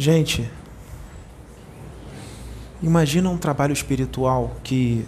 [0.00, 0.50] Gente,
[2.82, 5.04] imagina um trabalho espiritual que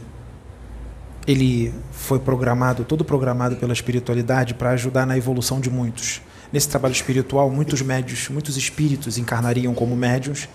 [1.26, 6.20] ele foi programado, todo programado pela espiritualidade para ajudar na evolução de muitos.
[6.52, 10.46] Nesse trabalho espiritual, muitos médios, muitos espíritos encarnariam como médios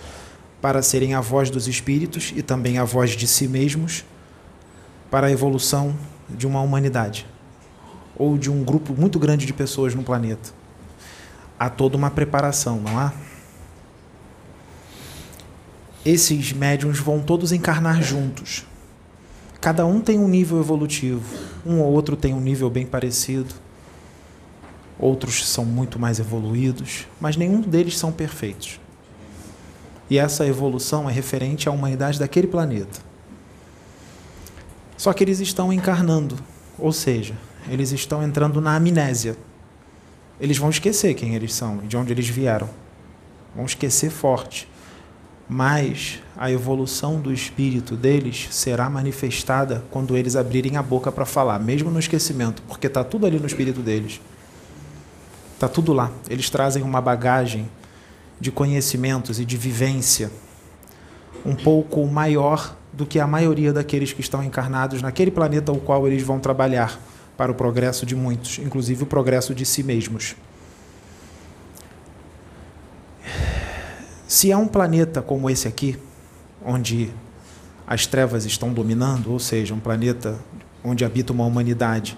[0.62, 4.06] para serem a voz dos espíritos e também a voz de si mesmos
[5.10, 5.98] para a evolução
[6.30, 7.26] de uma humanidade
[8.16, 10.52] ou de um grupo muito grande de pessoas no planeta.
[11.58, 13.12] Há toda uma preparação, não há?
[16.06, 18.66] Esses médiums vão todos encarnar juntos.
[19.60, 21.24] Cada um tem um nível evolutivo,
[21.66, 23.54] um ou outro tem um nível bem parecido,
[25.00, 28.80] outros são muito mais evoluídos, mas nenhum deles são perfeitos.
[30.10, 33.00] E essa evolução é referente à humanidade daquele planeta.
[34.96, 36.38] Só que eles estão encarnando,
[36.80, 37.36] ou seja,
[37.70, 39.36] eles estão entrando na amnésia.
[40.40, 42.70] Eles vão esquecer quem eles são e de onde eles vieram.
[43.56, 44.68] Vão esquecer forte.
[45.50, 51.60] Mas a evolução do espírito deles será manifestada quando eles abrirem a boca para falar,
[51.60, 54.20] mesmo no esquecimento, porque está tudo ali no espírito deles.
[55.54, 56.12] Está tudo lá.
[56.30, 57.70] Eles trazem uma bagagem
[58.40, 60.30] de conhecimentos e de vivência
[61.46, 66.08] um pouco maior do que a maioria daqueles que estão encarnados naquele planeta ao qual
[66.08, 67.00] eles vão trabalhar
[67.38, 70.36] para o progresso de muitos, inclusive o progresso de si mesmos.
[74.28, 75.98] Se é um planeta como esse aqui,
[76.64, 77.10] onde
[77.88, 80.38] as trevas estão dominando, ou seja, um planeta
[80.84, 82.18] onde habita uma humanidade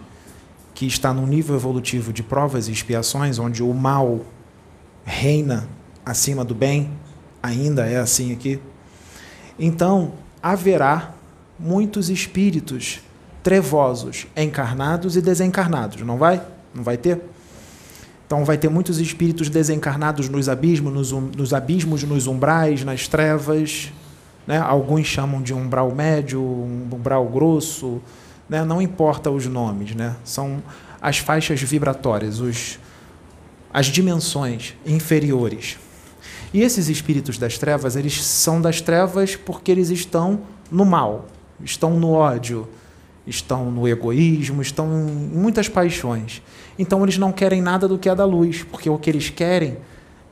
[0.73, 4.21] que está num nível evolutivo de provas e expiações, onde o mal
[5.05, 5.67] reina
[6.03, 6.89] acima do bem,
[7.43, 8.59] ainda é assim aqui,
[9.59, 11.13] então haverá
[11.59, 13.01] muitos espíritos
[13.43, 16.41] trevosos, encarnados e desencarnados, não vai?
[16.73, 17.21] Não vai ter?
[18.29, 23.07] Então vai ter muitos espíritos desencarnados nos abismos, nos, um, nos abismos, nos umbrais, nas
[23.07, 23.91] trevas.
[24.45, 24.59] Né?
[24.59, 27.99] Alguns chamam de umbral médio, umbral grosso,
[28.47, 28.63] né?
[28.63, 30.15] não importa os nomes, né?
[30.23, 30.61] são
[31.01, 32.77] as faixas vibratórias, os,
[33.73, 35.79] as dimensões inferiores.
[36.53, 40.41] E esses espíritos das trevas, eles são das trevas porque eles estão
[40.71, 41.25] no mal,
[41.63, 42.69] estão no ódio,
[43.25, 46.43] estão no egoísmo, estão em muitas paixões.
[46.79, 49.77] Então eles não querem nada do que é da luz, porque o que eles querem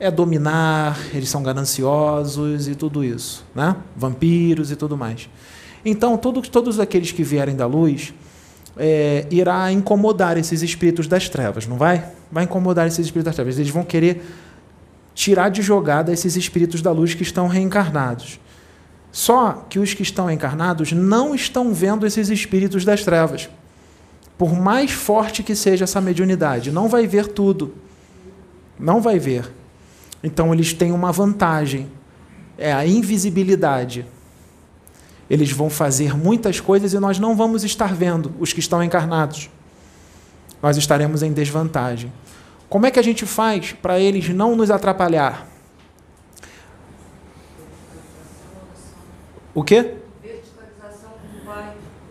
[0.00, 3.76] é dominar, eles são gananciosos e tudo isso, né?
[3.94, 5.28] Vampiros e tudo mais.
[5.84, 8.14] Então todo, todos aqueles que vierem da luz
[8.78, 12.12] é, irá incomodar esses espíritos das trevas, não vai?
[12.32, 13.58] Vai incomodar esses espíritos das trevas.
[13.58, 14.24] Eles vão querer
[15.14, 18.40] tirar de jogada esses espíritos da luz que estão reencarnados.
[19.12, 23.50] Só que os que estão encarnados não estão vendo esses espíritos das trevas.
[24.38, 27.74] Por mais forte que seja essa mediunidade, não vai ver tudo.
[28.78, 29.52] Não vai ver.
[30.22, 31.88] Então eles têm uma vantagem,
[32.56, 34.06] é a invisibilidade.
[35.28, 39.50] Eles vão fazer muitas coisas e nós não vamos estar vendo os que estão encarnados.
[40.62, 42.12] Nós estaremos em desvantagem.
[42.68, 45.46] Como é que a gente faz para eles não nos atrapalhar?
[49.54, 49.94] O quê?
[50.22, 51.10] Verticalização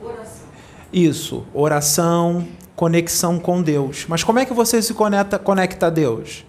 [0.01, 0.47] oração.
[0.97, 4.07] Isso, oração, conexão com Deus.
[4.09, 6.43] Mas como é que você se conecta, conecta a Deus?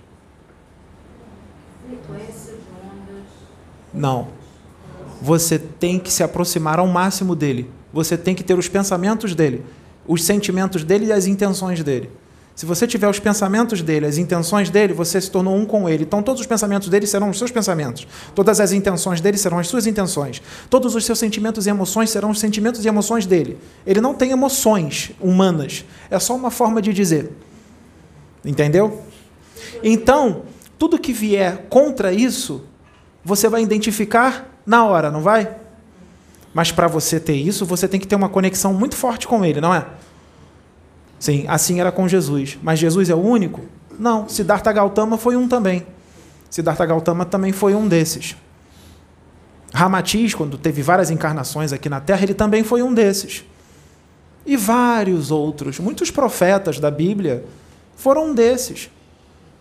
[3.92, 4.28] Não.
[5.20, 7.70] Você tem que se aproximar ao máximo dele.
[7.92, 9.66] Você tem que ter os pensamentos dele,
[10.06, 12.10] os sentimentos dele e as intenções dele.
[12.58, 16.02] Se você tiver os pensamentos dele, as intenções dele, você se tornou um com ele.
[16.02, 18.04] Então, todos os pensamentos dele serão os seus pensamentos.
[18.34, 20.42] Todas as intenções dele serão as suas intenções.
[20.68, 23.58] Todos os seus sentimentos e emoções serão os sentimentos e emoções dele.
[23.86, 25.84] Ele não tem emoções humanas.
[26.10, 27.30] É só uma forma de dizer.
[28.44, 29.02] Entendeu?
[29.80, 30.42] Então,
[30.76, 32.64] tudo que vier contra isso,
[33.24, 35.48] você vai identificar na hora, não vai?
[36.52, 39.60] Mas para você ter isso, você tem que ter uma conexão muito forte com ele,
[39.60, 39.86] não é?
[41.18, 42.58] Sim, assim era com Jesus.
[42.62, 43.62] Mas Jesus é o único?
[43.98, 45.86] Não, Siddhartha Gautama foi um também.
[46.48, 48.36] Siddhartha Gautama também foi um desses.
[49.72, 53.44] Ramatiz, quando teve várias encarnações aqui na Terra, ele também foi um desses.
[54.46, 57.44] E vários outros, muitos profetas da Bíblia
[57.96, 58.90] foram um desses.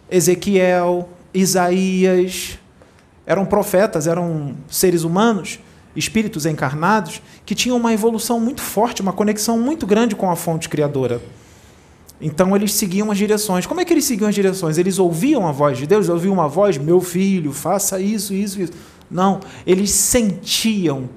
[0.10, 2.57] Ezequiel, Isaías,
[3.25, 5.60] eram profetas, eram seres humanos,
[5.94, 10.69] espíritos encarnados, que tinham uma evolução muito forte, uma conexão muito grande com a fonte
[10.69, 11.21] criadora.
[12.19, 13.65] Então eles seguiam as direções.
[13.65, 14.77] Como é que eles seguiam as direções?
[14.77, 18.73] Eles ouviam a voz de Deus, ouviam uma voz, meu filho, faça isso, isso, isso.
[19.09, 21.09] Não, eles sentiam.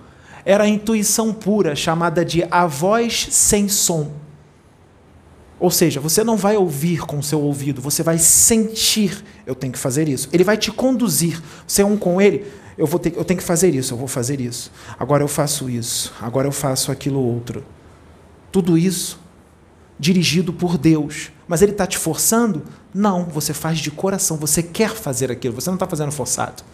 [0.44, 4.12] Era a intuição pura, chamada de a voz sem som.
[5.58, 9.72] Ou seja, você não vai ouvir com o seu ouvido, você vai sentir, eu tenho
[9.72, 10.28] que fazer isso.
[10.32, 11.40] Ele vai te conduzir.
[11.66, 12.46] Você é um com ele,
[12.78, 14.72] eu, vou ter, eu tenho que fazer isso, eu vou fazer isso.
[14.98, 17.62] Agora eu faço isso, agora eu faço aquilo outro.
[18.50, 19.19] Tudo isso
[20.00, 21.30] dirigido por Deus.
[21.46, 22.62] Mas ele está te forçando?
[22.92, 26.64] Não, você faz de coração, você quer fazer aquilo, você não está fazendo forçado.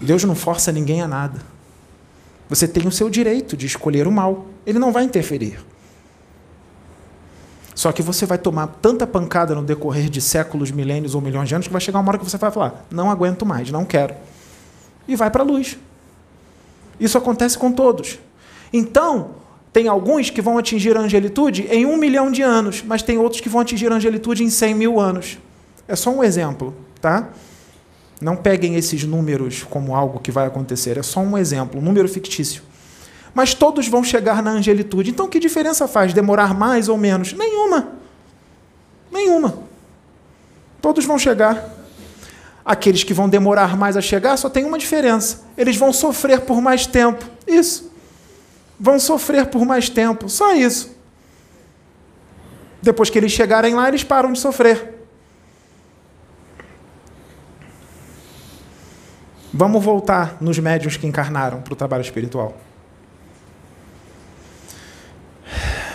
[0.00, 1.38] Deus não força ninguém a nada.
[2.48, 5.60] Você tem o seu direito de escolher o mal, ele não vai interferir.
[7.74, 11.54] Só que você vai tomar tanta pancada no decorrer de séculos, milênios ou milhões de
[11.54, 14.14] anos que vai chegar uma hora que você vai falar: não aguento mais, não quero.
[15.06, 15.78] E vai para a luz.
[16.98, 18.18] Isso acontece com todos.
[18.72, 19.30] Então,
[19.72, 23.40] tem alguns que vão atingir a angelitude em um milhão de anos, mas tem outros
[23.40, 25.38] que vão atingir a angelitude em cem mil anos.
[25.86, 27.28] É só um exemplo, tá?
[28.20, 32.08] Não peguem esses números como algo que vai acontecer, é só um exemplo, um número
[32.08, 32.62] fictício.
[33.32, 35.10] Mas todos vão chegar na angelitude.
[35.10, 37.32] Então, que diferença faz demorar mais ou menos?
[37.32, 37.92] Nenhuma.
[39.10, 39.54] Nenhuma.
[40.82, 41.76] Todos vão chegar.
[42.64, 46.60] Aqueles que vão demorar mais a chegar só tem uma diferença: eles vão sofrer por
[46.60, 47.24] mais tempo.
[47.46, 47.89] Isso
[48.80, 50.28] vão sofrer por mais tempo.
[50.30, 50.98] Só isso.
[52.80, 54.94] Depois que eles chegarem lá, eles param de sofrer.
[59.52, 62.56] Vamos voltar nos médios que encarnaram para o trabalho espiritual.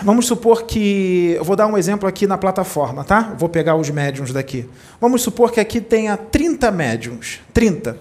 [0.02, 1.34] Vamos supor que.
[1.36, 3.34] Eu vou dar um exemplo aqui na plataforma, tá?
[3.36, 4.68] Vou pegar os médiums daqui.
[5.00, 7.40] Vamos supor que aqui tenha 30 médiums.
[7.52, 7.98] 30.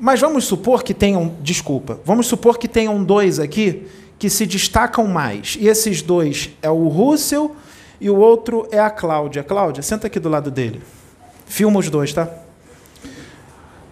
[0.00, 3.86] Mas vamos supor que tenham, desculpa, vamos supor que tenham dois aqui
[4.18, 5.56] que se destacam mais.
[5.60, 7.56] E esses dois é o Russell
[8.00, 9.42] e o outro é a Cláudia.
[9.42, 10.80] Cláudia, senta aqui do lado dele.
[11.46, 12.28] Filma os dois, tá?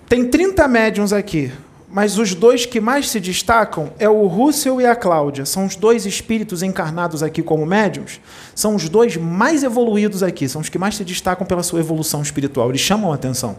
[0.08, 1.50] Tem 30 médiums aqui,
[1.88, 5.44] mas os dois que mais se destacam é o Russell e a Cláudia.
[5.44, 8.20] São os dois espíritos encarnados aqui como médiums.
[8.54, 12.22] São os dois mais evoluídos aqui, são os que mais se destacam pela sua evolução
[12.22, 12.68] espiritual.
[12.68, 13.56] Eles chamam a atenção.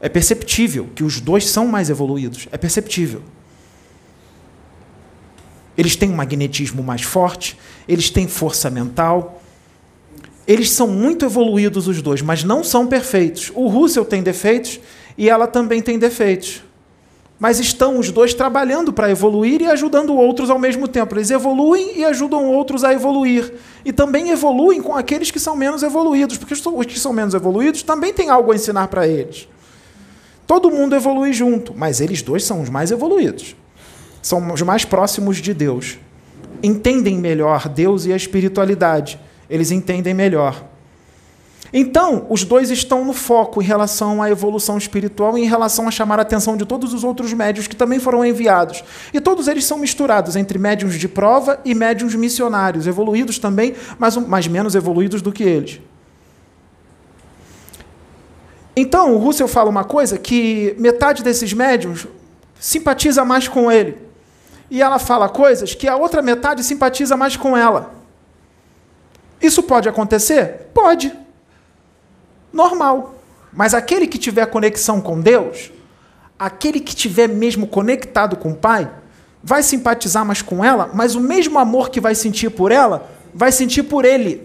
[0.00, 2.48] É perceptível que os dois são mais evoluídos.
[2.52, 3.22] É perceptível.
[5.76, 9.42] Eles têm um magnetismo mais forte, eles têm força mental.
[10.46, 13.50] Eles são muito evoluídos os dois, mas não são perfeitos.
[13.54, 14.80] O Russell tem defeitos
[15.18, 16.62] e ela também tem defeitos.
[17.38, 21.14] Mas estão os dois trabalhando para evoluir e ajudando outros ao mesmo tempo.
[21.14, 23.52] Eles evoluem e ajudam outros a evoluir.
[23.84, 27.82] E também evoluem com aqueles que são menos evoluídos, porque os que são menos evoluídos
[27.82, 29.46] também têm algo a ensinar para eles.
[30.46, 33.56] Todo mundo evolui junto, mas eles dois são os mais evoluídos.
[34.22, 35.98] São os mais próximos de Deus.
[36.62, 39.18] Entendem melhor Deus e a espiritualidade.
[39.50, 40.64] Eles entendem melhor.
[41.72, 45.90] Então, os dois estão no foco em relação à evolução espiritual e em relação a
[45.90, 48.84] chamar a atenção de todos os outros médios que também foram enviados.
[49.12, 54.16] E todos eles são misturados entre médiums de prova e médiums missionários, evoluídos também, mas,
[54.16, 55.80] mas menos evoluídos do que eles.
[58.76, 62.06] Então, o Russell fala uma coisa que metade desses médiums
[62.60, 63.96] simpatiza mais com ele.
[64.70, 67.94] E ela fala coisas que a outra metade simpatiza mais com ela.
[69.40, 70.68] Isso pode acontecer?
[70.74, 71.12] Pode.
[72.52, 73.14] Normal.
[73.52, 75.72] Mas aquele que tiver conexão com Deus,
[76.38, 78.90] aquele que tiver mesmo conectado com o Pai,
[79.42, 83.52] vai simpatizar mais com ela, mas o mesmo amor que vai sentir por ela, vai
[83.52, 84.42] sentir por ele.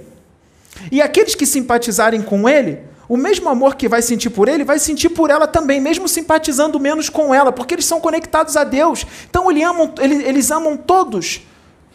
[0.92, 2.80] E aqueles que simpatizarem com ele,
[3.12, 6.80] o mesmo amor que vai sentir por ele, vai sentir por ela também, mesmo simpatizando
[6.80, 9.06] menos com ela, porque eles são conectados a Deus.
[9.30, 11.42] Então eles amam, eles amam todos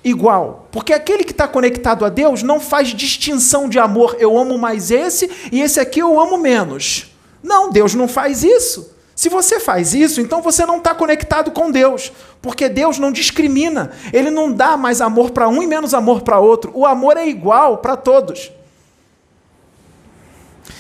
[0.05, 0.69] igual.
[0.71, 4.19] Porque aquele que está conectado a Deus não faz distinção de amor.
[4.19, 7.17] Eu amo mais esse e esse aqui eu amo menos.
[7.43, 8.95] Não, Deus não faz isso.
[9.15, 13.91] Se você faz isso, então você não está conectado com Deus, porque Deus não discrimina,
[14.13, 16.73] Ele não dá mais amor para um e menos amor para outro.
[16.75, 18.53] O amor é igual para todos.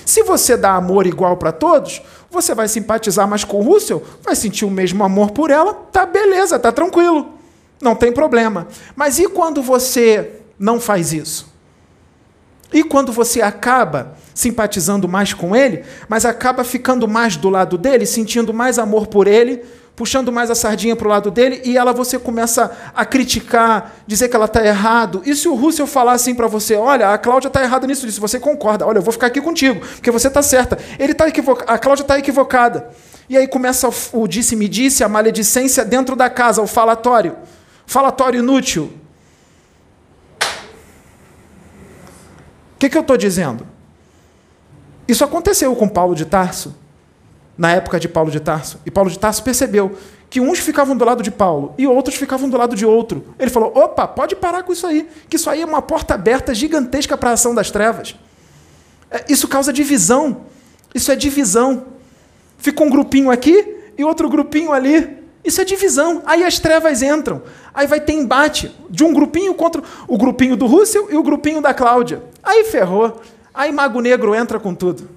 [0.04, 4.36] Se você dá amor igual para todos, você vai simpatizar mais com o Russell, vai
[4.36, 7.34] sentir o mesmo amor por ela, tá beleza, tá tranquilo.
[7.80, 8.68] Não tem problema.
[8.94, 11.55] Mas e quando você não faz isso?
[12.72, 18.04] E quando você acaba simpatizando mais com ele, mas acaba ficando mais do lado dele,
[18.04, 19.62] sentindo mais amor por ele,
[19.96, 24.28] puxando mais a sardinha para o lado dele e ela você começa a criticar, dizer
[24.28, 25.22] que ela está errado.
[25.24, 28.20] E se o Russell falar assim para você, olha, a Cláudia está errada nisso, disso,
[28.20, 30.78] você concorda, olha, eu vou ficar aqui contigo, porque você está certa.
[30.98, 32.90] Ele tá equivocado, a Cláudia está equivocada.
[33.28, 37.34] E aí começa o disse-me disse, a maledicência dentro da casa, o falatório.
[37.86, 38.92] Falatório inútil.
[42.76, 43.66] O que, que eu estou dizendo?
[45.08, 46.74] Isso aconteceu com Paulo de Tarso
[47.56, 48.78] na época de Paulo de Tarso.
[48.84, 49.96] E Paulo de Tarso percebeu
[50.28, 53.34] que uns ficavam do lado de Paulo e outros ficavam do lado de outro.
[53.38, 56.54] Ele falou: opa, pode parar com isso aí, que isso aí é uma porta aberta
[56.54, 58.14] gigantesca para a ação das trevas.
[59.10, 60.42] É, isso causa divisão.
[60.94, 61.86] Isso é divisão.
[62.58, 65.24] Fica um grupinho aqui e outro grupinho ali.
[65.46, 66.22] Isso é divisão.
[66.26, 67.42] Aí as trevas entram.
[67.72, 71.62] Aí vai ter embate de um grupinho contra o grupinho do Russell e o grupinho
[71.62, 72.20] da Cláudia.
[72.42, 73.20] Aí ferrou.
[73.54, 75.08] Aí Mago Negro entra com tudo.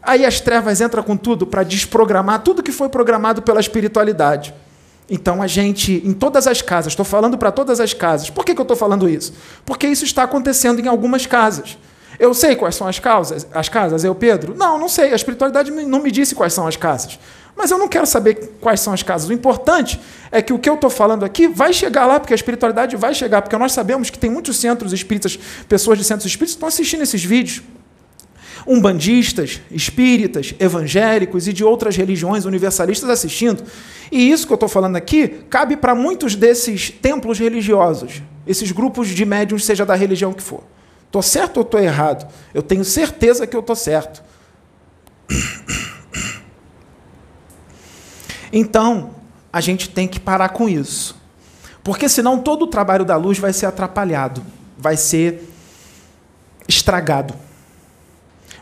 [0.00, 4.54] Aí as trevas entram com tudo para desprogramar tudo que foi programado pela espiritualidade.
[5.10, 8.30] Então a gente, em todas as casas, estou falando para todas as casas.
[8.30, 9.34] Por que, que eu estou falando isso?
[9.66, 11.76] Porque isso está acontecendo em algumas casas.
[12.18, 14.54] Eu sei quais são as causas, as casas, eu, Pedro?
[14.56, 15.12] Não, não sei.
[15.12, 17.18] A espiritualidade não me disse quais são as casas.
[17.62, 19.28] Mas eu não quero saber quais são as casas.
[19.28, 20.00] O importante
[20.32, 23.14] é que o que eu estou falando aqui vai chegar lá, porque a espiritualidade vai
[23.14, 25.38] chegar, porque nós sabemos que tem muitos centros espíritas,
[25.68, 27.62] pessoas de centros espíritas estão assistindo esses vídeos
[28.66, 33.62] umbandistas, espíritas, evangélicos e de outras religiões universalistas assistindo.
[34.10, 39.06] E isso que eu estou falando aqui cabe para muitos desses templos religiosos, esses grupos
[39.06, 40.64] de médiums, seja da religião que for.
[41.06, 42.28] Estou certo ou estou errado?
[42.52, 44.20] Eu tenho certeza que eu estou certo.
[48.52, 49.14] Então,
[49.52, 51.20] a gente tem que parar com isso.
[51.82, 54.42] Porque senão todo o trabalho da luz vai ser atrapalhado,
[54.78, 55.48] vai ser
[56.68, 57.34] estragado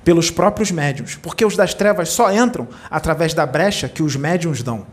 [0.02, 4.62] pelos próprios médiums, porque os das trevas só entram através da brecha que os médiums
[4.62, 4.86] dão.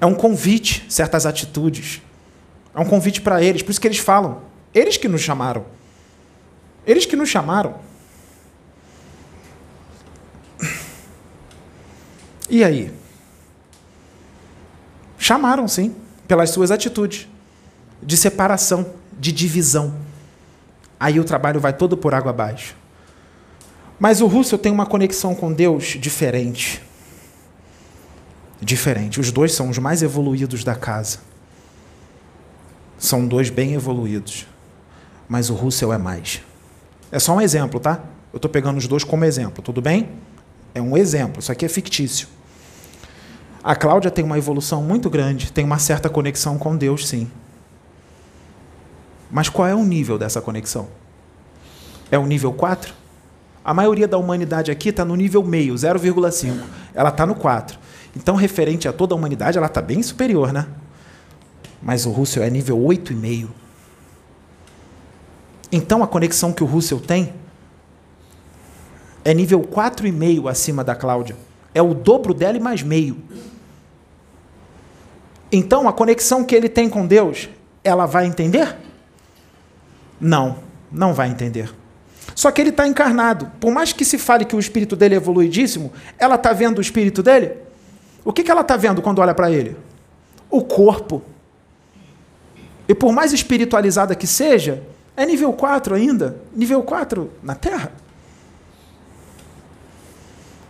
[0.00, 2.02] É um convite, certas atitudes.
[2.74, 4.42] É um convite para eles, por isso que eles falam.
[4.74, 5.64] Eles que nos chamaram.
[6.86, 7.76] Eles que nos chamaram.
[12.50, 12.92] E aí?
[15.26, 15.92] Chamaram, sim,
[16.28, 17.26] pelas suas atitudes
[18.00, 19.92] de separação, de divisão.
[21.00, 22.76] Aí o trabalho vai todo por água abaixo.
[23.98, 26.80] Mas o Russell tem uma conexão com Deus diferente.
[28.60, 29.18] Diferente.
[29.18, 31.18] Os dois são os mais evoluídos da casa.
[32.96, 34.46] São dois bem evoluídos.
[35.28, 36.40] Mas o Russell é mais.
[37.10, 38.00] É só um exemplo, tá?
[38.32, 40.08] Eu estou pegando os dois como exemplo, tudo bem?
[40.72, 42.35] É um exemplo, isso aqui é fictício.
[43.66, 47.28] A Cláudia tem uma evolução muito grande, tem uma certa conexão com Deus, sim.
[49.28, 50.86] Mas qual é o nível dessa conexão?
[52.08, 52.94] É o nível 4?
[53.64, 56.62] A maioria da humanidade aqui está no nível meio, 0,5.
[56.94, 57.76] Ela está no 4.
[58.14, 60.68] Então, referente a toda a humanidade, ela está bem superior, né?
[61.82, 63.48] Mas o Russell é nível 8,5.
[65.72, 67.34] Então, a conexão que o Russell tem
[69.24, 71.36] é nível 4,5 acima da Cláudia.
[71.74, 73.16] É o dobro dela e mais meio.
[75.50, 77.48] Então, a conexão que ele tem com Deus,
[77.84, 78.76] ela vai entender?
[80.20, 80.58] Não,
[80.90, 81.72] não vai entender.
[82.34, 83.50] Só que ele está encarnado.
[83.60, 86.80] Por mais que se fale que o espírito dele é evoluidíssimo, ela está vendo o
[86.80, 87.52] espírito dele?
[88.24, 89.76] O que, que ela está vendo quando olha para ele?
[90.50, 91.22] O corpo.
[92.88, 94.82] E por mais espiritualizada que seja,
[95.16, 96.40] é nível 4 ainda.
[96.54, 97.92] Nível 4 na Terra.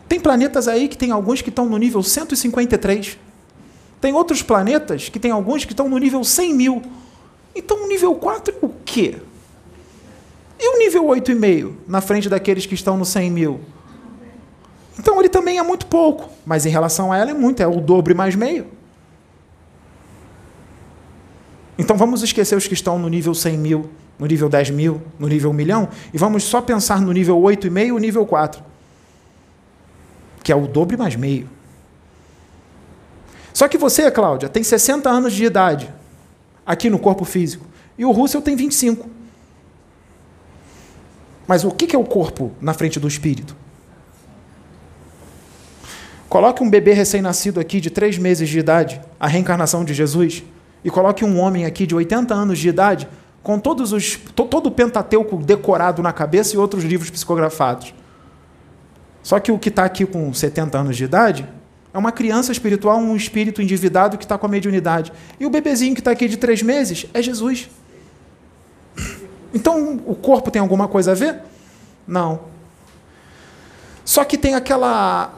[0.08, 3.18] Tem planetas aí que tem alguns que estão no nível 153.
[4.06, 6.80] Tem outros planetas que tem alguns que estão no nível 100 mil.
[7.56, 9.16] Então, nível 4 é o quê?
[10.60, 13.60] E o nível 8,5 na frente daqueles que estão no 100 mil?
[14.96, 17.80] Então ele também é muito pouco, mas em relação a ela é muito, é o
[17.80, 18.68] dobro e mais meio.
[21.76, 25.26] Então vamos esquecer os que estão no nível 100 mil, no nível 10 mil, no
[25.26, 28.62] nível 1 milhão, e vamos só pensar no nível 8,5 e o nível 4,
[30.44, 31.55] que é o dobro e mais meio.
[33.56, 35.90] Só que você, Cláudia, tem 60 anos de idade
[36.66, 37.64] aqui no corpo físico,
[37.96, 39.08] e o Russell tem 25.
[41.46, 43.56] Mas o que é o corpo na frente do espírito?
[46.28, 50.44] Coloque um bebê recém-nascido aqui de três meses de idade, a reencarnação de Jesus,
[50.84, 53.08] e coloque um homem aqui de 80 anos de idade,
[53.42, 57.94] com todos os, todo o Pentateuco decorado na cabeça e outros livros psicografados.
[59.22, 61.48] Só que o que está aqui com 70 anos de idade
[61.96, 65.10] é uma criança espiritual, um espírito endividado que está com a mediunidade.
[65.40, 67.70] E o bebezinho que está aqui de três meses é Jesus.
[69.54, 71.40] Então o corpo tem alguma coisa a ver?
[72.06, 72.40] Não.
[74.04, 75.32] Só que tem aquela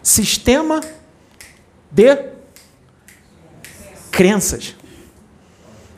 [0.00, 0.80] sistema
[1.90, 2.28] de
[4.12, 4.76] crenças.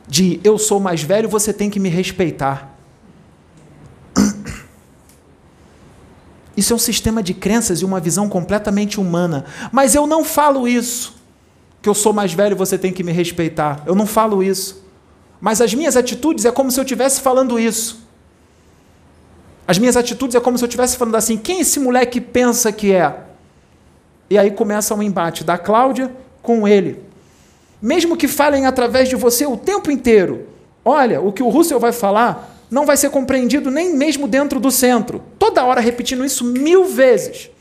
[0.07, 2.72] De eu sou mais velho, você tem que me respeitar.
[6.55, 9.45] Isso é um sistema de crenças e uma visão completamente humana.
[9.71, 11.15] Mas eu não falo isso.
[11.81, 13.83] Que eu sou mais velho, você tem que me respeitar.
[13.85, 14.83] Eu não falo isso.
[15.41, 18.01] Mas as minhas atitudes é como se eu estivesse falando isso.
[19.67, 22.93] As minhas atitudes é como se eu estivesse falando assim: quem esse moleque pensa que
[22.93, 23.23] é?
[24.29, 27.01] E aí começa um embate da Cláudia com ele.
[27.81, 30.47] Mesmo que falem através de você o tempo inteiro,
[30.85, 34.71] olha, o que o Russell vai falar não vai ser compreendido nem mesmo dentro do
[34.71, 35.21] centro.
[35.37, 37.51] Toda hora repetindo isso mil vezes.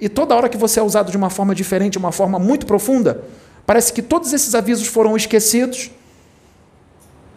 [0.00, 3.22] E toda hora que você é usado de uma forma diferente, uma forma muito profunda,
[3.64, 5.92] parece que todos esses avisos foram esquecidos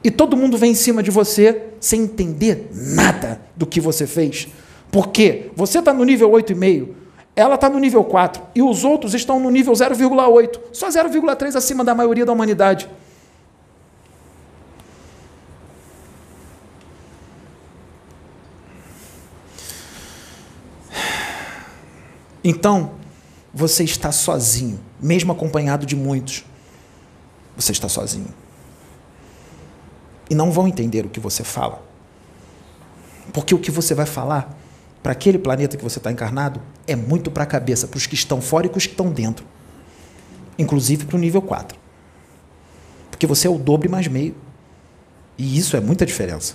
[0.03, 4.47] e todo mundo vem em cima de você sem entender nada do que você fez.
[4.91, 6.88] Porque você está no nível 8,5,
[7.35, 11.83] ela está no nível 4 e os outros estão no nível 0,8, só 0,3 acima
[11.83, 12.89] da maioria da humanidade.
[22.47, 22.91] Então,
[23.51, 26.45] você está sozinho, mesmo acompanhado de muitos.
[27.57, 28.27] Você está sozinho.
[30.29, 31.83] E não vão entender o que você fala.
[33.33, 34.55] Porque o que você vai falar
[35.01, 38.13] para aquele planeta que você está encarnado é muito para a cabeça, para os que
[38.13, 39.43] estão fora e para os que estão dentro.
[40.55, 41.75] Inclusive para o nível 4.
[43.09, 44.35] Porque você é o dobro mais meio.
[45.35, 46.53] E isso é muita diferença.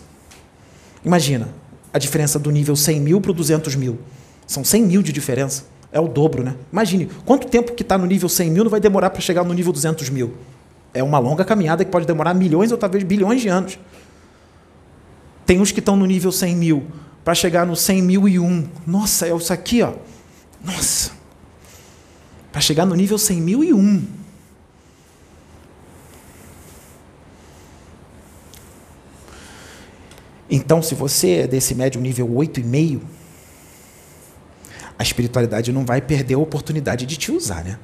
[1.05, 1.49] Imagina
[1.93, 3.99] a diferença do nível 100 mil para o 200 mil.
[4.47, 5.70] São 100 mil de diferença.
[5.93, 6.55] É o dobro, né?
[6.73, 9.53] Imagine, quanto tempo que está no nível 100 mil não vai demorar para chegar no
[9.53, 10.35] nível 200 mil?
[10.95, 13.79] É uma longa caminhada que pode demorar milhões ou talvez bilhões de anos.
[15.45, 16.87] Tem uns que estão no nível 100 mil
[17.25, 18.69] para chegar no 100 mil e um.
[18.87, 19.95] Nossa, é isso aqui, ó.
[20.65, 21.11] Nossa.
[22.53, 24.03] Para chegar no nível 100 mil e um.
[30.49, 33.01] Então, se você é desse médio nível 8,5,
[35.01, 37.79] a espiritualidade não vai perder a oportunidade de te usar, né?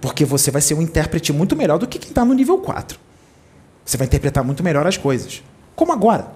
[0.00, 2.96] Porque você vai ser um intérprete muito melhor do que quem está no nível 4.
[3.84, 5.42] Você vai interpretar muito melhor as coisas.
[5.74, 6.28] Como agora.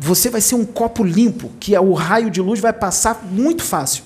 [0.00, 3.62] Você vai ser um copo limpo, que é o raio de luz vai passar muito
[3.62, 4.02] fácil.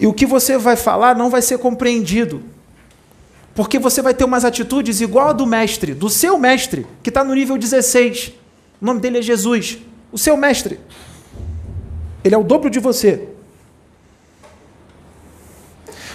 [0.00, 2.42] E o que você vai falar não vai ser compreendido.
[3.54, 7.24] Porque você vai ter umas atitudes igual a do mestre, do seu mestre, que está
[7.24, 8.32] no nível 16.
[8.80, 9.78] O nome dele é Jesus.
[10.12, 10.78] O seu mestre.
[12.22, 13.28] Ele é o dobro de você.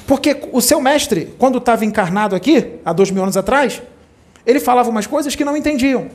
[0.07, 3.81] Porque o seu mestre, quando estava encarnado aqui, há dois mil anos atrás,
[4.45, 6.09] ele falava umas coisas que não entendiam.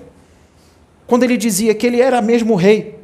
[1.06, 2.98] Quando ele dizia que ele era mesmo rei,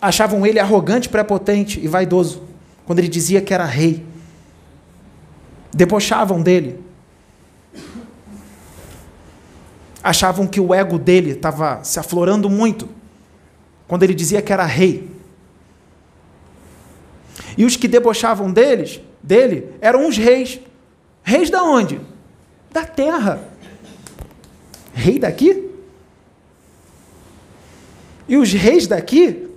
[0.00, 2.47] achavam ele arrogante, prepotente e vaidoso
[2.88, 4.02] quando ele dizia que era rei.
[5.74, 6.82] Debochavam dele.
[10.02, 12.88] Achavam que o ego dele estava se aflorando muito
[13.86, 15.06] quando ele dizia que era rei.
[17.58, 20.58] E os que debochavam deles, dele eram os reis.
[21.22, 22.00] Reis da onde?
[22.72, 23.50] Da terra.
[24.94, 25.68] Rei daqui?
[28.26, 29.47] E os reis daqui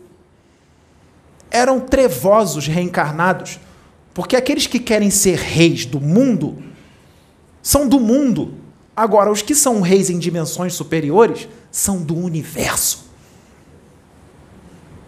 [1.51, 3.59] eram trevosos reencarnados,
[4.13, 6.63] porque aqueles que querem ser reis do mundo
[7.61, 8.55] são do mundo.
[8.95, 13.11] Agora, os que são reis em dimensões superiores são do universo.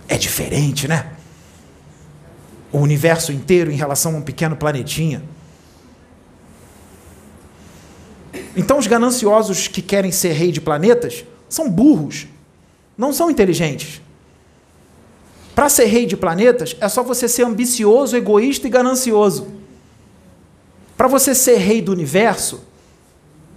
[0.08, 1.12] É diferente, né?
[2.72, 5.24] O universo inteiro em relação a um pequeno planetinha.
[8.56, 12.28] Então, os gananciosos que querem ser rei de planetas são burros,
[12.98, 14.02] não são inteligentes.
[15.56, 19.48] Para ser rei de planetas, é só você ser ambicioso, egoísta e ganancioso.
[20.98, 22.62] Para você ser rei do universo,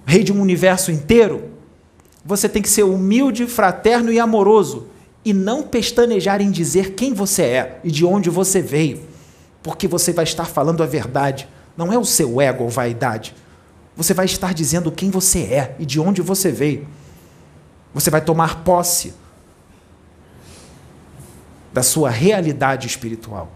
[0.04, 1.50] rei de um universo inteiro,
[2.24, 4.88] você tem que ser humilde, fraterno e amoroso
[5.24, 9.00] e não pestanejar em dizer quem você é e de onde você veio,
[9.62, 13.34] porque você vai estar falando a verdade, não é o seu ego ou vaidade.
[13.96, 16.86] Você vai estar dizendo quem você é e de onde você veio.
[17.94, 19.14] Você vai tomar posse
[21.76, 23.52] da sua realidade espiritual,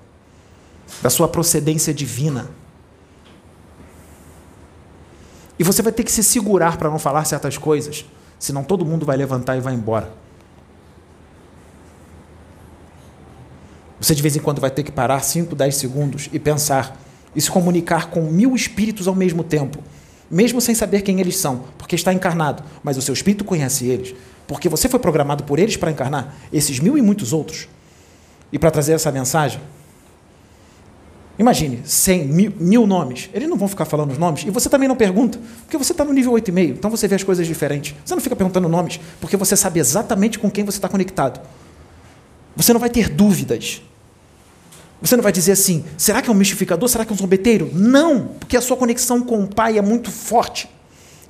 [1.00, 2.50] da sua procedência divina.
[5.58, 8.04] E você vai ter que se segurar para não falar certas coisas,
[8.38, 10.12] senão todo mundo vai levantar e vai embora.
[13.98, 17.00] Você de vez em quando vai ter que parar 5, 10 segundos e pensar
[17.34, 19.82] e se comunicar com mil espíritos ao mesmo tempo,
[20.30, 24.14] mesmo sem saber quem eles são, porque está encarnado, mas o seu espírito conhece eles,
[24.46, 27.66] porque você foi programado por eles para encarnar esses mil e muitos outros
[28.52, 29.60] e para trazer essa mensagem?
[31.38, 33.30] Imagine, 100, mil, mil, nomes.
[33.32, 34.44] Eles não vão ficar falando os nomes.
[34.46, 36.70] E você também não pergunta, porque você está no nível 8,5.
[36.72, 37.94] Então você vê as coisas diferentes.
[38.04, 41.40] Você não fica perguntando nomes, porque você sabe exatamente com quem você está conectado.
[42.54, 43.80] Você não vai ter dúvidas.
[45.00, 46.86] Você não vai dizer assim, será que é um mistificador?
[46.90, 47.70] Será que é um zombeteiro?
[47.72, 50.68] Não, porque a sua conexão com o Pai é muito forte.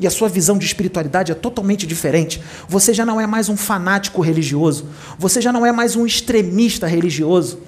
[0.00, 2.42] E a sua visão de espiritualidade é totalmente diferente.
[2.66, 4.86] Você já não é mais um fanático religioso.
[5.18, 7.60] Você já não é mais um extremista religioso.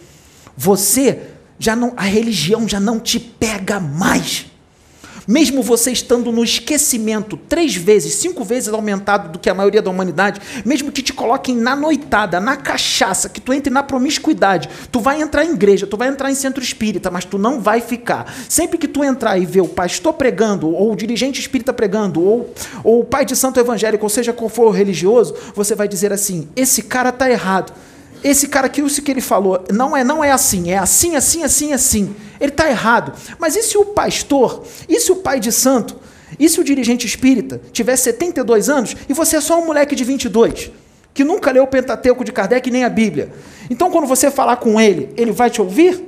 [0.57, 1.21] Você
[1.59, 1.93] já não.
[1.95, 4.47] A religião já não te pega mais
[5.27, 9.91] mesmo você estando no esquecimento três vezes, cinco vezes aumentado do que a maioria da
[9.91, 15.01] humanidade, mesmo que te coloquem na noitada, na cachaça, que tu entre na promiscuidade, tu
[15.01, 18.33] vai entrar em igreja, tu vai entrar em centro espírita, mas tu não vai ficar.
[18.49, 22.53] Sempre que tu entrar e ver o pastor pregando, ou o dirigente espírita pregando, ou,
[22.83, 26.13] ou o pai de santo evangélico, ou seja qual for o religioso, você vai dizer
[26.13, 27.73] assim: esse cara está errado
[28.23, 31.43] esse cara aqui, isso que ele falou, não é, não é assim, é assim, assim,
[31.43, 32.15] assim, assim.
[32.41, 33.13] Ele está errado.
[33.39, 35.97] Mas e se o pastor, e se o pai de santo,
[36.39, 40.05] e se o dirigente espírita tiver 72 anos e você é só um moleque de
[40.05, 40.71] 22,
[41.13, 43.33] que nunca leu o Pentateuco de Kardec nem a Bíblia?
[43.69, 46.03] Então, quando você falar com ele, ele vai te ouvir?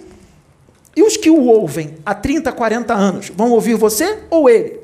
[0.96, 4.80] E os que o ouvem há 30, 40 anos, vão ouvir você ou ele?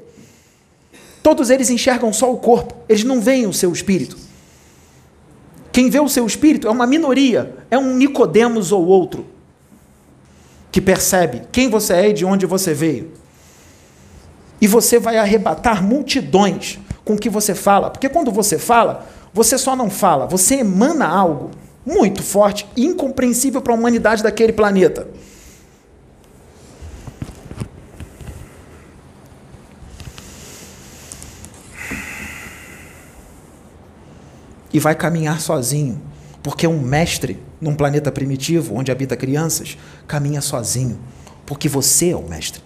[1.23, 4.30] Todos eles enxergam só o corpo, eles não veem o seu espírito.
[5.73, 9.27] Quem vê o seu espírito é uma minoria, é um Nicodemos ou outro
[10.73, 13.13] que percebe quem você é e de onde você veio.
[14.61, 19.57] E você vai arrebatar multidões com o que você fala, porque quando você fala, você
[19.57, 21.51] só não fala, você emana algo
[21.85, 25.09] muito forte e incompreensível para a humanidade daquele planeta.
[34.73, 36.01] E vai caminhar sozinho,
[36.43, 40.99] porque um mestre num planeta primitivo onde habita crianças caminha sozinho,
[41.45, 42.63] porque você é o mestre.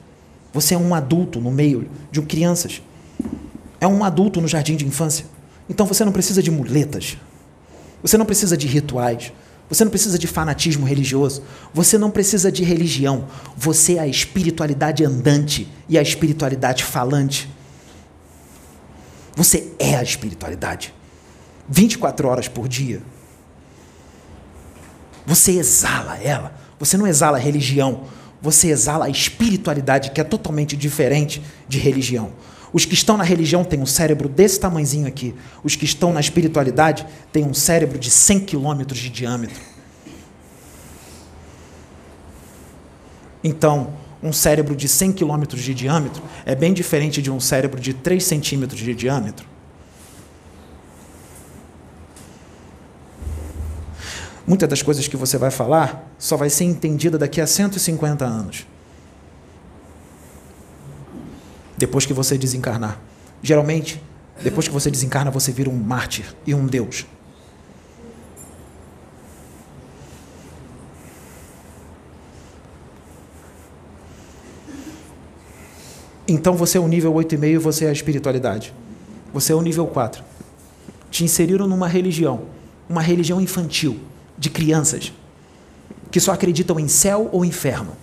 [0.53, 2.81] Você é um adulto no meio de crianças.
[3.81, 5.27] É um adulto no jardim de infância.
[5.69, 7.17] Então você não precisa de muletas.
[8.01, 9.33] Você não precisa de rituais.
[9.69, 11.43] Você não precisa de fanatismo religioso.
[11.73, 13.27] Você não precisa de religião.
[13.57, 17.51] Você é a espiritualidade andante e a espiritualidade falante.
[19.35, 20.95] Você é a espiritualidade.
[21.69, 23.03] 24 horas por dia.
[25.27, 26.55] Você exala ela.
[26.79, 28.05] Você não exala religião.
[28.43, 32.33] Você exala a espiritualidade, que é totalmente diferente de religião.
[32.73, 35.35] Os que estão na religião têm um cérebro desse tamanhozinho aqui.
[35.63, 39.63] Os que estão na espiritualidade têm um cérebro de 100 quilômetros de diâmetro.
[43.43, 47.95] Então, um cérebro de 100 quilômetros de diâmetro é bem diferente de um cérebro de
[47.95, 49.54] 3 centímetros de diâmetro.
[54.47, 58.67] Muitas das coisas que você vai falar só vai ser entendida daqui a 150 anos.
[61.77, 63.01] Depois que você desencarnar.
[63.43, 64.03] Geralmente,
[64.43, 67.07] depois que você desencarna, você vira um mártir e um Deus.
[76.29, 78.75] Então você é o nível 8,5 e você é a espiritualidade.
[79.33, 80.23] Você é o nível 4.
[81.11, 82.43] Te inseriram numa religião,
[82.89, 84.01] uma religião infantil
[84.37, 85.13] de crianças
[86.11, 87.97] que só acreditam em céu ou inferno,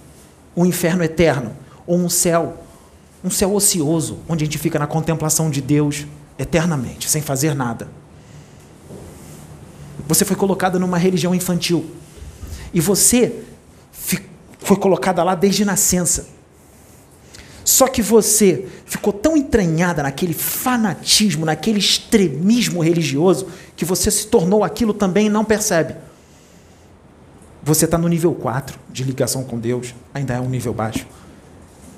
[0.56, 1.56] um inferno eterno
[1.88, 2.58] ou um céu,
[3.24, 6.06] um céu ocioso, onde a gente fica na contemplação de Deus
[6.38, 7.89] eternamente, sem fazer nada.
[10.08, 11.89] Você foi colocada numa religião infantil
[12.74, 13.44] e você
[14.60, 16.28] foi colocada lá desde nascença.
[17.63, 24.63] Só que você ficou tão entranhada naquele fanatismo, naquele extremismo religioso, que você se tornou
[24.63, 25.96] aquilo também e não percebe.
[27.63, 31.06] Você está no nível 4 de ligação com Deus, ainda é um nível baixo.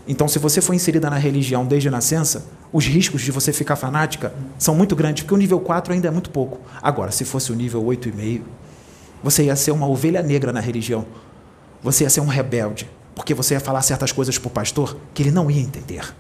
[0.06, 3.78] Então, se você for inserida na religião desde a nascença, os riscos de você ficar
[3.78, 6.60] fanática são muito grandes, porque o nível 4 ainda é muito pouco.
[6.82, 8.42] Agora, se fosse o nível 8,5,
[9.24, 11.06] você ia ser uma ovelha negra na religião.
[11.82, 15.24] Você ia ser um rebelde, porque você ia falar certas coisas para o pastor que
[15.24, 16.14] ele não ia entender.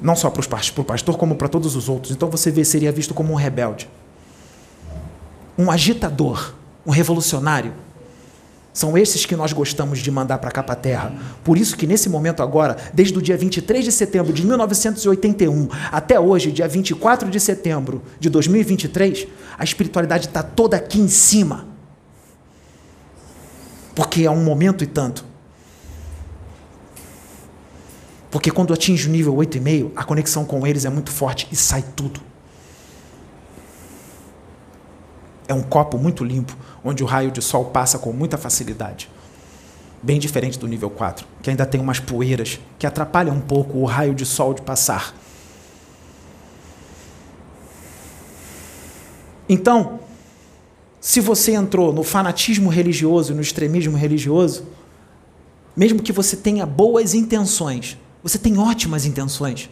[0.00, 2.12] Não só para o pastor, como para todos os outros.
[2.12, 3.88] Então você seria visto como um rebelde
[5.58, 6.54] um agitador,
[6.86, 7.74] um revolucionário.
[8.72, 11.12] São esses que nós gostamos de mandar para cá para terra.
[11.42, 16.20] Por isso que nesse momento agora, desde o dia 23 de setembro de 1981 até
[16.20, 19.26] hoje, dia 24 de setembro de 2023,
[19.58, 21.66] a espiritualidade está toda aqui em cima.
[23.96, 25.24] Porque é um momento e tanto.
[28.30, 31.82] Porque quando atinge o nível 8,5, a conexão com eles é muito forte e sai
[31.96, 32.27] tudo.
[35.48, 39.10] É um copo muito limpo, onde o raio de sol passa com muita facilidade.
[40.02, 43.84] Bem diferente do nível 4, que ainda tem umas poeiras que atrapalham um pouco o
[43.86, 45.14] raio de sol de passar.
[49.48, 49.98] Então,
[51.00, 54.66] se você entrou no fanatismo religioso, no extremismo religioso,
[55.74, 59.70] mesmo que você tenha boas intenções, você tem ótimas intenções,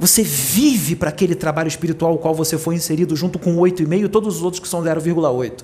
[0.00, 4.04] você vive para aquele trabalho espiritual ao qual você foi inserido junto com o 8,5
[4.06, 5.62] e todos os outros que são 0,8.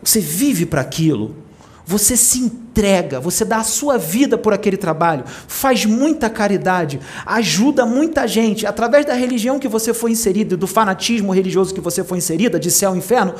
[0.00, 1.34] Você vive para aquilo.
[1.84, 7.84] Você se entrega, você dá a sua vida por aquele trabalho, faz muita caridade, ajuda
[7.84, 8.64] muita gente.
[8.64, 12.70] Através da religião que você foi inserido, do fanatismo religioso que você foi inserida, de
[12.70, 13.34] céu e inferno,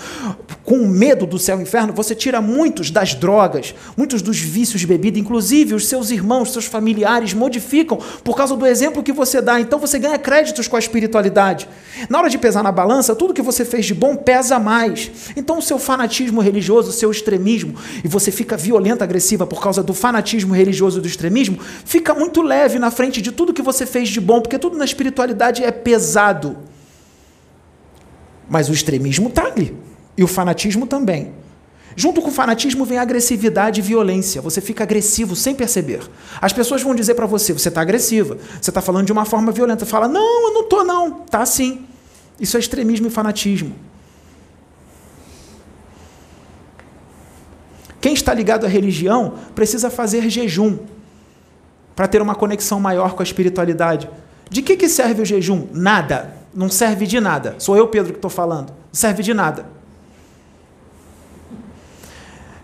[0.65, 4.87] com medo do céu e inferno, você tira muitos das drogas, muitos dos vícios de
[4.87, 9.61] bebida, inclusive os seus irmãos, seus familiares modificam por causa do exemplo que você dá.
[9.61, 11.69] Então você ganha créditos com a espiritualidade.
[12.09, 15.11] Na hora de pesar na balança, tudo que você fez de bom pesa mais.
[15.37, 19.83] Então o seu fanatismo religioso, o seu extremismo, e você fica violenta, agressiva por causa
[19.83, 23.85] do fanatismo religioso e do extremismo, fica muito leve na frente de tudo que você
[23.85, 26.57] fez de bom, porque tudo na espiritualidade é pesado.
[28.49, 29.77] Mas o extremismo está ali.
[30.17, 31.33] E o fanatismo também.
[31.95, 34.41] Junto com o fanatismo vem agressividade e violência.
[34.41, 36.01] Você fica agressivo sem perceber.
[36.41, 39.53] As pessoas vão dizer para você: você está agressiva, você está falando de uma forma
[39.53, 39.85] violenta.
[39.85, 41.11] Fala: não, eu não estou, não.
[41.11, 41.85] Tá sim.
[42.39, 43.75] Isso é extremismo e fanatismo.
[48.01, 50.79] Quem está ligado à religião precisa fazer jejum
[51.95, 54.09] para ter uma conexão maior com a espiritualidade.
[54.49, 55.69] De que, que serve o jejum?
[55.73, 56.35] Nada.
[56.55, 57.55] Não serve de nada.
[57.59, 58.71] Sou eu, Pedro, que estou falando.
[58.71, 59.67] Não serve de nada.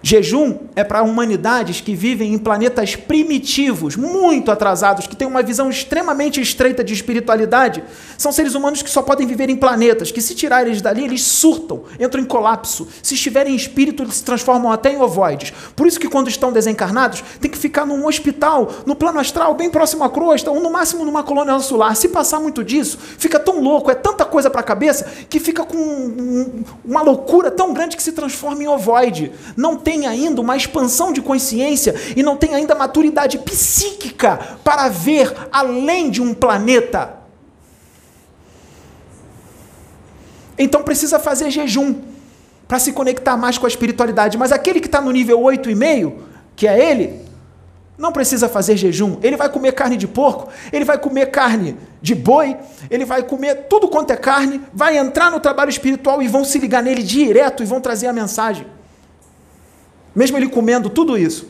[0.08, 5.68] Jejum é para humanidades que vivem em planetas primitivos, muito atrasados, que têm uma visão
[5.68, 7.82] extremamente estreita de espiritualidade.
[8.16, 11.22] São seres humanos que só podem viver em planetas, que se tirar eles dali, eles
[11.22, 12.86] surtam, entram em colapso.
[13.02, 15.52] Se estiverem em espírito, eles se transformam até em ovoides.
[15.74, 19.70] Por isso que quando estão desencarnados, tem que ficar num hospital, no plano astral, bem
[19.70, 21.96] próximo à crosta, ou no máximo numa colônia solar.
[21.96, 25.64] Se passar muito disso, fica tão louco, é tanta coisa para a cabeça, que fica
[25.64, 29.32] com uma loucura tão grande que se transforma em ovoide.
[29.56, 34.88] Não tem tem ainda uma expansão de consciência e não tem ainda maturidade psíquica para
[34.88, 37.16] ver além de um planeta.
[40.58, 41.94] Então precisa fazer jejum
[42.68, 44.36] para se conectar mais com a espiritualidade.
[44.36, 46.12] Mas aquele que está no nível 8,5,
[46.54, 47.22] que é ele,
[47.96, 49.18] não precisa fazer jejum.
[49.22, 52.54] Ele vai comer carne de porco, ele vai comer carne de boi,
[52.90, 56.58] ele vai comer tudo quanto é carne, vai entrar no trabalho espiritual e vão se
[56.58, 58.75] ligar nele direto e vão trazer a mensagem
[60.16, 61.46] mesmo ele comendo tudo isso.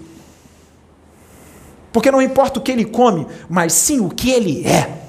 [1.93, 5.05] Porque não importa o que ele come, mas sim o que ele é.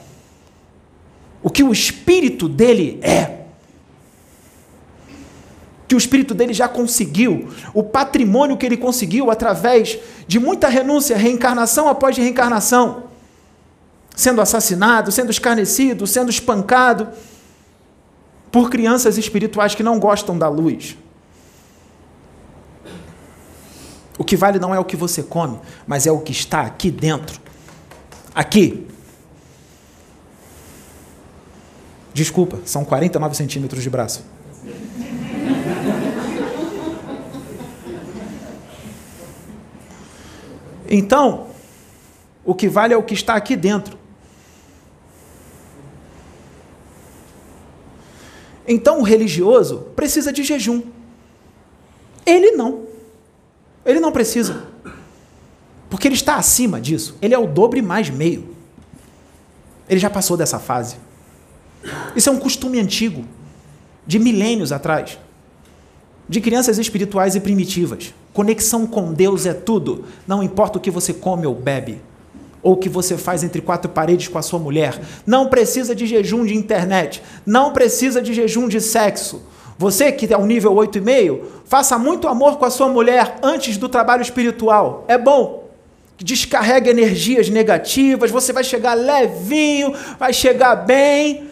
[1.42, 3.46] O que o espírito dele é.
[5.88, 11.18] Que o espírito dele já conseguiu, o patrimônio que ele conseguiu através de muita renúncia,
[11.18, 13.06] reencarnação após reencarnação,
[14.16, 17.10] sendo assassinado, sendo escarnecido, sendo espancado
[18.52, 20.98] por crianças espirituais que não gostam da luz.
[24.18, 26.90] O que vale não é o que você come, mas é o que está aqui
[26.90, 27.40] dentro.
[28.34, 28.88] Aqui.
[32.14, 34.24] Desculpa, são 49 centímetros de braço.
[40.90, 41.48] Então,
[42.44, 44.00] o que vale é o que está aqui dentro.
[48.68, 50.82] Então, o religioso precisa de jejum.
[52.26, 52.87] Ele não.
[53.88, 54.64] Ele não precisa.
[55.90, 57.18] Porque ele está acima disso.
[57.22, 58.56] Ele é o dobro e mais meio.
[59.90, 60.98] Ele já passou dessa fase.
[62.14, 63.24] Isso é um costume antigo,
[64.06, 65.18] de milênios atrás,
[66.28, 68.14] de crianças espirituais e primitivas.
[68.34, 70.04] Conexão com Deus é tudo.
[70.28, 72.02] Não importa o que você come ou bebe,
[72.62, 75.00] ou o que você faz entre quatro paredes com a sua mulher.
[75.26, 77.24] Não precisa de jejum de internet.
[77.46, 79.42] Não precisa de jejum de sexo.
[79.78, 83.88] Você que é um nível 8,5, faça muito amor com a sua mulher antes do
[83.88, 85.06] trabalho espiritual.
[85.08, 85.68] É bom.
[86.18, 91.48] Descarrega energias negativas, você vai chegar levinho, vai chegar bem.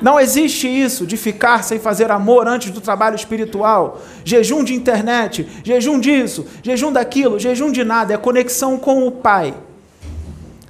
[0.00, 4.00] Não existe isso de ficar sem fazer amor antes do trabalho espiritual.
[4.24, 9.54] Jejum de internet, jejum disso, jejum daquilo, jejum de nada, é conexão com o Pai.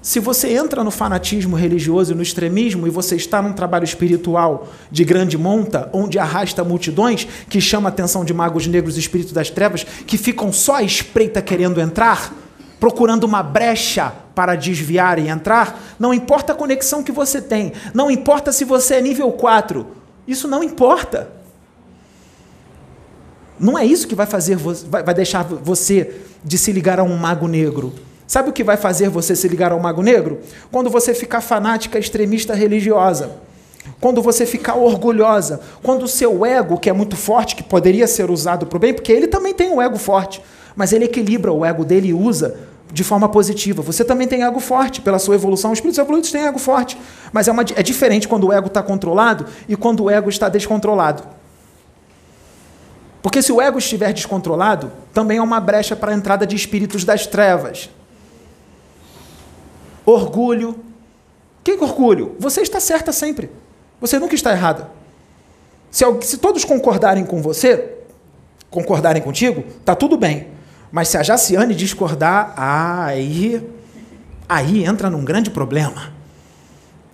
[0.02, 4.68] Se você entra no fanatismo religioso e no extremismo e você está num trabalho espiritual
[4.90, 9.32] de grande monta, onde arrasta multidões, que chama a atenção de magos negros e espíritos
[9.32, 12.34] das trevas, que ficam só à espreita querendo entrar,
[12.78, 18.10] procurando uma brecha para desviar e entrar, não importa a conexão que você tem, não
[18.10, 19.86] importa se você é nível 4,
[20.26, 21.30] isso não importa.
[23.58, 27.46] Não é isso que vai fazer vai deixar você de se ligar a um mago
[27.46, 27.92] negro.
[28.31, 30.38] Sabe o que vai fazer você se ligar ao Mago Negro?
[30.71, 33.33] Quando você ficar fanática, extremista religiosa.
[34.01, 38.31] quando você ficar orgulhosa, quando o seu ego, que é muito forte, que poderia ser
[38.31, 40.40] usado para o bem, porque ele também tem um ego forte,
[40.77, 42.57] mas ele equilibra o ego dele e usa
[42.93, 43.83] de forma positiva.
[43.83, 45.73] Você também tem ego forte pela sua evolução.
[45.73, 46.97] Os espíritos evoluídos têm ego forte,
[47.33, 50.49] mas é, uma, é diferente quando o ego está controlado e quando o ego está
[50.49, 51.25] descontrolado.
[53.23, 57.03] Porque se o ego estiver descontrolado, também é uma brecha para a entrada de espíritos
[57.03, 57.90] das trevas.
[60.11, 60.77] Orgulho.
[61.62, 62.35] Que orgulho?
[62.38, 63.51] Você está certa sempre.
[64.01, 64.90] Você nunca está errada.
[65.90, 67.99] Se, se todos concordarem com você,
[68.70, 70.49] concordarem contigo, tá tudo bem.
[70.90, 73.64] Mas se a Jaciane discordar, aí,
[74.49, 76.12] aí entra num grande problema.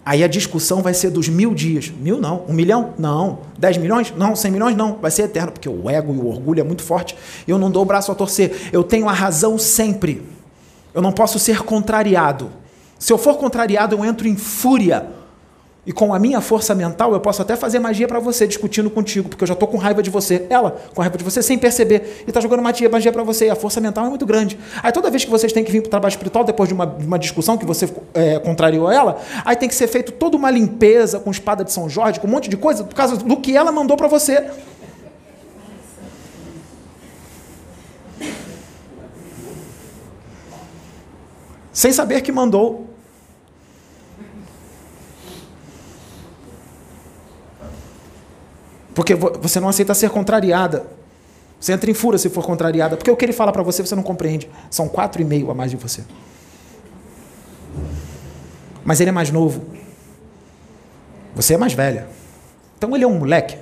[0.04, 1.90] Aí a discussão vai ser dos mil dias.
[1.90, 2.44] Mil não.
[2.48, 2.94] Um milhão?
[2.96, 3.40] Não.
[3.58, 4.14] Dez milhões?
[4.16, 4.36] Não.
[4.36, 4.76] Cem milhões?
[4.76, 4.98] Não.
[4.98, 7.16] Vai ser eterno, porque o ego e o orgulho é muito forte.
[7.46, 8.70] Eu não dou o braço a torcer.
[8.72, 10.22] Eu tenho a razão sempre.
[10.94, 12.50] Eu não posso ser contrariado.
[12.98, 15.06] Se eu for contrariado, eu entro em fúria.
[15.86, 19.28] E com a minha força mental, eu posso até fazer magia para você, discutindo contigo,
[19.28, 20.44] porque eu já estou com raiva de você.
[20.50, 22.24] Ela, com raiva de você, sem perceber.
[22.26, 23.46] E está jogando magia, magia para você.
[23.46, 24.58] E a força mental é muito grande.
[24.82, 26.86] Aí toda vez que vocês têm que vir para o trabalho espiritual, depois de uma,
[26.86, 30.50] de uma discussão que você é, contrariou ela, aí tem que ser feito toda uma
[30.50, 33.56] limpeza com espada de São Jorge, com um monte de coisa, por causa do que
[33.56, 34.44] ela mandou para você.
[41.76, 42.88] Sem saber que mandou.
[48.94, 50.86] Porque você não aceita ser contrariada.
[51.60, 52.96] Você entra em fúria se for contrariada.
[52.96, 54.50] Porque o que ele fala para você, você não compreende.
[54.70, 56.02] São quatro e meio a mais de você.
[58.82, 59.62] Mas ele é mais novo.
[61.34, 62.08] Você é mais velha.
[62.78, 63.58] Então ele é um moleque.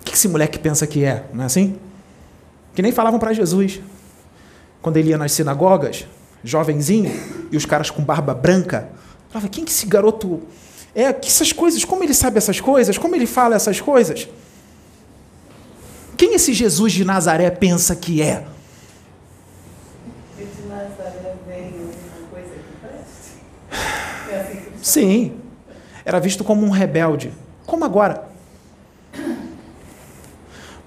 [0.00, 1.26] O que esse moleque pensa que é?
[1.30, 1.78] Não é assim?
[2.74, 3.82] Que nem falavam para Jesus.
[4.82, 6.06] Quando ele ia nas sinagogas,
[6.44, 7.10] jovenzinho,
[7.50, 8.88] e os caras com barba branca.
[9.30, 10.42] Falava, quem que esse garoto
[10.94, 14.28] é que essas coisas, como ele sabe essas coisas, como ele fala essas coisas?
[16.16, 18.44] Quem esse Jesus de Nazaré pensa que é?
[20.36, 21.72] De Nazaré vem
[22.30, 24.30] coisa que preste.
[24.30, 25.32] É assim que Sim.
[26.04, 27.32] Era visto como um rebelde.
[27.64, 28.31] Como agora?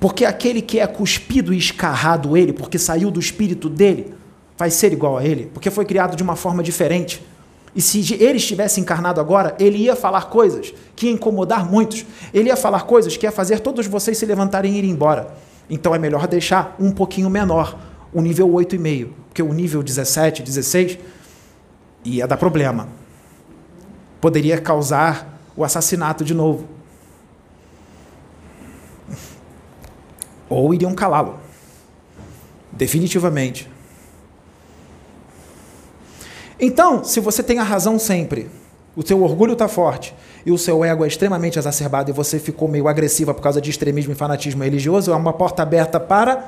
[0.06, 4.13] Porque aquele que é cuspido e escarrado ele, porque saiu do espírito dele,
[4.56, 7.26] vai ser igual a ele, porque foi criado de uma forma diferente.
[7.76, 12.06] E se ele estivesse encarnado agora, ele ia falar coisas que ia incomodar muitos.
[12.32, 15.36] Ele ia falar coisas que ia fazer todos vocês se levantarem e ir embora.
[15.68, 17.76] Então é melhor deixar um pouquinho menor,
[18.13, 19.10] o nível 8,5.
[19.30, 21.00] Porque o nível 17, 16
[22.04, 22.89] ia dar problema.
[24.22, 26.75] Poderia causar o assassinato de novo.
[30.49, 31.39] Ou iriam calá-lo.
[32.71, 33.69] Definitivamente.
[36.60, 38.49] Então, se você tem a razão sempre,
[38.95, 42.67] o seu orgulho está forte e o seu ego é extremamente exacerbado e você ficou
[42.67, 46.45] meio agressiva por causa de extremismo e fanatismo religioso, é uma porta aberta para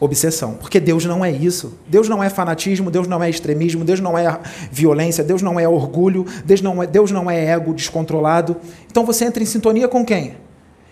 [0.00, 0.54] obsessão.
[0.54, 1.78] Porque Deus não é isso.
[1.86, 4.38] Deus não é fanatismo, Deus não é extremismo, Deus não é
[4.70, 8.56] violência, Deus não é orgulho, Deus não é, Deus não é ego descontrolado.
[8.90, 10.36] Então você entra em sintonia com quem?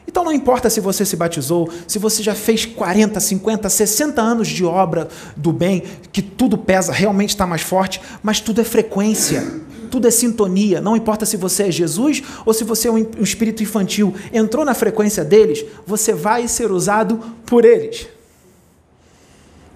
[0.07, 4.49] Então não importa se você se batizou, se você já fez 40, 50, 60 anos
[4.49, 9.45] de obra do bem, que tudo pesa, realmente está mais forte, mas tudo é frequência,
[9.91, 10.81] tudo é sintonia.
[10.81, 14.75] Não importa se você é Jesus ou se você é um espírito infantil, entrou na
[14.75, 18.16] frequência deles, você vai ser usado por eles.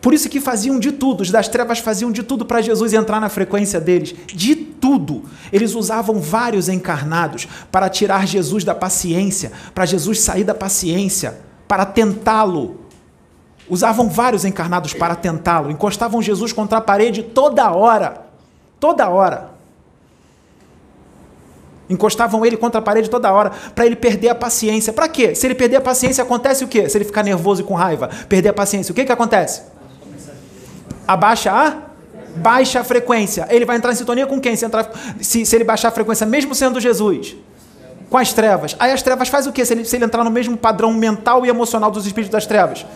[0.01, 3.21] Por isso que faziam de tudo, os das trevas faziam de tudo para Jesus entrar
[3.21, 4.15] na frequência deles.
[4.27, 5.25] De tudo.
[5.53, 11.85] Eles usavam vários encarnados para tirar Jesus da paciência, para Jesus sair da paciência, para
[11.85, 12.81] tentá-lo.
[13.69, 18.23] Usavam vários encarnados para tentá-lo, encostavam Jesus contra a parede toda hora.
[18.81, 19.51] Toda hora.
[21.91, 24.93] Encostavam ele contra a parede toda hora para ele perder a paciência.
[24.93, 25.35] Para quê?
[25.35, 26.89] Se ele perder a paciência, acontece o quê?
[26.89, 29.63] Se ele ficar nervoso e com raiva, perder a paciência, o que, que acontece?
[31.13, 31.91] Abaixa a
[32.37, 33.47] baixa a frequência.
[33.51, 34.55] Ele vai entrar em sintonia com quem?
[34.55, 34.89] Se, entrar,
[35.21, 37.37] se, se ele baixar a frequência, mesmo sendo Jesus?
[38.09, 38.77] Com as trevas.
[38.79, 39.65] Aí as trevas faz o quê?
[39.65, 42.87] Se ele, se ele entrar no mesmo padrão mental e emocional dos espíritos das trevas?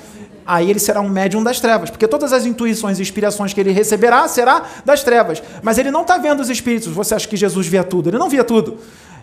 [0.47, 3.73] Aí ele será um médium das trevas, porque todas as intuições e inspirações que ele
[3.73, 5.43] receberá será das trevas.
[5.63, 6.93] Mas ele não está vendo os espíritos.
[6.93, 8.11] Você acha que Jesus via tudo?
[8.11, 8.79] Ele não via tudo.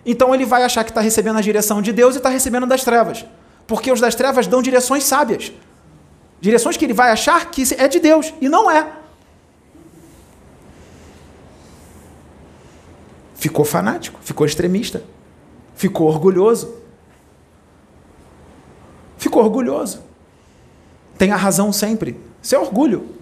[0.06, 2.84] Então ele vai achar que está recebendo a direção de Deus e está recebendo das
[2.84, 3.24] trevas.
[3.68, 5.54] Porque os das trevas dão direções sábias.
[6.42, 8.92] Direções que ele vai achar que é de Deus e não é.
[13.36, 15.04] Ficou fanático, ficou extremista,
[15.76, 16.76] ficou orgulhoso.
[19.18, 20.02] Ficou orgulhoso.
[21.18, 22.20] Tem a razão sempre.
[22.42, 23.16] Isso é orgulho.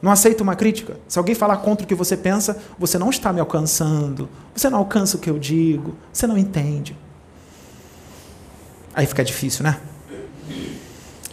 [0.00, 0.98] Não aceita uma crítica.
[1.06, 4.30] Se alguém falar contra o que você pensa, você não está me alcançando.
[4.54, 5.94] Você não alcança o que eu digo.
[6.12, 6.96] Você não entende.
[8.94, 9.78] Aí fica difícil, né?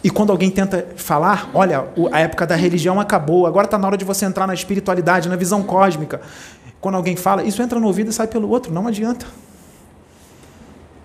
[0.06, 3.98] E quando alguém tenta falar, olha, a época da religião acabou, agora está na hora
[3.98, 6.22] de você entrar na espiritualidade, na visão cósmica.
[6.80, 9.26] Quando alguém fala, isso entra no ouvido e sai pelo outro, não adianta.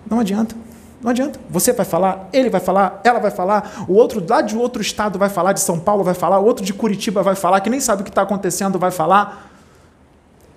[0.07, 0.55] Não adianta.
[1.01, 1.39] Não adianta.
[1.49, 5.17] Você vai falar, ele vai falar, ela vai falar, o outro lá de outro estado
[5.17, 7.79] vai falar, de São Paulo vai falar, o outro de Curitiba vai falar, que nem
[7.79, 9.51] sabe o que está acontecendo vai falar.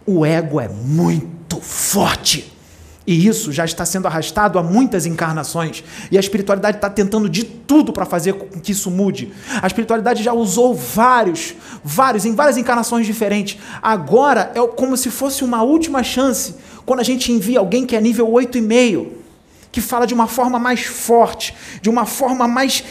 [0.06, 2.53] O ego é muito forte.
[3.06, 5.84] E isso já está sendo arrastado há muitas encarnações.
[6.10, 9.32] E a espiritualidade está tentando de tudo para fazer com que isso mude.
[9.60, 13.60] A espiritualidade já usou vários, vários, em várias encarnações diferentes.
[13.82, 16.54] Agora é como se fosse uma última chance
[16.86, 19.08] quando a gente envia alguém que é nível 8,5,
[19.70, 22.82] que fala de uma forma mais forte, de uma forma mais,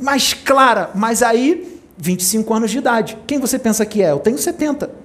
[0.00, 0.90] mais clara.
[0.94, 3.18] Mas aí, 25 anos de idade.
[3.26, 4.12] Quem você pensa que é?
[4.12, 5.03] Eu tenho 70.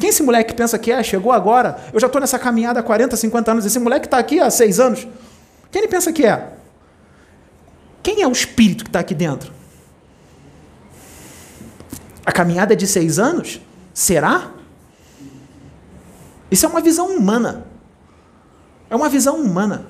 [0.00, 1.02] Quem esse moleque pensa que é?
[1.02, 1.78] Chegou agora.
[1.92, 3.66] Eu já estou nessa caminhada há 40, 50 anos.
[3.66, 5.06] Esse moleque está aqui há 6 anos.
[5.70, 6.54] Quem ele pensa que é?
[8.02, 9.52] Quem é o espírito que está aqui dentro?
[12.24, 13.60] A caminhada é de seis anos?
[13.92, 14.52] Será?
[16.50, 17.66] Isso é uma visão humana.
[18.88, 19.86] É uma visão humana.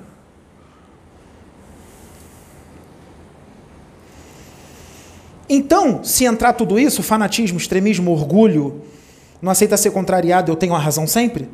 [5.49, 8.81] Então, se entrar tudo isso, fanatismo, extremismo, orgulho,
[9.41, 11.49] não aceita ser contrariado, eu tenho a razão sempre?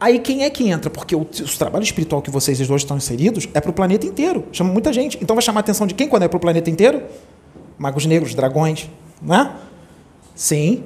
[0.00, 0.88] Aí quem é que entra?
[0.88, 4.44] Porque o, o trabalho espiritual que vocês dois estão inseridos é para o planeta inteiro.
[4.52, 5.18] Chama muita gente.
[5.20, 7.02] Então vai chamar a atenção de quem quando é para o planeta inteiro?
[7.76, 8.88] Magos negros, dragões,
[9.20, 9.52] não é?
[10.34, 10.84] Sim.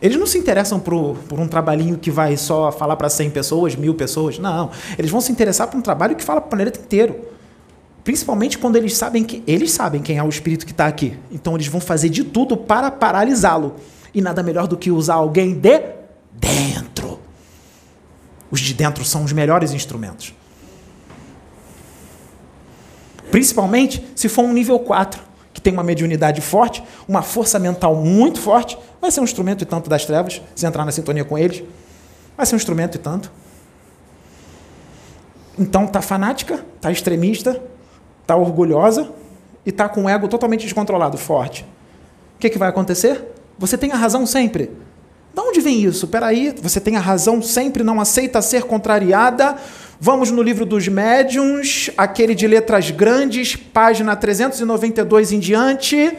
[0.00, 3.76] Eles não se interessam por, por um trabalhinho que vai só falar para 100 pessoas,
[3.76, 4.38] mil pessoas.
[4.38, 4.70] Não.
[4.98, 7.16] Eles vão se interessar por um trabalho que fala para o planeta inteiro.
[8.04, 11.18] Principalmente quando eles sabem que eles sabem quem é o espírito que está aqui.
[11.30, 13.76] Então eles vão fazer de tudo para paralisá-lo.
[14.14, 15.82] E nada melhor do que usar alguém de
[16.32, 17.20] dentro.
[18.50, 20.34] Os de dentro são os melhores instrumentos.
[23.30, 28.40] Principalmente se for um nível 4, que tem uma mediunidade forte, uma força mental muito
[28.40, 31.62] forte, vai ser um instrumento e tanto das trevas, se entrar na sintonia com eles.
[32.36, 33.30] Vai ser um instrumento e tanto.
[35.58, 37.62] Então tá fanática, tá extremista,
[38.26, 39.10] tá orgulhosa
[39.64, 41.62] e tá com o ego totalmente descontrolado, forte.
[42.36, 43.22] O que, que vai acontecer?
[43.60, 44.70] Você tem a razão sempre.
[45.34, 46.08] De onde vem isso?
[46.08, 49.54] Peraí, você tem a razão sempre, não aceita ser contrariada.
[50.00, 56.16] Vamos no livro dos médiuns, aquele de letras grandes, página 392 em diante,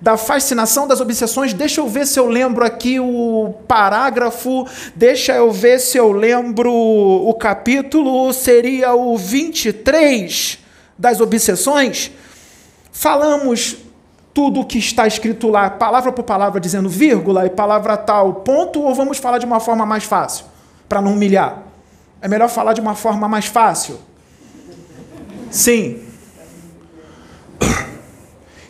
[0.00, 1.52] da fascinação das obsessões.
[1.52, 4.64] Deixa eu ver se eu lembro aqui o parágrafo,
[4.94, 10.60] deixa eu ver se eu lembro o capítulo, seria o 23
[10.96, 12.12] das obsessões.
[12.92, 13.85] Falamos
[14.36, 18.82] tudo o que está escrito lá, palavra por palavra, dizendo vírgula e palavra tal, ponto,
[18.82, 20.44] ou vamos falar de uma forma mais fácil,
[20.86, 21.62] para não humilhar?
[22.20, 23.98] É melhor falar de uma forma mais fácil?
[25.50, 26.02] Sim.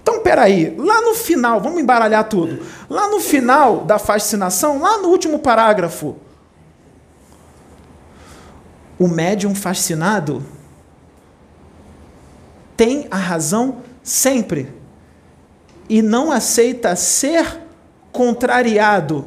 [0.00, 2.64] Então, peraí, lá no final, vamos embaralhar tudo.
[2.88, 6.14] Lá no final da fascinação, lá no último parágrafo,
[8.96, 10.44] o médium fascinado
[12.76, 14.75] tem a razão sempre
[15.88, 17.60] e não aceita ser
[18.12, 19.26] contrariado,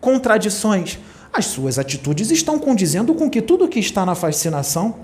[0.00, 0.98] contradições,
[1.32, 4.94] as suas atitudes estão condizendo com que tudo que está na fascinação.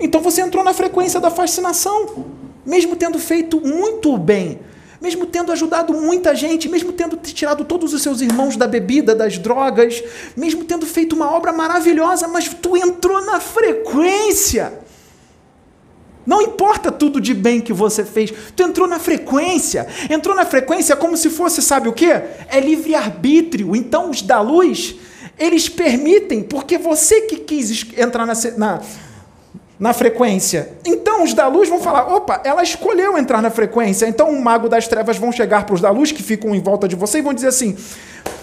[0.00, 2.26] Então você entrou na frequência da fascinação,
[2.64, 4.58] mesmo tendo feito muito bem,
[5.00, 9.38] mesmo tendo ajudado muita gente, mesmo tendo tirado todos os seus irmãos da bebida, das
[9.38, 10.02] drogas,
[10.36, 14.80] mesmo tendo feito uma obra maravilhosa, mas tu entrou na frequência.
[16.26, 19.86] Não importa tudo de bem que você fez, tu entrou na frequência.
[20.10, 22.10] Entrou na frequência como se fosse, sabe o que?
[22.10, 23.76] É livre-arbítrio.
[23.76, 24.96] Então, os da luz,
[25.38, 28.80] eles permitem, porque você que quis entrar na, na,
[29.78, 30.70] na frequência.
[30.84, 34.06] Então, os da luz vão falar: opa, ela escolheu entrar na frequência.
[34.06, 36.88] Então, o mago das trevas vão chegar para os da luz que ficam em volta
[36.88, 37.76] de você e vão dizer assim: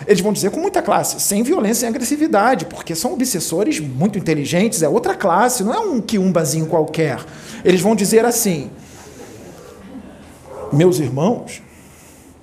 [0.06, 4.84] eles vão dizer com muita classe, sem violência e agressividade, porque são obsessores muito inteligentes,
[4.84, 7.20] é outra classe, não é um quiumbazinho qualquer.
[7.64, 8.70] Eles vão dizer assim:
[10.72, 11.62] meus irmãos,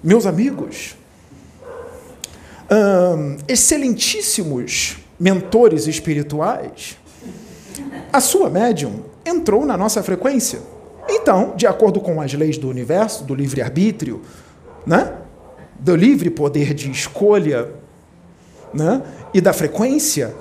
[0.02, 0.96] meus amigos,
[2.70, 6.96] hum, excelentíssimos mentores espirituais,
[8.12, 10.60] a sua médium entrou na nossa frequência.
[11.08, 14.22] Então, de acordo com as leis do universo, do livre-arbítrio,
[14.86, 15.12] né?
[15.78, 17.70] do livre poder de escolha
[18.72, 19.02] né?
[19.32, 20.34] e da frequência,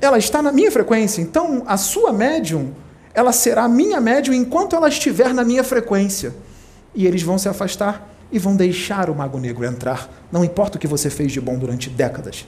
[0.00, 1.20] ela está na minha frequência.
[1.20, 2.72] Então, a sua médium
[3.14, 6.34] ela será minha médium enquanto ela estiver na minha frequência.
[6.94, 10.08] e eles vão se afastar e vão deixar o Mago Negro entrar.
[10.30, 12.46] Não importa o que você fez de bom durante décadas.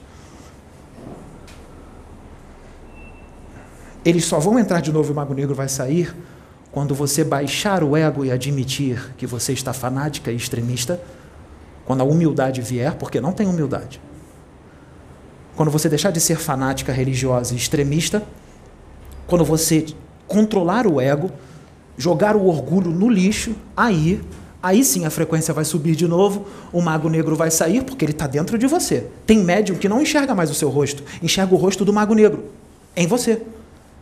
[4.04, 6.14] Eles só vão entrar de novo e o Mago Negro vai sair
[6.72, 11.00] quando você baixar o ego e admitir que você está fanática e extremista,
[11.84, 14.00] quando a humildade vier, porque não tem humildade.
[15.56, 18.22] Quando você deixar de ser fanática, religiosa e extremista,
[19.26, 19.86] quando você
[20.28, 21.30] controlar o ego,
[21.98, 24.20] jogar o orgulho no lixo, aí,
[24.62, 28.12] aí sim a frequência vai subir de novo, o mago negro vai sair porque ele
[28.12, 29.08] está dentro de você.
[29.26, 32.44] Tem médium que não enxerga mais o seu rosto, enxerga o rosto do mago negro
[32.96, 33.42] em você.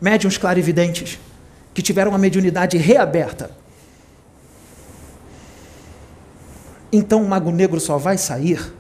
[0.01, 1.19] Médiums clarividentes
[1.75, 3.51] que tiveram a mediunidade reaberta.
[6.93, 8.73] Então o mago negro só vai sair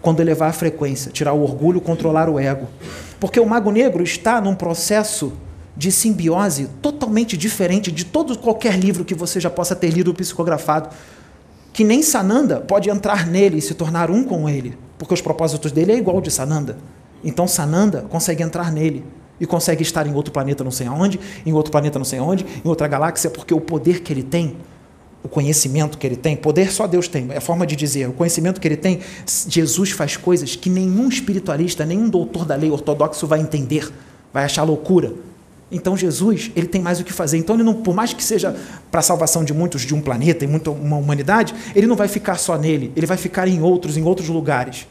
[0.00, 2.66] quando elevar a frequência, tirar o orgulho, controlar o ego.
[3.20, 5.32] Porque o mago negro está num processo
[5.76, 10.14] de simbiose totalmente diferente de todo qualquer livro que você já possa ter lido ou
[10.14, 10.88] psicografado.
[11.72, 15.70] Que nem Sananda pode entrar nele e se tornar um com ele, porque os propósitos
[15.70, 16.78] dele é igual ao de Sananda.
[17.22, 19.04] Então Sananda consegue entrar nele
[19.40, 22.44] e consegue estar em outro planeta não sei aonde, em outro planeta não sei aonde,
[22.64, 24.56] em outra galáxia, porque o poder que ele tem,
[25.22, 28.12] o conhecimento que ele tem, poder só Deus tem, é a forma de dizer, o
[28.12, 29.00] conhecimento que ele tem,
[29.48, 33.90] Jesus faz coisas que nenhum espiritualista, nenhum doutor da lei ortodoxo vai entender,
[34.32, 35.12] vai achar loucura.
[35.70, 37.36] Então Jesus, ele tem mais o que fazer.
[37.36, 38.56] Então ele não, por mais que seja
[38.90, 42.08] para a salvação de muitos de um planeta e muita uma humanidade, ele não vai
[42.08, 44.86] ficar só nele, ele vai ficar em outros, em outros lugares.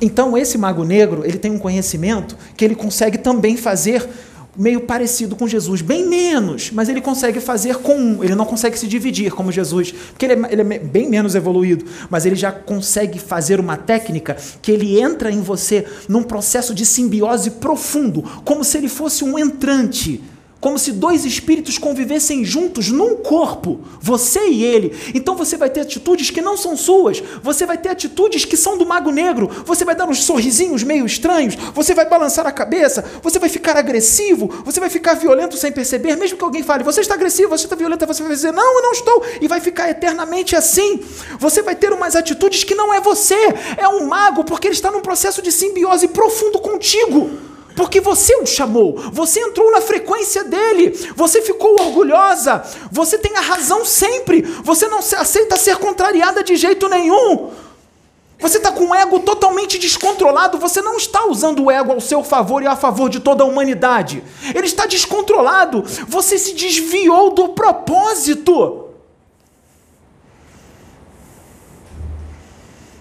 [0.00, 4.08] Então, esse mago negro, ele tem um conhecimento que ele consegue também fazer
[4.56, 8.78] meio parecido com Jesus, bem menos, mas ele consegue fazer com um, ele não consegue
[8.78, 12.50] se dividir como Jesus, porque ele é, ele é, bem menos evoluído, mas ele já
[12.50, 18.64] consegue fazer uma técnica que ele entra em você num processo de simbiose profundo, como
[18.64, 20.20] se ele fosse um entrante
[20.60, 24.96] como se dois espíritos convivessem juntos num corpo, você e ele.
[25.14, 28.76] Então você vai ter atitudes que não são suas, você vai ter atitudes que são
[28.76, 33.04] do mago negro, você vai dar uns sorrisinhos meio estranhos, você vai balançar a cabeça,
[33.22, 37.00] você vai ficar agressivo, você vai ficar violento sem perceber, mesmo que alguém fale, você
[37.00, 39.88] está agressivo, você está violento, você vai dizer, não, eu não estou, e vai ficar
[39.88, 41.00] eternamente assim.
[41.38, 43.38] Você vai ter umas atitudes que não é você,
[43.76, 47.49] é um mago, porque ele está num processo de simbiose profundo contigo.
[47.80, 52.62] Porque você o chamou, você entrou na frequência dele, você ficou orgulhosa,
[52.92, 57.50] você tem a razão sempre, você não aceita ser contrariada de jeito nenhum.
[58.38, 62.22] Você está com o ego totalmente descontrolado, você não está usando o ego ao seu
[62.22, 64.22] favor e a favor de toda a humanidade.
[64.54, 68.90] Ele está descontrolado, você se desviou do propósito.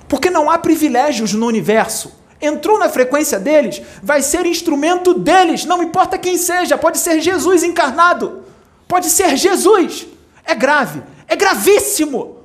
[0.07, 5.83] Porque não há privilégios no universo entrou na frequência deles, vai ser instrumento deles, não
[5.83, 8.43] importa quem seja, pode ser Jesus encarnado,
[8.87, 10.07] pode ser Jesus.
[10.43, 12.37] É grave, é gravíssimo.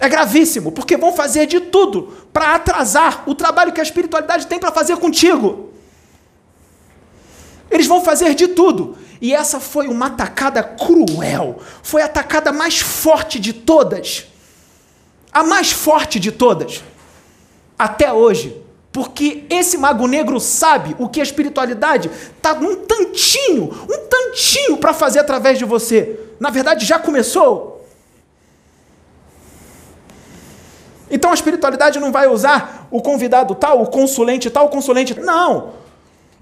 [0.00, 4.58] É gravíssimo, porque vão fazer de tudo para atrasar o trabalho que a espiritualidade tem
[4.58, 5.70] para fazer contigo.
[7.70, 8.98] Eles vão fazer de tudo.
[9.20, 14.31] E essa foi uma atacada cruel, foi a atacada mais forte de todas
[15.32, 16.82] a mais forte de todas,
[17.78, 18.60] até hoje.
[18.92, 24.92] Porque esse mago negro sabe o que a espiritualidade está um tantinho, um tantinho para
[24.92, 26.20] fazer através de você.
[26.38, 27.86] Na verdade, já começou.
[31.10, 35.18] Então a espiritualidade não vai usar o convidado tal, o consulente tal, o consulente.
[35.18, 35.72] Não.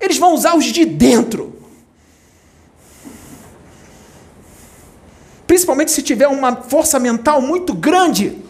[0.01, 1.55] Eles vão usar os de dentro.
[5.47, 8.41] Principalmente se tiver uma força mental muito grande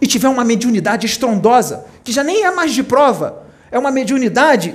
[0.00, 4.74] e tiver uma mediunidade estrondosa, que já nem é mais de prova, é uma mediunidade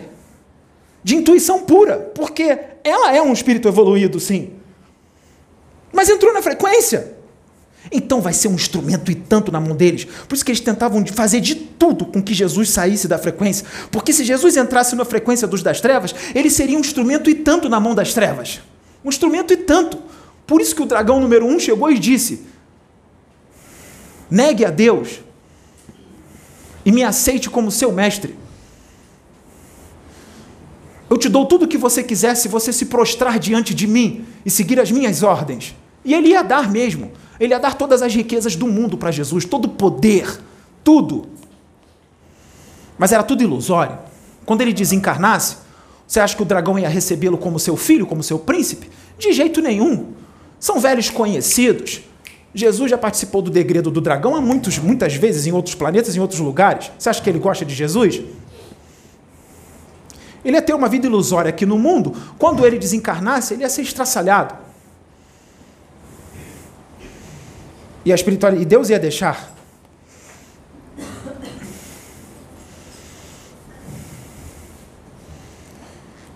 [1.03, 4.53] de intuição pura, porque ela é um espírito evoluído, sim.
[5.91, 7.15] Mas entrou na frequência.
[7.91, 10.05] Então vai ser um instrumento e tanto na mão deles.
[10.05, 13.65] Por isso que eles tentavam fazer de tudo com que Jesus saísse da frequência.
[13.89, 17.67] Porque se Jesus entrasse na frequência dos das trevas, ele seria um instrumento e tanto
[17.67, 18.61] na mão das trevas.
[19.03, 19.97] Um instrumento e tanto.
[20.45, 22.45] Por isso que o dragão número um chegou e disse:
[24.31, 25.19] Negue a Deus
[26.85, 28.37] e me aceite como seu mestre.
[31.09, 34.25] Eu te dou tudo o que você quiser se você se prostrar diante de mim
[34.45, 35.75] e seguir as minhas ordens.
[36.05, 37.11] E ele ia dar mesmo.
[37.37, 40.39] Ele ia dar todas as riquezas do mundo para Jesus, todo o poder,
[40.81, 41.27] tudo.
[42.97, 43.99] Mas era tudo ilusório.
[44.45, 45.57] Quando ele desencarnasse,
[46.07, 48.89] você acha que o dragão ia recebê-lo como seu filho, como seu príncipe?
[49.17, 50.13] De jeito nenhum.
[50.59, 52.01] São velhos conhecidos.
[52.53, 56.19] Jesus já participou do degredo do dragão há muitos, muitas vezes em outros planetas, em
[56.19, 56.91] outros lugares.
[56.99, 58.21] Você acha que ele gosta de Jesus?
[60.43, 62.13] Ele ia ter uma vida ilusória aqui no mundo.
[62.37, 64.55] Quando ele desencarnasse, ele ia ser estraçalhado.
[68.03, 69.55] E a espiritualidade, e Deus ia deixar.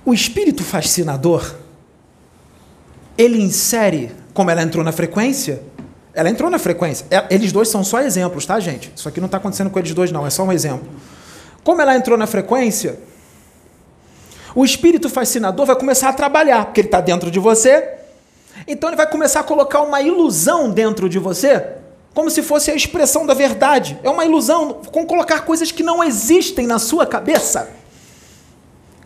[0.05, 1.55] O espírito fascinador,
[3.17, 5.63] ele insere, como ela entrou na frequência,
[6.15, 7.05] ela entrou na frequência.
[7.11, 8.91] É, eles dois são só exemplos, tá, gente?
[8.95, 10.87] Isso aqui não está acontecendo com eles dois, não, é só um exemplo.
[11.63, 12.97] Como ela entrou na frequência,
[14.55, 17.95] o espírito fascinador vai começar a trabalhar, porque ele está dentro de você.
[18.65, 21.61] Então ele vai começar a colocar uma ilusão dentro de você,
[22.13, 23.99] como se fosse a expressão da verdade.
[24.01, 27.69] É uma ilusão, com colocar coisas que não existem na sua cabeça.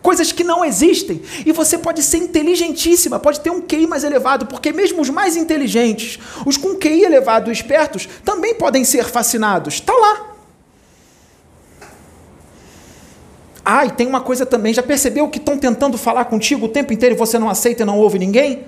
[0.02, 1.20] Coisas que não existem.
[1.44, 5.36] E você pode ser inteligentíssima, pode ter um QI mais elevado, porque mesmo os mais
[5.36, 9.74] inteligentes, os com QI elevado e espertos, também podem ser fascinados.
[9.74, 10.30] Está lá.
[13.62, 16.92] Ah, e tem uma coisa também, já percebeu que estão tentando falar contigo o tempo
[16.92, 18.64] inteiro e você não aceita e não ouve ninguém?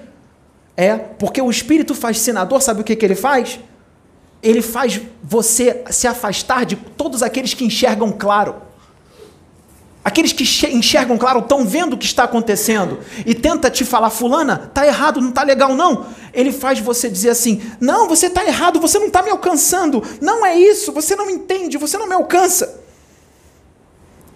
[0.76, 3.58] É, porque o espírito fascinador, sabe o que, que ele faz?
[4.42, 8.56] Ele faz você se afastar de todos aqueles que enxergam claro.
[10.04, 14.70] Aqueles que enxergam claro estão vendo o que está acontecendo e tenta te falar, fulana,
[14.74, 16.06] tá errado, não tá legal não.
[16.34, 20.02] Ele faz você dizer assim, não, você está errado, você não está me alcançando.
[20.20, 22.82] Não é isso, você não me entende, você não me alcança.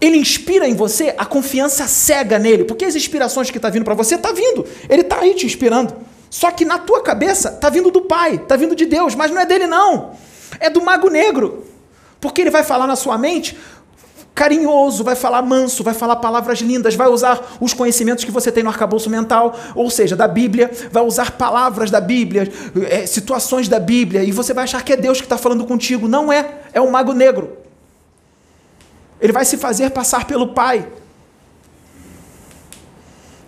[0.01, 3.95] Ele inspira em você a confiança cega nele, porque as inspirações que está vindo para
[3.95, 4.65] você está vindo.
[4.89, 5.95] Ele está aí te inspirando.
[6.31, 9.41] Só que na tua cabeça está vindo do Pai, está vindo de Deus, mas não
[9.41, 10.13] é dele não.
[10.61, 11.65] É do Mago Negro.
[12.21, 13.57] Porque ele vai falar na sua mente
[14.37, 18.63] carinhoso, vai falar manso, vai falar palavras lindas, vai usar os conhecimentos que você tem
[18.63, 22.53] no arcabouço mental, ou seja, da Bíblia, vai usar palavras da Bíblia,
[22.91, 26.07] é, situações da Bíblia, e você vai achar que é Deus que está falando contigo.
[26.07, 27.57] Não é, é o mago negro.
[29.19, 30.87] Ele vai se fazer passar pelo Pai.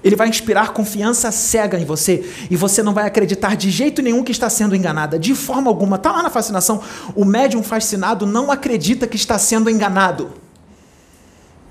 [0.03, 4.25] Ele vai inspirar confiança cega em você e você não vai acreditar de jeito nenhum
[4.25, 5.97] que está sendo enganada, de forma alguma.
[5.97, 6.81] Está lá na fascinação.
[7.15, 10.48] O médium fascinado não acredita que está sendo enganado.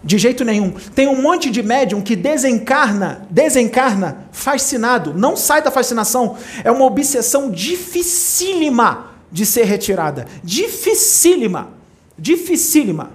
[0.08, 0.72] De jeito nenhum.
[0.72, 6.38] Tem um monte de médium que desencarna, desencarna, fascinado, não sai da fascinação.
[6.64, 10.26] É uma obsessão dificílima de ser retirada.
[10.42, 11.72] Dificílima.
[12.18, 13.12] Dificílima.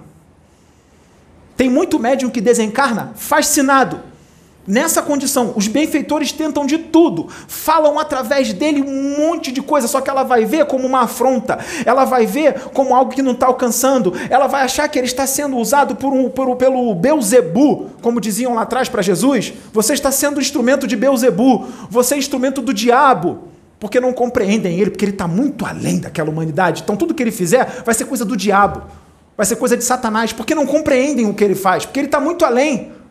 [1.57, 3.99] Tem muito médium que desencarna fascinado
[4.65, 9.99] Nessa condição, os benfeitores tentam de tudo, falam através dele um monte de coisa, só
[9.99, 13.47] que ela vai ver como uma afronta, ela vai ver como algo que não está
[13.47, 18.21] alcançando, ela vai achar que ele está sendo usado por um, por, pelo Beuzebu, como
[18.21, 19.53] diziam lá atrás para Jesus.
[19.73, 23.49] Você está sendo instrumento de Beuzebu, você é instrumento do diabo,
[23.81, 26.83] porque não compreendem ele, porque ele está muito além daquela humanidade.
[26.83, 28.83] Então tudo que ele fizer vai ser coisa do diabo,
[29.35, 32.21] vai ser coisa de Satanás, porque não compreendem o que ele faz, porque ele está
[32.21, 33.02] muito além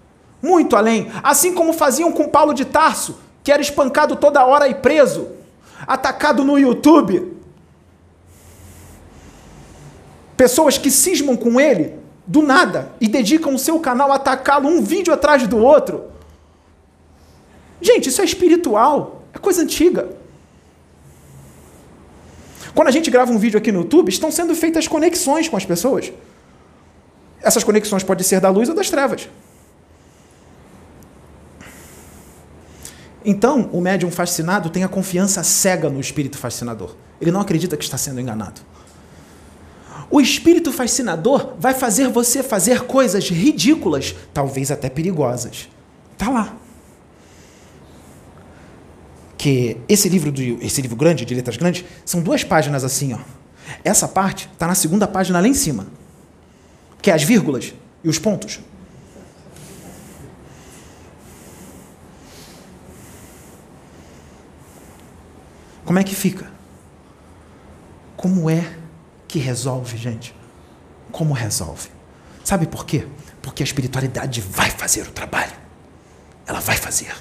[0.42, 1.10] muito além.
[1.22, 5.28] Assim como faziam com Paulo de Tarso, que era espancado toda hora e preso,
[5.86, 7.36] atacado no YouTube.
[10.36, 11.94] Pessoas que cismam com ele
[12.26, 16.04] do nada e dedicam o seu canal a atacá-lo um vídeo atrás do outro.
[17.80, 20.08] Gente, isso é espiritual, é coisa antiga.
[22.74, 25.64] Quando a gente grava um vídeo aqui no YouTube, estão sendo feitas conexões com as
[25.64, 26.12] pessoas.
[27.42, 29.28] Essas conexões podem ser da luz ou das trevas.
[33.24, 36.96] Então, o médium fascinado tem a confiança cega no espírito fascinador.
[37.20, 38.60] Ele não acredita que está sendo enganado.
[40.10, 45.68] O espírito fascinador vai fazer você fazer coisas ridículas, talvez até perigosas.
[46.18, 46.56] Tá lá.
[49.38, 53.18] Que esse livro do, esse livro grande de letras grandes são duas páginas assim, ó.
[53.84, 55.86] Essa parte está na segunda página lá em cima,
[57.00, 57.72] que é as vírgulas
[58.04, 58.60] e os pontos.
[65.84, 66.50] Como é que fica?
[68.16, 68.76] Como é
[69.26, 70.34] que resolve, gente?
[71.10, 71.88] Como resolve?
[72.44, 73.06] Sabe por quê?
[73.40, 75.52] Porque a espiritualidade vai fazer o trabalho.
[76.46, 77.14] Ela vai fazer.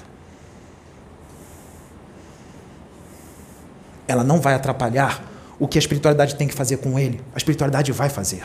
[4.06, 5.22] Ela não vai atrapalhar
[5.58, 7.22] o que a espiritualidade tem que fazer com ele.
[7.34, 8.44] A espiritualidade vai fazer.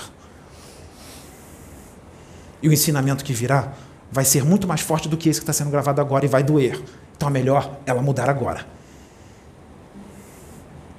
[2.61, 3.73] E o ensinamento que virá
[4.11, 6.43] vai ser muito mais forte do que esse que está sendo gravado agora e vai
[6.43, 6.81] doer.
[7.15, 8.76] Então é melhor ela mudar agora.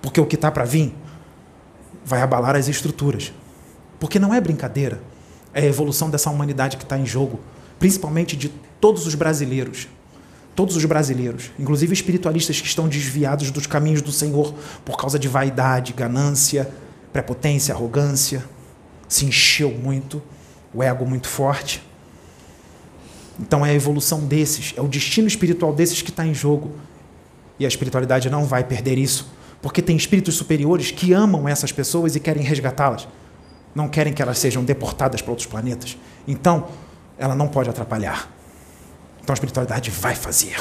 [0.08, 0.94] Porque o que está para vir
[2.02, 3.30] vai abalar as estruturas.
[4.00, 5.02] Porque não é brincadeira.
[5.52, 7.38] É a evolução dessa humanidade que está em jogo,
[7.78, 8.48] principalmente de
[8.80, 9.86] todos os brasileiros.
[10.56, 15.28] Todos os brasileiros, inclusive espiritualistas que estão desviados dos caminhos do Senhor por causa de
[15.28, 16.70] vaidade, ganância,
[17.12, 18.42] prepotência, arrogância,
[19.06, 20.22] se encheu muito,
[20.72, 21.82] o ego muito forte.
[23.38, 26.70] Então é a evolução desses, é o destino espiritual desses que está em jogo.
[27.58, 32.14] E a espiritualidade não vai perder isso, porque tem espíritos superiores que amam essas pessoas
[32.14, 33.08] e querem resgatá-las.
[33.74, 35.96] Não querem que elas sejam deportadas para outros planetas.
[36.26, 36.68] Então,
[37.18, 38.30] ela não pode atrapalhar.
[39.20, 40.56] Então a espiritualidade vai fazer.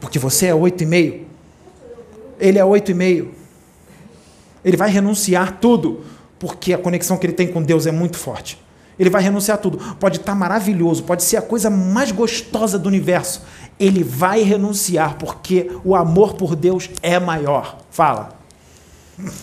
[0.00, 1.26] Porque você é oito e meio.
[2.38, 3.34] Ele é oito e meio.
[4.64, 6.04] Ele vai renunciar tudo,
[6.38, 8.64] porque a conexão que ele tem com Deus é muito forte.
[8.98, 9.96] Ele vai renunciar tudo.
[9.96, 13.42] Pode estar maravilhoso, pode ser a coisa mais gostosa do universo.
[13.78, 17.78] Ele vai renunciar porque o amor por Deus é maior.
[17.90, 18.38] Fala.
[19.18, 19.34] Nesse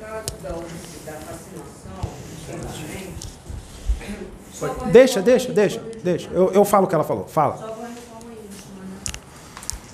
[0.00, 0.50] caso da,
[4.90, 6.30] deixa, deixa, deixa, deixa.
[6.30, 7.26] Eu, eu falo o que ela falou.
[7.26, 7.82] Fala.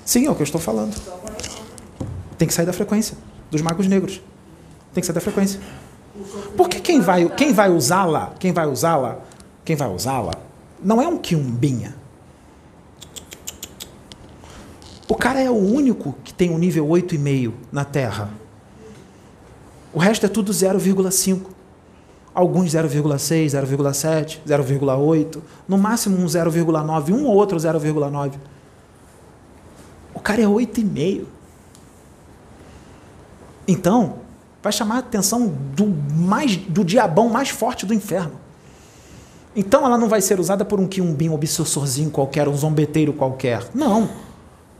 [0.05, 0.95] Sim, é o que eu estou falando.
[2.37, 3.17] Tem que sair da frequência
[3.51, 4.21] dos magos negros.
[4.93, 5.59] Tem que sair da frequência.
[6.57, 9.19] Porque quem vai, quem vai usá-la, quem vai usá-la,
[9.63, 10.33] quem vai usá-la,
[10.81, 11.95] não é um quiumbinha.
[15.07, 18.29] O cara é o único que tem um nível 8,5 na Terra.
[19.93, 21.41] O resto é tudo 0,5.
[22.33, 28.33] Alguns 0,6, 0,7, 0,8, no máximo um 0,9, um ou outro 0,9.
[30.13, 31.25] O cara é 8,5.
[33.67, 34.19] Então,
[34.61, 38.33] vai chamar a atenção do, mais, do diabão mais forte do inferno.
[39.55, 43.67] Então ela não vai ser usada por um quiumbim obsessorzinho qualquer, um zombeteiro qualquer.
[43.73, 44.09] Não.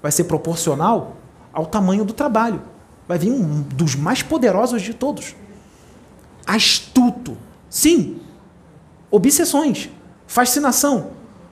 [0.01, 1.17] Vai ser proporcional
[1.51, 2.61] ao tamanho do trabalho.
[3.07, 5.35] Vai vir um dos mais poderosos de todos.
[6.45, 7.35] Astuto.
[7.69, 8.19] Sim.
[9.09, 9.89] Obsessões.
[10.27, 11.11] Fascinação.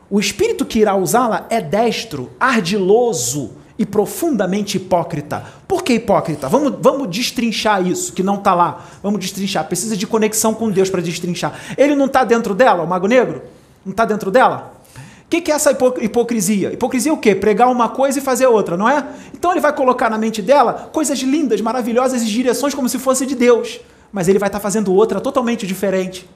[0.09, 5.43] O espírito que irá usá-la é destro, ardiloso, e profundamente hipócrita.
[5.67, 6.49] Por que hipócrita?
[6.49, 8.85] Vamos, vamos destrinchar isso, que não está lá.
[9.03, 9.65] Vamos destrinchar.
[9.67, 11.53] Precisa de conexão com Deus para destrinchar.
[11.77, 13.43] Ele não está dentro dela, o Mago Negro?
[13.85, 14.73] Não está dentro dela?
[14.95, 16.71] O que, que, é essa hipocrisia?
[16.71, 17.35] Hipocrisia é o quê?
[17.35, 19.05] Pregar uma coisa e fazer outra, não é?
[19.33, 23.25] Então ele vai colocar na mente dela coisas lindas, maravilhosas e direções como se fosse
[23.25, 23.79] de Deus.
[24.11, 26.27] Mas ele vai estar tá fazendo outra totalmente diferente.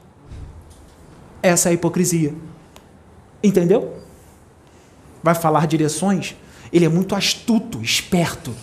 [1.41, 2.33] Essa é a hipocrisia.
[3.41, 3.93] Entendeu?
[5.23, 6.35] Vai falar direções
[6.71, 8.53] ele é muito astuto, esperto.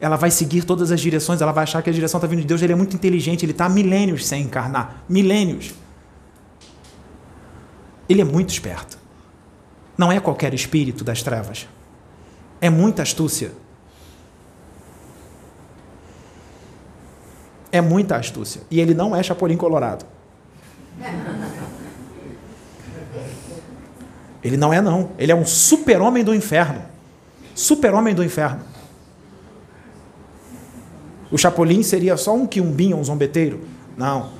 [0.00, 2.46] Ela vai seguir todas as direções, ela vai achar que a direção está vindo de
[2.46, 2.60] Deus.
[2.60, 5.72] Ele é muito inteligente, ele está milênios sem encarnar milênios.
[8.08, 8.98] Ele é muito esperto.
[9.96, 11.68] Não é qualquer espírito das trevas.
[12.60, 13.52] É muita astúcia.
[17.70, 18.62] É muita astúcia.
[18.70, 20.04] E ele não é Chapolin Colorado.
[24.42, 25.12] Ele não é, não.
[25.16, 26.91] Ele é um super-homem do inferno.
[27.54, 28.62] Super-homem do inferno.
[31.30, 33.60] O Chapolin seria só um quiumbinho, um zombeteiro?
[33.96, 34.32] Não.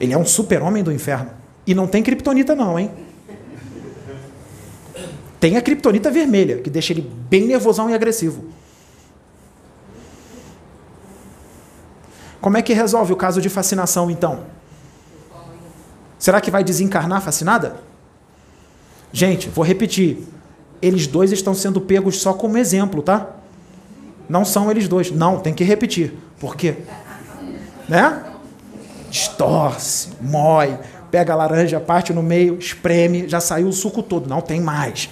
[0.00, 1.30] Ele é um super-homem do inferno.
[1.66, 2.90] E não tem kriptonita não, hein?
[5.38, 8.46] Tem a kriptonita vermelha, que deixa ele bem nervosão e agressivo.
[12.40, 14.44] Como é que resolve o caso de fascinação, então?
[16.18, 17.80] Será que vai desencarnar fascinada?
[19.12, 20.26] Gente, vou repetir
[20.86, 23.28] eles dois estão sendo pegos só como exemplo, tá?
[24.28, 25.10] Não são eles dois.
[25.10, 26.14] Não, tem que repetir.
[26.38, 26.76] Por quê?
[27.88, 28.22] Né?
[29.10, 30.78] Distorce, mói,
[31.10, 34.28] pega a laranja, parte no meio, espreme, já saiu o suco todo.
[34.28, 35.08] Não tem mais.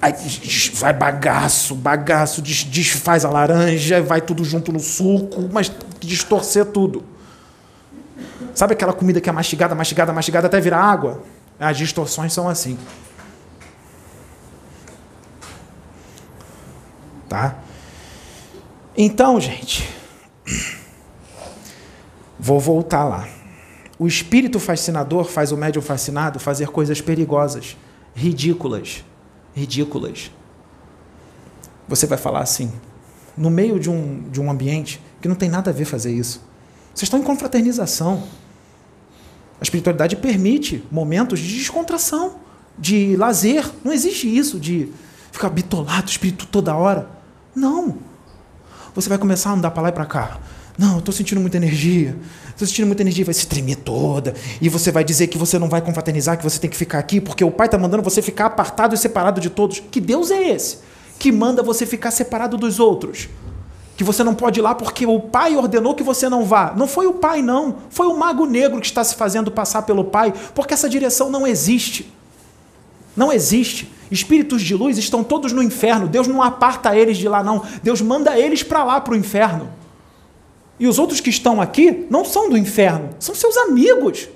[0.00, 0.12] Aí
[0.74, 7.04] vai bagaço, bagaço, desfaz a laranja, vai tudo junto no suco, mas distorcer tudo.
[8.52, 11.22] Sabe aquela comida que é mastigada, mastigada, mastigada até virar água?
[11.58, 12.76] As distorções são assim.
[17.32, 17.56] Tá?
[18.94, 19.88] Então, gente,
[22.38, 23.26] vou voltar lá.
[23.98, 27.74] O espírito fascinador faz o médium fascinado fazer coisas perigosas,
[28.14, 29.02] ridículas,
[29.54, 30.30] ridículas.
[31.88, 32.70] Você vai falar assim,
[33.34, 36.44] no meio de um, de um ambiente que não tem nada a ver fazer isso.
[36.94, 38.24] Vocês estão em confraternização.
[39.58, 42.36] A espiritualidade permite momentos de descontração,
[42.78, 43.70] de lazer.
[43.82, 44.92] Não existe isso de
[45.30, 47.21] ficar bitolado, espírito toda hora.
[47.54, 47.96] Não.
[48.94, 50.38] Você vai começar a andar para lá e para cá.
[50.78, 52.16] Não, eu estou sentindo muita energia.
[52.48, 54.34] Estou sentindo muita energia, vai se tremer toda.
[54.60, 57.20] E você vai dizer que você não vai confraternizar, que você tem que ficar aqui,
[57.20, 59.80] porque o pai está mandando você ficar apartado e separado de todos.
[59.80, 60.78] Que Deus é esse?
[61.18, 63.28] Que manda você ficar separado dos outros?
[63.96, 66.72] Que você não pode ir lá porque o pai ordenou que você não vá.
[66.74, 67.76] Não foi o pai, não.
[67.90, 71.46] Foi o mago negro que está se fazendo passar pelo pai, porque essa direção não
[71.46, 72.12] existe.
[73.16, 73.92] Não existe.
[74.12, 76.06] Espíritos de luz estão todos no inferno.
[76.06, 77.62] Deus não aparta eles de lá, não.
[77.82, 79.72] Deus manda eles para lá, para o inferno.
[80.78, 84.28] E os outros que estão aqui não são do inferno, são seus amigos.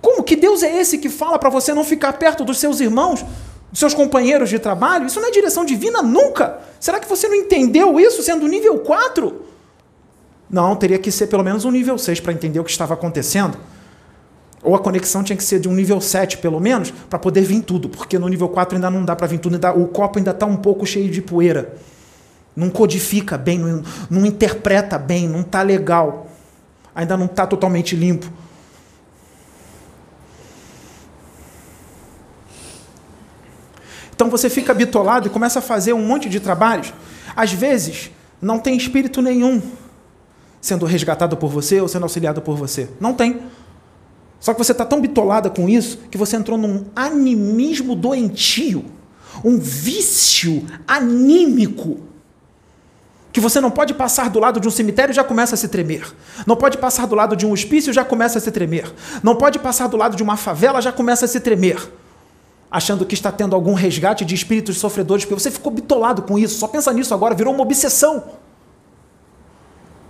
[0.00, 3.22] Como que Deus é esse que fala para você não ficar perto dos seus irmãos,
[3.70, 5.06] dos seus companheiros de trabalho?
[5.06, 6.60] Isso não é direção divina nunca.
[6.78, 9.42] Será que você não entendeu isso sendo nível 4?
[10.48, 13.58] Não, teria que ser pelo menos um nível 6 para entender o que estava acontecendo.
[14.62, 17.62] Ou a conexão tinha que ser de um nível 7, pelo menos, para poder vir
[17.62, 20.32] tudo, porque no nível 4 ainda não dá para vir tudo, ainda, o copo ainda
[20.32, 21.76] está um pouco cheio de poeira.
[22.54, 26.26] Não codifica bem, não, não interpreta bem, não está legal.
[26.94, 28.30] Ainda não está totalmente limpo.
[34.20, 36.92] Então você fica bitolado e começa a fazer um monte de trabalhos.
[37.34, 38.10] Às vezes,
[38.42, 39.62] não tem espírito nenhum
[40.60, 42.90] sendo resgatado por você ou sendo auxiliado por você.
[43.00, 43.40] Não tem.
[44.40, 48.86] Só que você está tão bitolada com isso que você entrou num animismo doentio,
[49.44, 51.98] um vício anímico,
[53.32, 56.12] que você não pode passar do lado de um cemitério já começa a se tremer.
[56.46, 58.92] Não pode passar do lado de um hospício já começa a se tremer.
[59.22, 61.92] Não pode passar do lado de uma favela já começa a se tremer.
[62.70, 66.58] Achando que está tendo algum resgate de espíritos sofredores, porque você ficou bitolado com isso.
[66.58, 68.24] Só pensa nisso agora, virou uma obsessão.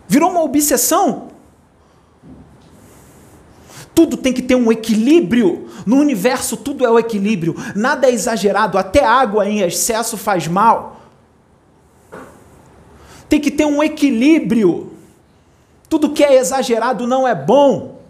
[0.08, 1.29] Virou uma obsessão
[3.94, 5.68] tudo tem que ter um equilíbrio.
[5.84, 7.54] No universo, tudo é o equilíbrio.
[7.74, 8.78] Nada é exagerado.
[8.78, 11.00] Até água em excesso faz mal.
[13.28, 14.92] Tem que ter um equilíbrio.
[15.88, 18.00] Tudo que é exagerado não é bom.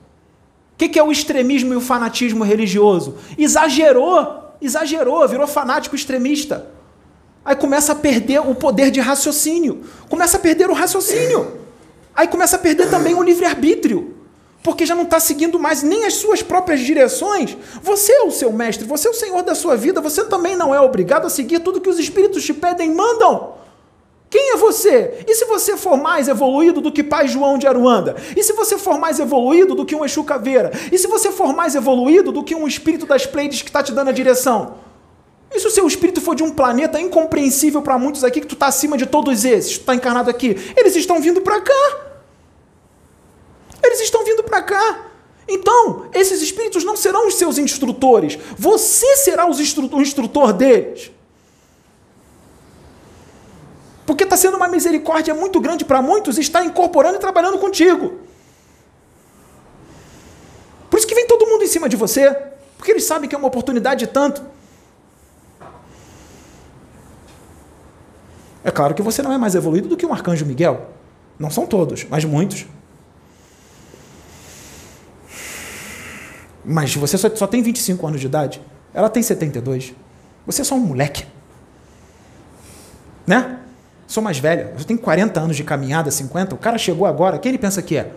[0.74, 3.16] O que é o extremismo e o fanatismo religioso?
[3.36, 6.66] Exagerou, exagerou, virou fanático extremista.
[7.44, 9.82] Aí começa a perder o poder de raciocínio.
[10.08, 11.58] Começa a perder o raciocínio.
[12.14, 14.19] Aí começa a perder também o livre-arbítrio
[14.62, 17.56] porque já não está seguindo mais nem as suas próprias direções.
[17.82, 20.74] Você é o seu mestre, você é o senhor da sua vida, você também não
[20.74, 23.54] é obrigado a seguir tudo que os espíritos te pedem e mandam.
[24.28, 25.24] Quem é você?
[25.26, 28.14] E se você for mais evoluído do que Pai João de Aruanda?
[28.36, 30.70] E se você for mais evoluído do que um Exu Caveira?
[30.92, 33.92] E se você for mais evoluído do que um espírito das Pleiades que está te
[33.92, 34.74] dando a direção?
[35.52, 38.54] E se o seu espírito for de um planeta incompreensível para muitos aqui, que tu
[38.54, 42.09] está acima de todos esses, tu está encarnado aqui, eles estão vindo para cá.
[43.82, 45.06] Eles estão vindo para cá.
[45.48, 48.38] Então, esses espíritos não serão os seus instrutores.
[48.56, 51.10] Você será instru o instrutor deles.
[54.06, 58.18] Porque está sendo uma misericórdia muito grande para muitos e está incorporando e trabalhando contigo.
[60.88, 62.30] Por isso que vem todo mundo em cima de você.
[62.76, 64.42] Porque eles sabem que é uma oportunidade de tanto.
[68.62, 70.90] É claro que você não é mais evoluído do que um arcanjo Miguel.
[71.38, 72.66] Não são todos, mas muitos.
[76.64, 78.60] Mas você só, só tem 25 anos de idade.
[78.92, 79.94] Ela tem 72.
[80.46, 81.26] Você é só um moleque.
[83.26, 83.58] Né?
[84.06, 84.74] Sou mais velha.
[84.76, 86.54] Eu tenho 40 anos de caminhada, 50.
[86.54, 87.38] O cara chegou agora.
[87.38, 88.12] Quem ele pensa que é?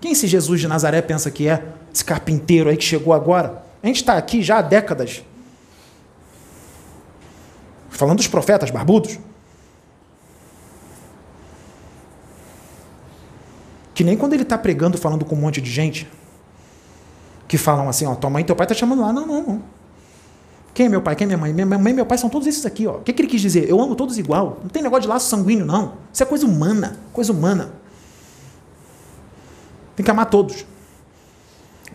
[0.00, 1.64] Quem esse Jesus de Nazaré pensa que é?
[1.92, 3.62] Esse carpinteiro aí que chegou agora.
[3.82, 5.22] A gente está aqui já há décadas.
[7.88, 9.18] Falando dos profetas barbudos.
[13.94, 16.06] Que nem quando ele está pregando, falando com um monte de gente
[17.48, 19.12] que falam assim, ó, tua mãe e teu pai tá chamando lá.
[19.12, 19.62] Não, não, não.
[20.74, 21.16] Quem é meu pai?
[21.16, 21.52] Quem é minha mãe?
[21.52, 22.96] Minha mãe e meu pai são todos esses aqui, ó.
[22.96, 23.68] O que, que ele quis dizer?
[23.68, 24.58] Eu amo todos igual.
[24.62, 25.94] Não tem negócio de laço sanguíneo, não.
[26.12, 26.98] Isso é coisa humana.
[27.12, 27.72] Coisa humana.
[29.96, 30.64] Tem que amar todos.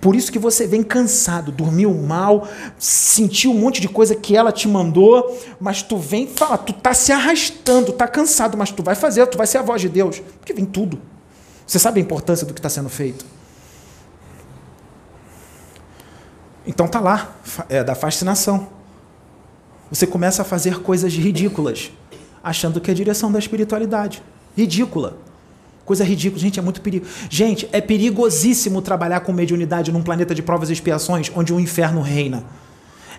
[0.02, 2.46] Por isso que você vem cansado, dormiu mal,
[2.78, 6.94] sentiu um monte de coisa que ela te mandou, mas tu vem fala, tu tá
[6.94, 10.22] se arrastando, tá cansado, mas tu vai fazer, tu vai ser a voz de Deus,
[10.42, 11.00] porque vem tudo.
[11.66, 13.26] Você sabe a importância do que está sendo feito.
[16.66, 17.36] Então tá lá,
[17.70, 18.68] é da fascinação.
[19.92, 21.92] Você começa a fazer coisas ridículas,
[22.44, 24.24] achando que é a direção da espiritualidade.
[24.58, 25.18] Ridícula.
[25.86, 26.42] Coisa ridícula.
[26.42, 27.06] Gente, é muito perigo.
[27.30, 32.02] Gente, é perigosíssimo trabalhar com mediunidade num planeta de provas e expiações onde o inferno
[32.02, 32.44] reina.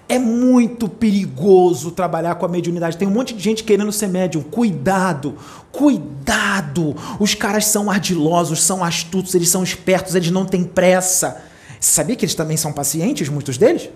[0.09, 2.97] É muito perigoso trabalhar com a mediunidade.
[2.97, 4.43] Tem um monte de gente querendo ser médium.
[4.43, 5.37] Cuidado,
[5.71, 6.97] cuidado.
[7.19, 11.43] Os caras são ardilosos, são astutos, eles são espertos, eles não têm pressa
[11.87, 13.91] sabia que eles também são pacientes, muitos deles?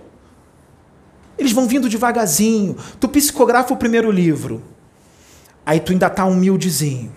[1.38, 2.76] Eles vão vindo devagarzinho.
[2.98, 4.62] Tu psicografa o primeiro livro.
[5.64, 7.12] Aí tu ainda tá humildezinho.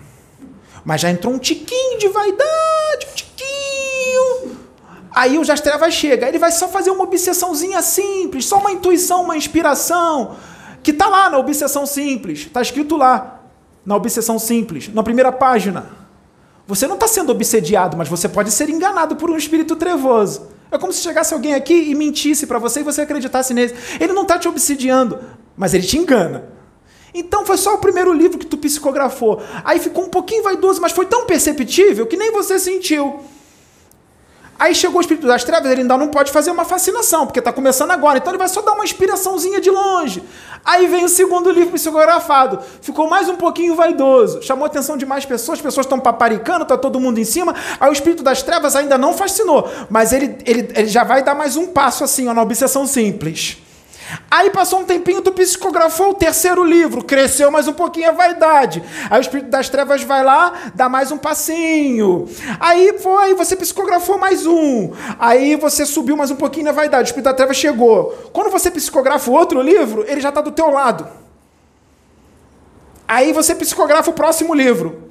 [0.84, 4.58] Mas já entrou um tiquinho de vaidade, um tiquinho.
[5.14, 9.36] Aí o Jastreva chega, ele vai só fazer uma obsessãozinha simples, só uma intuição, uma
[9.36, 10.36] inspiração,
[10.82, 13.42] que tá lá na obsessão simples, tá escrito lá,
[13.84, 15.90] na obsessão simples, na primeira página.
[16.66, 20.51] Você não está sendo obsediado, mas você pode ser enganado por um espírito trevoso.
[20.72, 23.74] É como se chegasse alguém aqui e mentisse para você e você acreditasse nele.
[24.00, 25.18] Ele não está te obsidiando,
[25.54, 26.50] mas ele te engana.
[27.14, 29.42] Então foi só o primeiro livro que tu psicografou.
[29.64, 33.20] Aí ficou um pouquinho vaidoso, mas foi tão perceptível que nem você sentiu.
[34.62, 37.52] Aí chegou o espírito das trevas, ele ainda não pode fazer uma fascinação, porque está
[37.52, 38.18] começando agora.
[38.18, 40.22] Então ele vai só dar uma inspiraçãozinha de longe.
[40.64, 42.60] Aí vem o segundo livro psicografado.
[42.80, 44.40] Ficou mais um pouquinho vaidoso.
[44.40, 47.56] Chamou a atenção de mais pessoas, as pessoas estão paparicando, está todo mundo em cima.
[47.80, 51.34] Aí o espírito das trevas ainda não fascinou, mas ele, ele, ele já vai dar
[51.34, 53.56] mais um passo assim, ó, na obsessão simples.
[54.30, 58.82] Aí passou um tempinho, tu psicografou o terceiro livro, cresceu mais um pouquinho a vaidade.
[59.10, 62.28] Aí o Espírito das Trevas vai lá, dá mais um passinho.
[62.58, 64.92] Aí foi, você psicografou mais um.
[65.18, 68.30] Aí você subiu mais um pouquinho na vaidade, o Espírito das Trevas chegou.
[68.32, 71.06] Quando você psicografa o outro livro, ele já está do teu lado.
[73.06, 75.10] Aí você psicografa o próximo livro.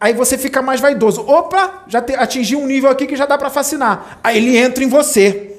[0.00, 1.22] Aí você fica mais vaidoso.
[1.22, 4.18] Opa, já atingiu um nível aqui que já dá para fascinar.
[4.22, 5.53] Aí ele entra em você.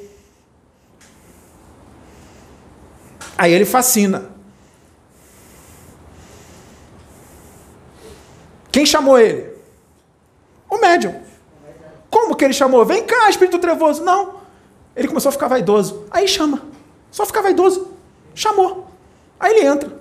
[3.38, 4.30] Aí ele fascina.
[8.72, 9.54] Quem chamou ele?
[10.70, 11.22] O médium.
[12.10, 12.86] Como que ele chamou?
[12.86, 14.04] Vem cá, espírito trevoso.
[14.04, 14.36] Não.
[14.96, 16.06] Ele começou a ficar vaidoso.
[16.12, 16.62] Aí chama.
[17.12, 17.92] Só ficar vaidoso.
[18.34, 18.88] Chamou.
[19.40, 19.92] Aí ele entra.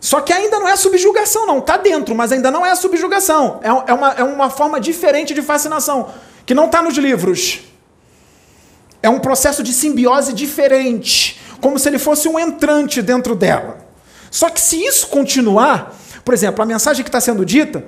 [0.00, 1.58] Só que ainda não é subjugação, não.
[1.58, 3.60] Está dentro, mas ainda não é subjugação.
[3.62, 6.12] É, é, uma, é uma forma diferente de fascinação,
[6.46, 7.60] que não está nos livros.
[9.02, 13.78] É um processo de simbiose diferente como se ele fosse um entrante dentro dela.
[14.30, 15.94] Só que se isso continuar,
[16.24, 17.84] por exemplo, a mensagem que está sendo dita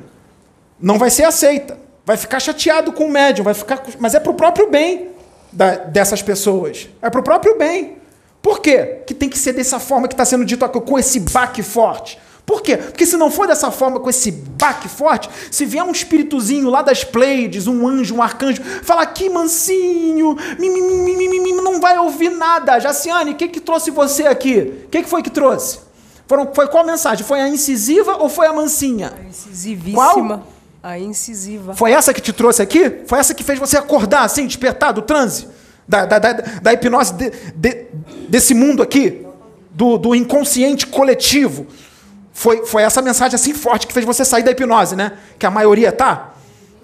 [0.80, 1.78] não vai ser aceita.
[2.04, 5.10] Vai ficar chateado com o médium, vai ficar, mas é para o próprio bem
[5.52, 6.88] da, dessas pessoas.
[7.00, 7.98] É para o próprio bem.
[8.40, 9.02] Por quê?
[9.06, 12.18] Que tem que ser dessa forma que está sendo dito com esse baque forte.
[12.52, 12.76] Por quê?
[12.76, 16.82] Porque se não for dessa forma, com esse baque forte, se vier um espíritozinho lá
[16.82, 20.36] das Pleiades, um anjo, um arcanjo, falar aqui, mansinho,
[21.64, 22.78] não vai ouvir nada.
[22.78, 24.82] Jaciane, o que, que trouxe você aqui?
[24.84, 25.78] O que, que foi que trouxe?
[26.26, 27.24] Foram, foi qual mensagem?
[27.24, 29.14] Foi a incisiva ou foi a mansinha?
[29.18, 29.94] A incisivíssima.
[29.94, 30.46] Qual?
[30.82, 31.72] A incisiva.
[31.72, 32.98] Foi essa que te trouxe aqui?
[33.06, 35.48] Foi essa que fez você acordar, assim, despertar do transe?
[35.88, 37.86] Da, da, da, da hipnose de, de,
[38.28, 39.24] desse mundo aqui?
[39.70, 41.66] Do, do inconsciente coletivo?
[42.32, 45.18] Foi, foi essa mensagem assim forte que fez você sair da hipnose, né?
[45.38, 46.32] Que a maioria tá,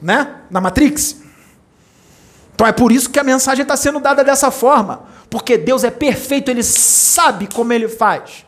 [0.00, 0.36] né?
[0.50, 1.16] Na Matrix.
[2.54, 5.04] Então é por isso que a mensagem está sendo dada dessa forma.
[5.30, 8.44] Porque Deus é perfeito, Ele sabe como Ele faz.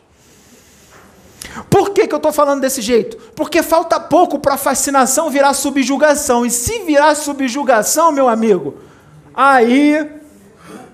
[1.69, 3.17] Por que, que eu estou falando desse jeito?
[3.35, 6.45] Porque falta pouco para a fascinação virar subjugação.
[6.45, 8.75] E se virar subjugação, meu amigo,
[9.33, 10.09] aí,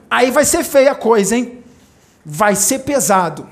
[0.09, 1.63] aí vai ser feia a coisa, hein?
[2.25, 3.47] Vai ser pesado.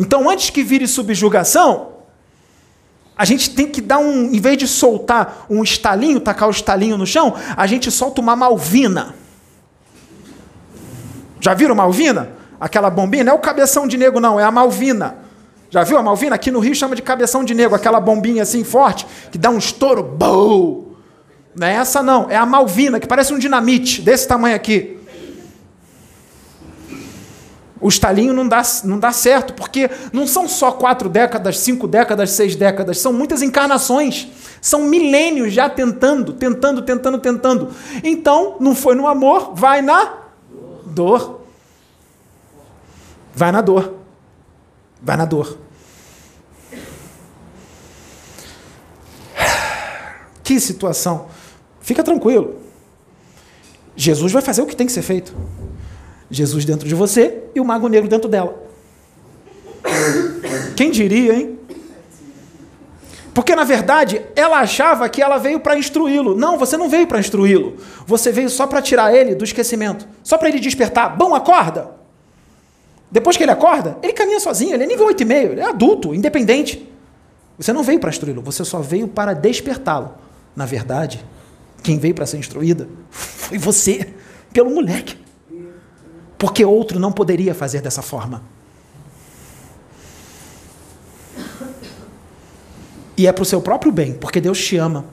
[0.00, 1.88] Então, antes que vire subjugação,
[3.14, 6.96] a gente tem que dar um, em vez de soltar um estalinho, tacar o estalinho
[6.96, 9.14] no chão, a gente solta uma malvina.
[11.38, 12.30] Já viram malvina?
[12.58, 15.18] Aquela bombinha, não é o cabeção de nego, não, é a malvina.
[15.68, 16.34] Já viu a malvina?
[16.34, 19.58] Aqui no Rio chama de cabeção de nego, aquela bombinha assim forte, que dá um
[19.58, 20.16] estouro!
[21.54, 24.99] Não é essa não, é a malvina, que parece um dinamite, desse tamanho aqui
[27.80, 32.30] o estalinho não dá, não dá certo, porque não são só quatro décadas, cinco décadas,
[32.30, 34.28] seis décadas, são muitas encarnações.
[34.60, 37.70] São milênios já tentando, tentando, tentando, tentando.
[38.04, 40.18] Então, não foi no amor, vai na
[40.84, 41.40] dor.
[43.34, 43.94] Vai na dor.
[45.00, 45.58] Vai na dor.
[50.44, 51.28] Que situação.
[51.80, 52.56] Fica tranquilo.
[53.96, 55.34] Jesus vai fazer o que tem que ser feito.
[56.30, 58.62] Jesus dentro de você e o mago negro dentro dela.
[60.76, 61.58] Quem diria, hein?
[63.34, 66.36] Porque na verdade ela achava que ela veio para instruí-lo.
[66.36, 67.76] Não, você não veio para instruí-lo.
[68.06, 71.16] Você veio só para tirar ele do esquecimento, só para ele despertar.
[71.16, 71.90] Bom, acorda.
[73.10, 76.88] Depois que ele acorda, ele caminha sozinho, ele é nível 8,5, ele é adulto, independente.
[77.58, 80.14] Você não veio para instruí-lo, você só veio para despertá-lo.
[80.54, 81.24] Na verdade,
[81.82, 84.14] quem veio para ser instruída foi você,
[84.52, 85.16] pelo moleque
[86.40, 88.42] porque outro não poderia fazer dessa forma.
[93.14, 95.04] E é para o seu próprio bem, porque Deus te ama.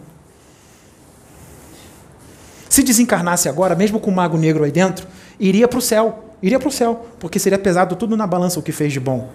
[2.69, 5.05] Se desencarnasse agora, mesmo com o mago negro aí dentro,
[5.37, 6.23] iria para o céu.
[6.41, 9.29] Iria para o céu, porque seria pesado tudo na balança o que fez de bom.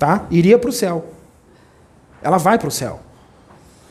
[0.00, 0.26] Tá?
[0.32, 1.10] Iria para o céu.
[2.20, 2.98] Ela vai para o céu.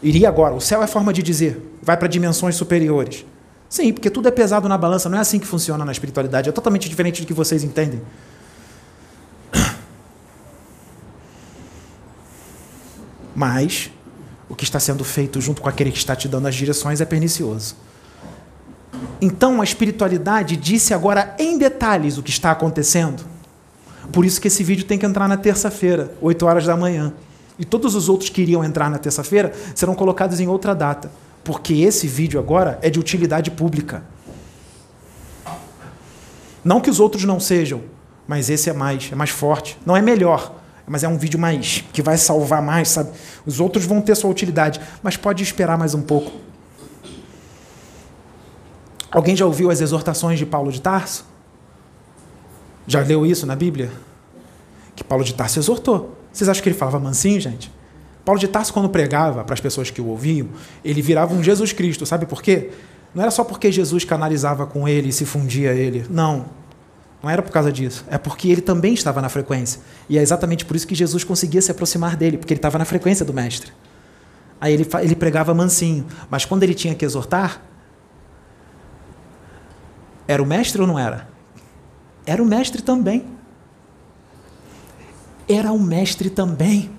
[0.03, 0.53] Iria agora.
[0.53, 1.77] O céu é forma de dizer.
[1.81, 3.25] Vai para dimensões superiores.
[3.70, 6.51] Sim, porque tudo é pesado na balança, não é assim que funciona na espiritualidade, é
[6.51, 8.01] totalmente diferente do que vocês entendem.
[13.36, 13.91] Mas
[14.49, 17.05] o que está sendo feito junto com aquele que está te dando as direções é
[17.05, 17.76] pernicioso.
[19.22, 23.24] Então a espiritualidade disse agora em detalhes o que está acontecendo.
[24.11, 27.13] Por isso que esse vídeo tem que entrar na terça-feira, 8 horas da manhã.
[27.59, 31.11] E todos os outros que iriam entrar na terça-feira serão colocados em outra data.
[31.43, 34.03] Porque esse vídeo agora é de utilidade pública.
[36.63, 37.81] Não que os outros não sejam,
[38.27, 39.77] mas esse é mais, é mais forte.
[39.85, 43.11] Não é melhor, mas é um vídeo mais que vai salvar mais, sabe?
[43.45, 46.31] Os outros vão ter sua utilidade, mas pode esperar mais um pouco.
[49.11, 51.25] Alguém já ouviu as exortações de Paulo de Tarso?
[52.85, 53.91] Já leu isso na Bíblia?
[54.95, 56.17] Que Paulo de Tarso exortou.
[56.31, 57.71] Vocês acham que ele falava mansinho, gente?
[58.30, 60.49] Paulo de Tarso, quando pregava para as pessoas que o ouviam,
[60.86, 62.05] ele virava um Jesus Cristo.
[62.05, 62.69] Sabe por quê?
[63.11, 66.05] Não era só porque Jesus canalizava com ele e se fundia a ele.
[66.11, 66.45] Não.
[67.23, 68.05] Não era por causa disso.
[68.07, 69.82] É porque ele também estava na frequência.
[70.07, 72.86] E é exatamente por isso que Jesus conseguia se aproximar dele, porque ele estava na
[72.86, 73.71] frequência do Mestre.
[74.61, 76.05] Aí ele, ele pregava mansinho.
[76.30, 77.63] Mas quando ele tinha que exortar,
[80.27, 81.27] era o Mestre ou não era?
[82.27, 83.25] Era o Mestre também.
[85.47, 86.91] Era o Mestre também.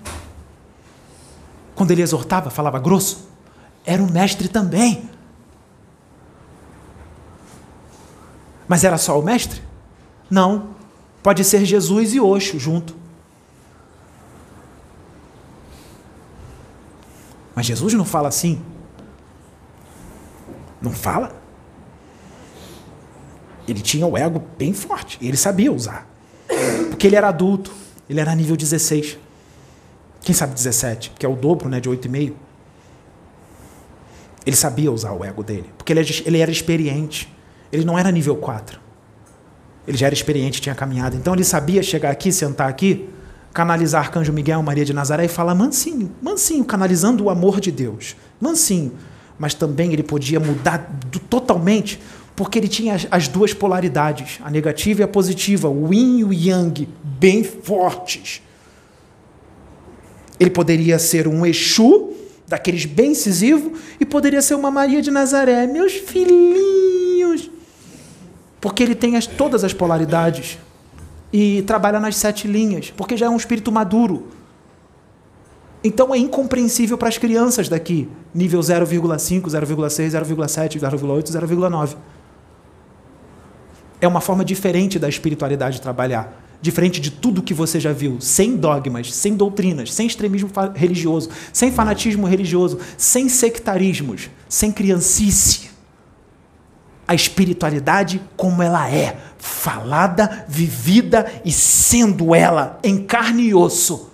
[1.75, 3.29] Quando ele exortava, falava grosso.
[3.85, 5.09] Era o Mestre também.
[8.71, 9.61] Mas era só o mestre?
[10.29, 10.69] Não.
[11.21, 12.95] Pode ser Jesus e Oxo junto.
[17.53, 18.61] Mas Jesus não fala assim.
[20.81, 21.35] Não fala.
[23.67, 25.17] Ele tinha o ego bem forte.
[25.21, 26.07] Ele sabia usar.
[26.89, 27.73] Porque ele era adulto.
[28.09, 29.17] Ele era nível 16.
[30.21, 31.13] Quem sabe 17?
[31.17, 32.33] Que é o dobro né, de 8,5.
[34.45, 35.69] Ele sabia usar o ego dele.
[35.77, 37.31] Porque ele era experiente.
[37.71, 38.79] Ele não era nível 4.
[39.87, 41.15] Ele já era experiente, tinha caminhado.
[41.15, 43.09] Então ele sabia chegar aqui, sentar aqui,
[43.53, 48.15] canalizar Arcanjo Miguel, Maria de Nazaré e falar mansinho, mansinho, canalizando o amor de Deus.
[48.39, 48.93] Mansinho.
[49.39, 50.77] Mas também ele podia mudar
[51.11, 51.99] do, totalmente,
[52.35, 56.23] porque ele tinha as, as, duas polaridades, a negativa e a positiva, o yin e
[56.23, 58.41] o yang, bem fortes.
[60.41, 62.09] Ele poderia ser um Exu,
[62.47, 65.65] daqueles bem incisivo, e poderia ser uma Maria de Nazaré.
[65.67, 66.51] Meus filhinhos
[68.61, 70.59] porque ele tem as, todas as polaridades
[71.33, 74.27] e trabalha nas sete linhas, porque já é um espírito maduro.
[75.83, 81.95] Então é incompreensível para as crianças daqui, nível 0,5, 0,6, 0,7, 0,8, 0,9.
[83.99, 86.31] É uma forma diferente da espiritualidade trabalhar,
[86.61, 91.71] diferente de tudo que você já viu, sem dogmas, sem doutrinas, sem extremismo religioso, sem
[91.71, 95.71] fanatismo religioso, sem sectarismos, sem criancice
[97.11, 104.09] a espiritualidade como ela é, falada, vivida e sendo ela em carne e osso.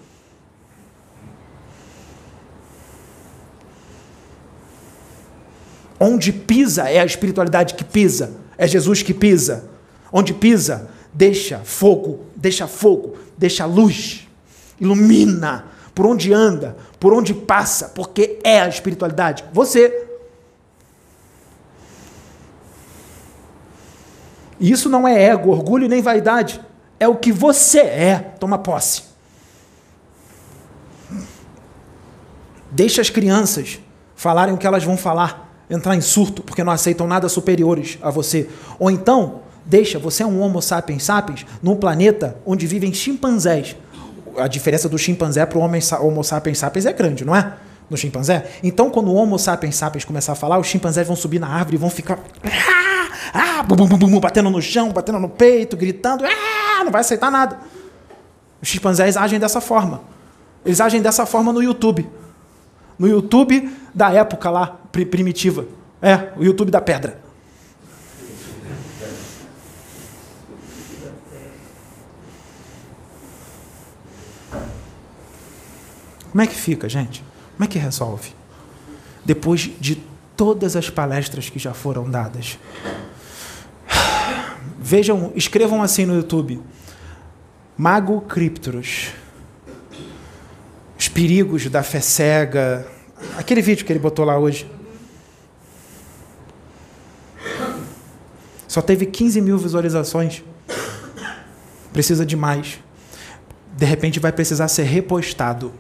[6.00, 9.70] Onde pisa é a espiritualidade que pisa, é Jesus que pisa.
[10.12, 14.28] Onde pisa, deixa fogo, deixa fogo, deixa luz,
[14.80, 19.44] ilumina por onde anda, por onde passa, porque é a espiritualidade.
[19.52, 20.06] Você
[24.60, 26.60] E isso não é ego, orgulho nem vaidade.
[27.00, 28.34] É o que você é.
[28.40, 29.04] Toma posse.
[32.72, 33.80] Deixa as crianças
[34.16, 38.10] falarem o que elas vão falar, entrar em surto, porque não aceitam nada superiores a
[38.10, 38.50] você.
[38.80, 43.76] Ou então, deixa, você é um Homo sapiens sapiens num planeta onde vivem chimpanzés.
[44.38, 47.54] A diferença do chimpanzé para o Homo sapiens sapiens é grande, não é?
[47.90, 48.50] No chimpanzé.
[48.64, 51.76] Então, quando o Homo sapiens sapiens começar a falar, os chimpanzés vão subir na árvore
[51.76, 52.20] e vão ficar
[53.34, 57.02] ah, bum, bum, bum, bum, batendo no chão, batendo no peito, gritando, ah, não vai
[57.02, 57.58] aceitar nada.
[58.62, 60.02] Os chimpanzés agem dessa forma.
[60.66, 62.10] Eles agem dessa forma no YouTube.
[62.98, 65.66] No YouTube da época lá, primitiva.
[66.02, 67.20] É, o YouTube da pedra.
[76.38, 77.24] Como é que fica, gente?
[77.56, 78.30] Como é que resolve?
[79.26, 79.96] Depois de
[80.36, 82.60] todas as palestras que já foram dadas,
[84.78, 86.62] Vejam, escrevam assim no YouTube.
[87.76, 89.08] Mago Criptoros.
[91.00, 92.88] Os perigos da fé cega.
[93.36, 94.70] Aquele vídeo que ele botou lá hoje.
[98.68, 100.44] Só teve 15 mil visualizações.
[101.92, 102.78] Precisa de mais.
[103.76, 105.74] De repente vai precisar ser repostado.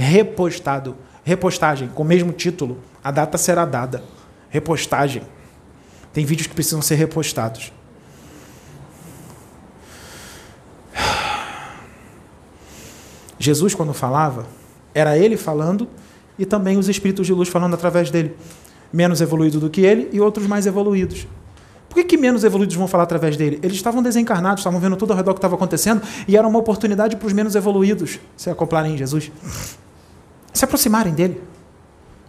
[0.00, 0.96] Repostado.
[1.24, 2.78] Repostagem, com o mesmo título.
[3.02, 4.04] A data será dada.
[4.48, 5.22] Repostagem.
[6.12, 7.72] Tem vídeos que precisam ser repostados.
[13.40, 14.46] Jesus, quando falava,
[14.94, 15.88] era ele falando
[16.38, 18.36] e também os espíritos de luz falando através dele.
[18.92, 21.26] Menos evoluído do que ele e outros mais evoluídos.
[21.88, 23.58] Por que, que menos evoluídos vão falar através dele?
[23.62, 27.16] Eles estavam desencarnados, estavam vendo tudo ao redor que estava acontecendo e era uma oportunidade
[27.16, 29.32] para os menos evoluídos se acoplarem em Jesus,
[30.52, 31.42] se aproximarem dele,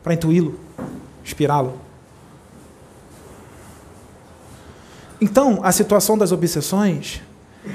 [0.03, 0.59] para intuí-lo,
[1.23, 1.79] inspirá-lo.
[5.21, 7.21] Então, a situação das obsessões,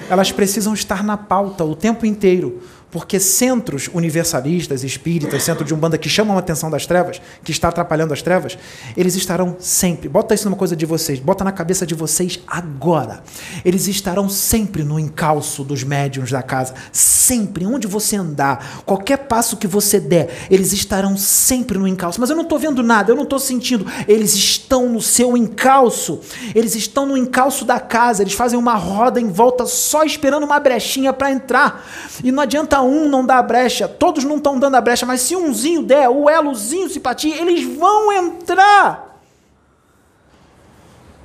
[0.09, 2.63] elas precisam estar na pauta o tempo inteiro,
[2.95, 7.67] porque centros universalistas, espíritas, centro de umbanda que chamam a atenção das trevas, que está
[7.67, 8.57] atrapalhando as trevas,
[8.97, 10.09] eles estarão sempre.
[10.09, 13.25] Bota isso numa coisa de vocês, bota na cabeça de vocês agora.
[13.65, 19.57] Eles estarão sempre no encalço dos médiums da casa, sempre onde você andar, qualquer passo
[19.57, 22.21] que você der, eles estarão sempre no encalço.
[22.21, 23.85] Mas eu não estou vendo nada, eu não estou sentindo.
[24.07, 26.21] Eles estão no seu encalço.
[26.55, 28.23] Eles estão no encalço da casa.
[28.23, 31.85] Eles fazem uma roda em volta só esperando uma brechinha para entrar.
[32.23, 35.35] E não adianta um não dá brecha, todos não estão dando a brecha, mas se
[35.35, 39.21] umzinho der, o elozinho simpatia, eles vão entrar.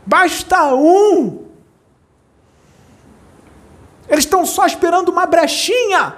[0.06, 1.45] Basta um.
[4.07, 6.15] Eles estão só esperando uma brechinha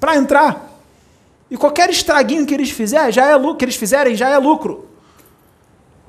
[0.00, 0.66] para entrar.
[1.48, 4.88] E qualquer estraguinho que eles fizerem, já é lucro, que eles fizerem, já é lucro.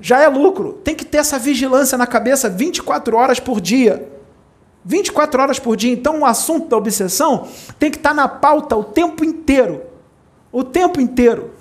[0.00, 0.72] Já é lucro.
[0.84, 4.17] Tem que ter essa vigilância na cabeça 24 horas por dia.
[4.84, 5.92] 24 horas por dia.
[5.92, 7.48] Então, o assunto da obsessão
[7.78, 9.82] tem que estar na pauta o tempo inteiro.
[10.50, 11.52] O tempo inteiro.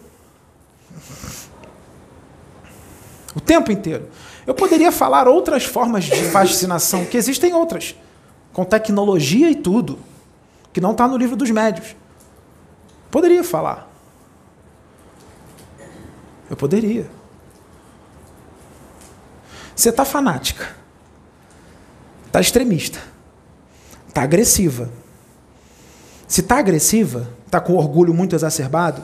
[3.36, 4.10] O tempo inteiro.
[4.46, 7.96] Eu poderia falar outras formas de fascinação, que existem outras,
[8.54, 10.00] com tecnologia e tudo,
[10.72, 11.96] que não está no livro dos médios.
[13.12, 13.90] Poderia falar.
[16.50, 17.10] Eu poderia.
[19.76, 20.76] Você está fanática.
[22.28, 23.00] Está extremista
[24.18, 24.90] está agressiva.
[26.28, 29.04] Se está agressiva, está com orgulho muito exacerbado,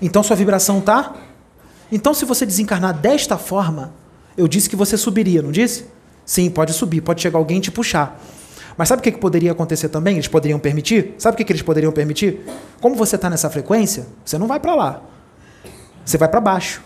[0.00, 1.16] então sua vibração está.
[1.90, 3.92] Então, se você desencarnar desta forma,
[4.36, 5.84] eu disse que você subiria, não disse?
[6.24, 8.18] Sim, pode subir, pode chegar alguém e te puxar.
[8.78, 10.14] Mas sabe o que, que poderia acontecer também?
[10.14, 11.14] Eles poderiam permitir?
[11.18, 12.40] Sabe o que, que eles poderiam permitir?
[12.80, 15.02] Como você está nessa frequência, você não vai para lá.
[16.02, 16.80] Você vai para baixo.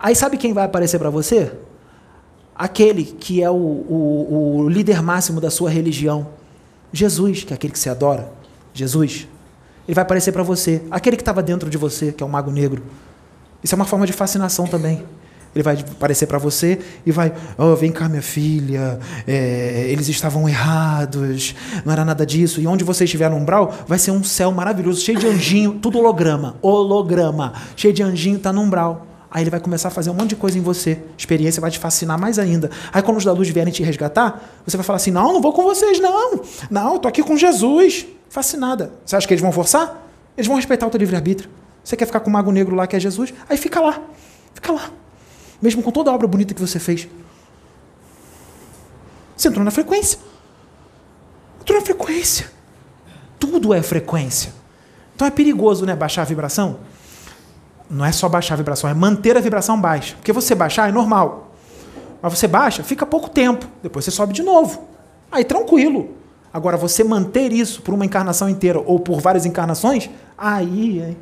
[0.00, 1.52] Aí sabe quem vai aparecer para você?
[2.54, 6.28] Aquele que é o, o, o líder máximo da sua religião,
[6.92, 8.32] Jesus, que é aquele que você adora,
[8.74, 9.26] Jesus,
[9.86, 12.50] ele vai aparecer para você, aquele que estava dentro de você, que é o mago
[12.50, 12.82] negro.
[13.62, 15.04] Isso é uma forma de fascinação também.
[15.54, 20.48] Ele vai aparecer para você e vai, oh, vem cá, minha filha, é, eles estavam
[20.48, 21.54] errados,
[21.84, 22.60] não era nada disso.
[22.60, 25.98] E onde você estiver no umbral, vai ser um céu maravilhoso, cheio de anjinho, tudo
[25.98, 29.06] holograma, holograma, cheio de anjinho, tá no umbral.
[29.32, 31.00] Aí ele vai começar a fazer um monte de coisa em você.
[31.12, 32.70] A experiência vai te fascinar mais ainda.
[32.92, 35.54] Aí quando os da luz vierem te resgatar, você vai falar assim: não, não vou
[35.54, 36.42] com vocês, não.
[36.70, 38.04] Não, tô aqui com Jesus.
[38.28, 38.92] Fascinada.
[39.06, 40.06] Você acha que eles vão forçar?
[40.36, 41.48] Eles vão respeitar o teu livre-arbítrio.
[41.82, 43.32] Você quer ficar com o mago negro lá que é Jesus?
[43.48, 44.02] Aí fica lá.
[44.52, 44.90] Fica lá.
[45.62, 47.08] Mesmo com toda a obra bonita que você fez.
[49.34, 50.18] Você entrou na frequência.
[51.62, 52.50] Entrou na frequência.
[53.38, 54.52] Tudo é frequência.
[55.14, 55.96] Então é perigoso, né?
[55.96, 56.80] Baixar a vibração
[57.92, 60.14] não é só baixar a vibração, é manter a vibração baixa.
[60.16, 61.52] Porque você baixar é normal.
[62.22, 63.66] Mas você baixa, fica pouco tempo.
[63.82, 64.82] Depois você sobe de novo.
[65.30, 66.10] Aí tranquilo.
[66.52, 71.02] Agora, você manter isso por uma encarnação inteira ou por várias encarnações, aí.
[71.02, 71.16] aí.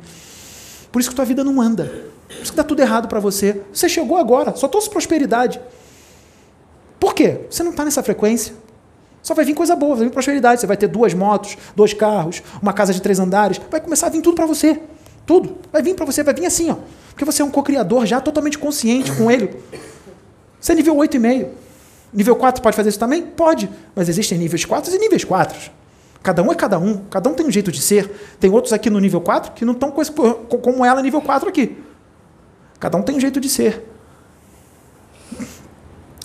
[0.91, 1.85] Por isso que tua vida não anda.
[2.27, 3.61] Por isso que dá tudo errado para você.
[3.73, 5.59] Você chegou agora, só trouxe prosperidade.
[6.99, 7.41] Por quê?
[7.49, 8.53] Você não está nessa frequência.
[9.21, 10.61] Só vai vir coisa boa, vai vir prosperidade.
[10.61, 13.59] Você vai ter duas motos, dois carros, uma casa de três andares.
[13.69, 14.79] Vai começar a vir tudo para você.
[15.25, 15.57] Tudo.
[15.71, 16.77] Vai vir para você, vai vir assim, ó.
[17.09, 19.55] Porque você é um co-criador já totalmente consciente com ele.
[20.59, 21.47] Você é nível 8,5.
[22.13, 23.23] Nível 4 pode fazer isso também?
[23.23, 23.69] Pode.
[23.95, 25.71] Mas existem níveis 4 e níveis 4.
[26.21, 26.97] Cada um é cada um.
[27.09, 28.35] Cada um tem um jeito de ser.
[28.39, 31.77] Tem outros aqui no nível 4 que não estão como ela nível 4 aqui.
[32.79, 33.87] Cada um tem um jeito de ser.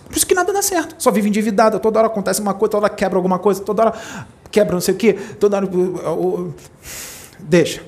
[0.07, 0.97] Por isso que nada dá certo.
[0.99, 1.79] Só vive endividada.
[1.79, 3.95] Toda hora acontece uma coisa, toda hora quebra alguma coisa, toda hora
[4.51, 5.13] quebra não sei o quê.
[5.39, 5.69] Toda hora.
[7.39, 7.83] Deixa.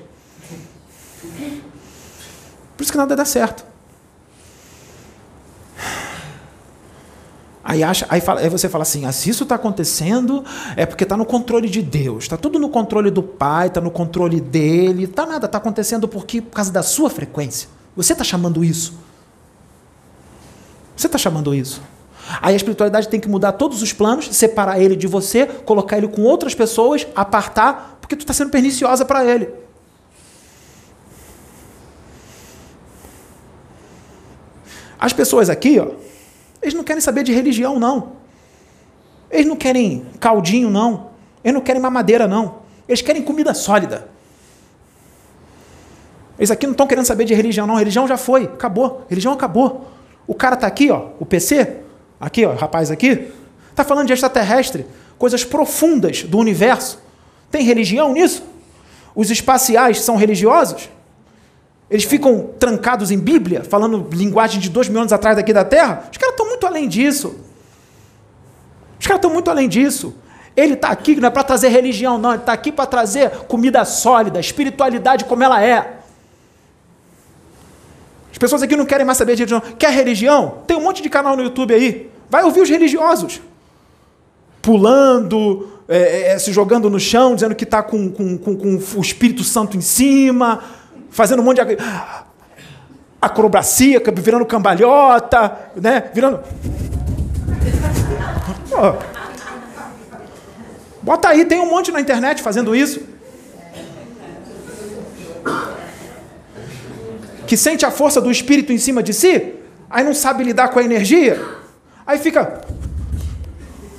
[2.75, 3.65] Por isso que nada dá certo.
[7.69, 10.43] Aí, acha, aí, fala, aí, você fala assim: ah, se isso está acontecendo,
[10.75, 12.23] é porque está no controle de Deus.
[12.23, 15.03] Está tudo no controle do Pai, está no controle dele.
[15.03, 17.69] Está nada, está acontecendo porque, por causa da sua frequência.
[17.95, 18.93] Você está chamando isso.
[20.95, 21.81] Você está chamando isso.
[22.41, 26.07] Aí a espiritualidade tem que mudar todos os planos, separar ele de você, colocar ele
[26.07, 29.49] com outras pessoas, apartar, porque tu está sendo perniciosa para ele.
[34.99, 35.87] As pessoas aqui, ó,
[36.61, 38.13] eles não querem saber de religião, não.
[39.31, 41.11] Eles não querem caldinho, não.
[41.43, 42.55] Eles não querem mamadeira, não.
[42.87, 44.09] Eles querem comida sólida.
[46.37, 47.75] Eles aqui não estão querendo saber de religião, não.
[47.75, 49.05] Religião já foi, acabou.
[49.09, 49.87] Religião acabou.
[50.27, 51.79] O cara está aqui, ó, o PC,
[52.19, 53.31] Aqui, ó, rapaz aqui,
[53.69, 54.85] está falando de extraterrestre,
[55.17, 57.01] coisas profundas do universo.
[57.49, 58.43] Tem religião nisso?
[59.15, 60.89] Os espaciais são religiosos?
[61.89, 66.07] Eles ficam trancados em Bíblia, falando linguagem de dois mil anos atrás daqui da Terra?
[66.11, 67.35] Os caras estão muito além disso.
[68.99, 70.13] Os caras estão muito além disso.
[70.55, 72.31] Ele está aqui não é para trazer religião, não.
[72.31, 75.99] Ele está aqui para trazer comida sólida, espiritualidade como ela é.
[78.31, 79.61] As pessoas aqui não querem mais saber de religião.
[79.77, 80.59] Quer religião?
[80.67, 82.09] Tem um monte de canal no YouTube aí.
[82.29, 83.41] Vai ouvir os religiosos.
[84.61, 88.79] Pulando, é, é, é se jogando no chão, dizendo que está com, com, com, com,
[88.95, 90.61] o Espírito Santo em cima,
[91.09, 91.77] fazendo um monte de
[93.21, 96.09] acrobacia, virando cambalhota, né?
[96.13, 96.41] Virando.
[101.01, 103.01] Bota aí, tem um monte na internet fazendo isso.
[107.47, 109.55] Que sente a força do espírito em cima de si,
[109.89, 111.43] aí não sabe lidar com a energia,
[112.05, 112.61] aí fica.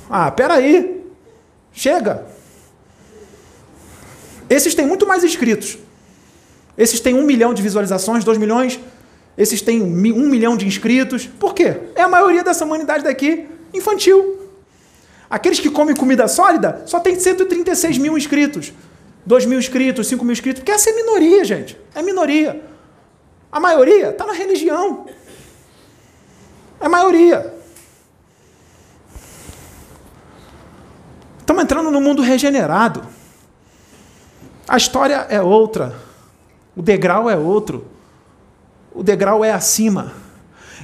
[0.09, 1.01] Ah, peraí.
[1.73, 2.25] Chega.
[4.49, 5.77] Esses têm muito mais inscritos.
[6.77, 8.79] Esses têm um milhão de visualizações, dois milhões.
[9.37, 11.25] Esses têm um milhão de inscritos.
[11.25, 11.77] Por quê?
[11.95, 14.39] É a maioria dessa humanidade daqui infantil.
[15.29, 18.73] Aqueles que comem comida sólida só tem 136 mil inscritos.
[19.25, 21.77] 2 mil inscritos, 5 mil inscritos, porque essa é minoria, gente.
[21.93, 22.61] É minoria.
[23.51, 25.05] A maioria está na religião.
[26.79, 27.53] É maioria.
[31.39, 33.05] Estamos entrando no mundo regenerado.
[34.67, 36.10] A história é outra.
[36.75, 37.85] O degrau é outro.
[38.93, 40.13] O degrau é acima.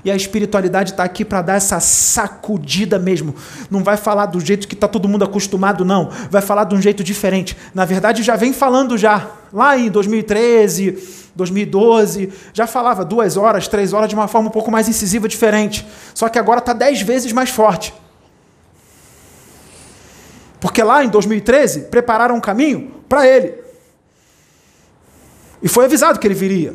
[0.03, 3.35] E a espiritualidade está aqui para dar essa sacudida mesmo.
[3.69, 6.09] Não vai falar do jeito que está todo mundo acostumado, não.
[6.29, 7.57] Vai falar de um jeito diferente.
[7.73, 9.29] Na verdade, já vem falando já.
[9.51, 14.71] Lá em 2013, 2012, já falava duas horas, três horas de uma forma um pouco
[14.71, 15.85] mais incisiva, diferente.
[16.13, 17.93] Só que agora está dez vezes mais forte.
[20.59, 23.66] Porque lá em 2013, prepararam um caminho para ele.
[25.67, 26.73] E foi avisado que ele viria.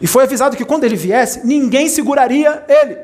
[0.00, 2.98] E foi avisado que quando ele viesse, ninguém seguraria ele.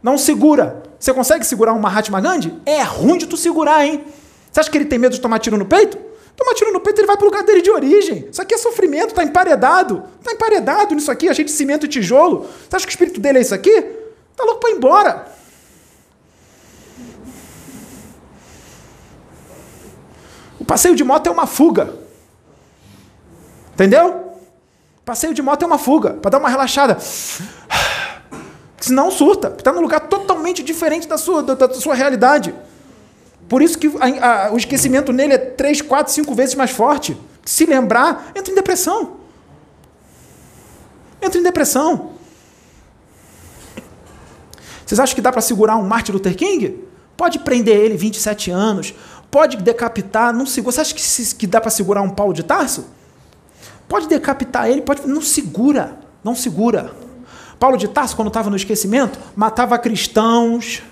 [0.00, 0.84] Não segura.
[1.00, 2.56] Você consegue segurar um Mahatma Gandhi?
[2.64, 4.04] É ruim de tu segurar, hein?
[4.52, 5.98] Você acha que ele tem medo de tomar tiro no peito?
[6.36, 8.28] Toma tiro no peito, ele vai para o lugar dele de origem.
[8.30, 10.04] Isso aqui é sofrimento, está emparedado.
[10.20, 12.46] Está emparedado nisso aqui, a gente cimento e tijolo.
[12.70, 13.68] Você acha que o espírito dele é isso aqui?
[14.30, 15.26] Está louco para ir embora.
[20.68, 21.94] Passeio de moto é uma fuga.
[23.72, 24.34] Entendeu?
[25.02, 26.98] Passeio de moto é uma fuga, para dar uma relaxada.
[28.78, 32.54] Senão surta, está num lugar totalmente diferente da sua, da, da sua realidade.
[33.48, 37.16] Por isso que a, a, o esquecimento nele é três, quatro, cinco vezes mais forte.
[37.46, 39.16] Se lembrar, entra em depressão.
[41.22, 42.12] Entra em depressão.
[44.84, 46.84] Vocês acham que dá para segurar um Martin Luther King?
[47.16, 48.94] Pode prender ele 27 anos,
[49.30, 50.72] pode decapitar, não segura.
[50.72, 52.86] Você acha que, que dá para segurar um Paulo de Tarso?
[53.88, 55.06] Pode decapitar ele, pode.
[55.06, 55.98] Não segura.
[56.22, 56.92] Não segura.
[57.58, 60.82] Paulo de Tarso, quando estava no esquecimento, matava cristãos,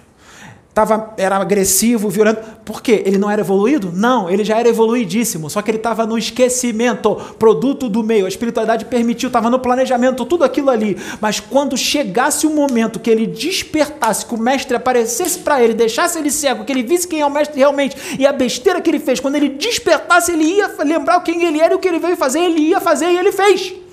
[0.77, 2.43] tava, era agressivo, violento.
[2.63, 3.03] Por quê?
[3.07, 3.91] Ele não era evoluído?
[3.95, 8.27] Não, ele já era evoluidíssimo, só que ele estava no esquecimento, produto do meio.
[8.27, 10.99] A espiritualidade permitiu, estava no planejamento, tudo aquilo ali.
[11.19, 16.19] Mas quando chegasse o momento que ele despertasse, que o mestre aparecesse para ele, deixasse
[16.19, 19.01] ele cego, que ele visse quem é o mestre realmente e a besteira que ele
[19.01, 22.19] fez, quando ele despertasse, ele ia lembrar quem ele era e o que ele veio
[22.19, 23.86] fazer, ele ia fazer e ele fez.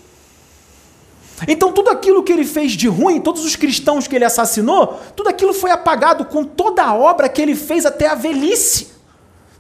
[1.47, 5.29] Então, tudo aquilo que ele fez de ruim, todos os cristãos que ele assassinou, tudo
[5.29, 8.93] aquilo foi apagado com toda a obra que ele fez até a velhice.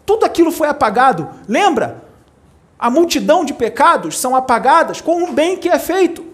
[0.05, 1.29] Tudo aquilo foi apagado.
[1.47, 2.03] Lembra?
[2.77, 6.33] A multidão de pecados são apagadas com o bem que é feito.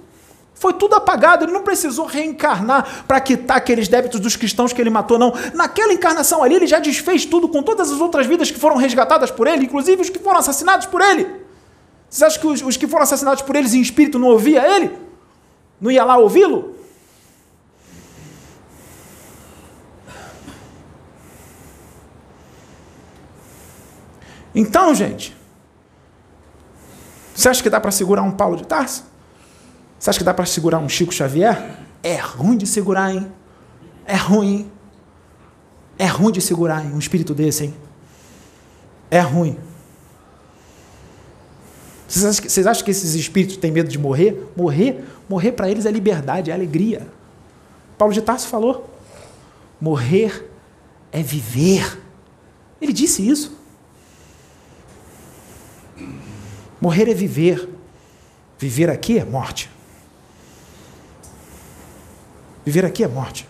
[0.59, 4.89] Foi tudo apagado, ele não precisou reencarnar para quitar aqueles débitos dos cristãos que ele
[4.89, 5.33] matou, não.
[5.53, 9.31] Naquela encarnação ali, ele já desfez tudo com todas as outras vidas que foram resgatadas
[9.31, 11.25] por ele, inclusive os que foram assassinados por ele.
[12.09, 14.91] Vocês acham que os, os que foram assassinados por eles em espírito não ouvia ele?
[15.79, 16.75] Não ia lá ouvi-lo?
[24.53, 25.35] Então, gente,
[27.33, 29.05] você acha que dá para segurar um Paulo de Tarso?
[29.97, 31.77] Você acha que dá para segurar um Chico Xavier?
[32.01, 33.31] É ruim de segurar, hein?
[34.05, 34.71] É ruim.
[35.97, 36.91] É ruim de segurar hein?
[36.93, 37.77] um espírito desse, hein?
[39.11, 39.57] É ruim.
[42.09, 44.51] Vocês acham, que, vocês acham que esses espíritos têm medo de morrer?
[44.57, 47.07] Morrer, morrer para eles é liberdade, é alegria.
[47.99, 48.89] Paulo de Tarso falou:
[49.79, 50.49] morrer
[51.11, 52.01] é viver.
[52.81, 53.55] Ele disse isso.
[56.81, 57.69] Morrer é viver.
[58.57, 59.69] Viver aqui é morte.
[62.65, 63.47] Viver aqui é morte.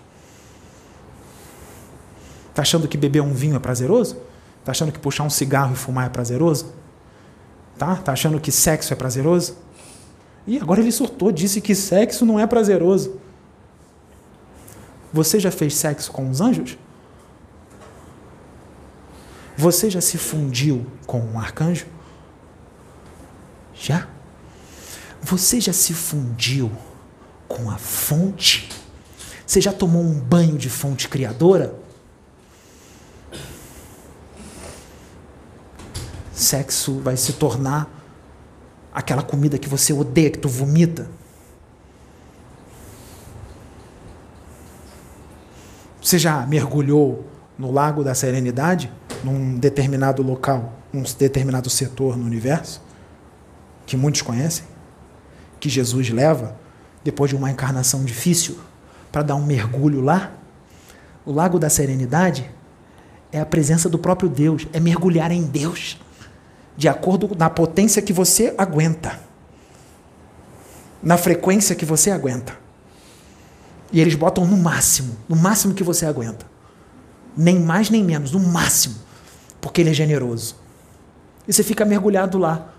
[2.50, 4.18] Está achando que beber um vinho é prazeroso?
[4.60, 6.74] Está achando que puxar um cigarro e fumar é prazeroso?
[7.80, 7.96] Tá?
[7.96, 9.56] Tá achando que sexo é prazeroso?
[10.46, 13.18] E agora ele surtou, disse que sexo não é prazeroso.
[15.14, 16.78] Você já fez sexo com os anjos?
[19.56, 21.86] Você já se fundiu com um arcanjo?
[23.74, 24.10] Já?
[25.22, 26.70] Você já se fundiu
[27.48, 28.70] com a fonte?
[29.46, 31.74] Você já tomou um banho de fonte criadora?
[36.40, 37.90] Sexo vai se tornar
[38.94, 41.10] aquela comida que você odeia, que tu vomita.
[46.02, 48.92] Você já mergulhou no Lago da Serenidade,
[49.24, 52.82] num determinado local, num determinado setor no universo,
[53.86, 54.66] que muitos conhecem,
[55.60, 56.56] que Jesus leva
[57.04, 58.58] depois de uma encarnação difícil
[59.12, 60.32] para dar um mergulho lá?
[61.26, 62.50] O Lago da Serenidade
[63.30, 66.00] é a presença do próprio Deus, é mergulhar em Deus,
[66.80, 69.20] de acordo na potência que você aguenta,
[71.04, 72.58] na frequência que você aguenta.
[73.92, 76.46] E eles botam no máximo, no máximo que você aguenta.
[77.36, 78.96] Nem mais nem menos, no máximo.
[79.60, 80.56] Porque ele é generoso.
[81.46, 82.74] E você fica mergulhado lá.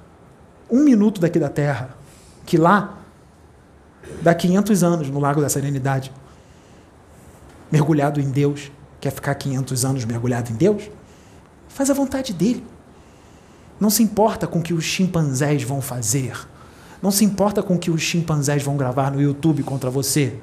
[0.70, 1.94] Um minuto daqui da terra.
[2.46, 3.00] Que lá,
[4.22, 6.10] dá 500 anos no Lago da Serenidade.
[7.70, 8.72] Mergulhado em Deus.
[8.98, 10.88] Quer ficar 500 anos mergulhado em Deus?
[11.68, 12.64] Faz a vontade dele.
[13.80, 16.32] Não se importa com o que os chimpanzés vão fazer.
[17.02, 20.34] Não se importa com o que os chimpanzés vão gravar no YouTube contra você.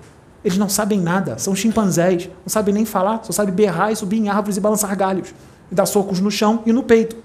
[0.44, 4.18] Eles não sabem nada, são chimpanzés, não sabem nem falar, só sabem berrar e subir
[4.18, 5.34] em árvores e balançar galhos,
[5.72, 7.16] e dar socos no chão e no peito.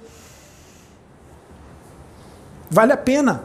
[2.70, 3.44] Vale a pena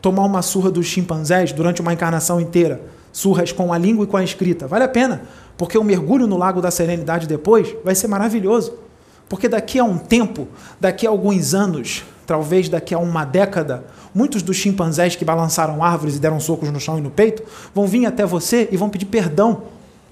[0.00, 2.80] tomar uma surra dos chimpanzés durante uma encarnação inteira,
[3.12, 4.66] surras com a língua e com a escrita.
[4.66, 5.22] Vale a pena,
[5.56, 8.85] porque o mergulho no Lago da Serenidade depois vai ser maravilhoso.
[9.28, 10.48] Porque daqui a um tempo,
[10.80, 13.84] daqui a alguns anos, talvez daqui a uma década,
[14.14, 17.42] muitos dos chimpanzés que balançaram árvores e deram socos no chão e no peito
[17.74, 19.62] vão vir até você e vão pedir perdão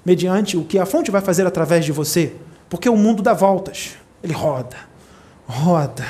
[0.05, 2.33] mediante o que a fonte vai fazer através de você.
[2.69, 3.91] Porque o mundo dá voltas.
[4.23, 4.77] Ele roda,
[5.47, 6.05] roda,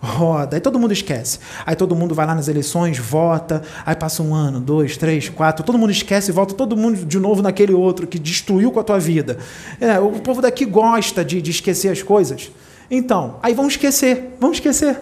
[0.00, 0.56] roda.
[0.56, 1.38] Aí todo mundo esquece.
[1.66, 3.62] Aí todo mundo vai lá nas eleições, vota.
[3.84, 5.64] Aí passa um ano, dois, três, quatro.
[5.64, 8.84] Todo mundo esquece e volta todo mundo de novo naquele outro que destruiu com a
[8.84, 9.38] tua vida.
[9.80, 12.50] É, o povo daqui gosta de, de esquecer as coisas.
[12.90, 15.00] Então, aí vão esquecer, vão esquecer,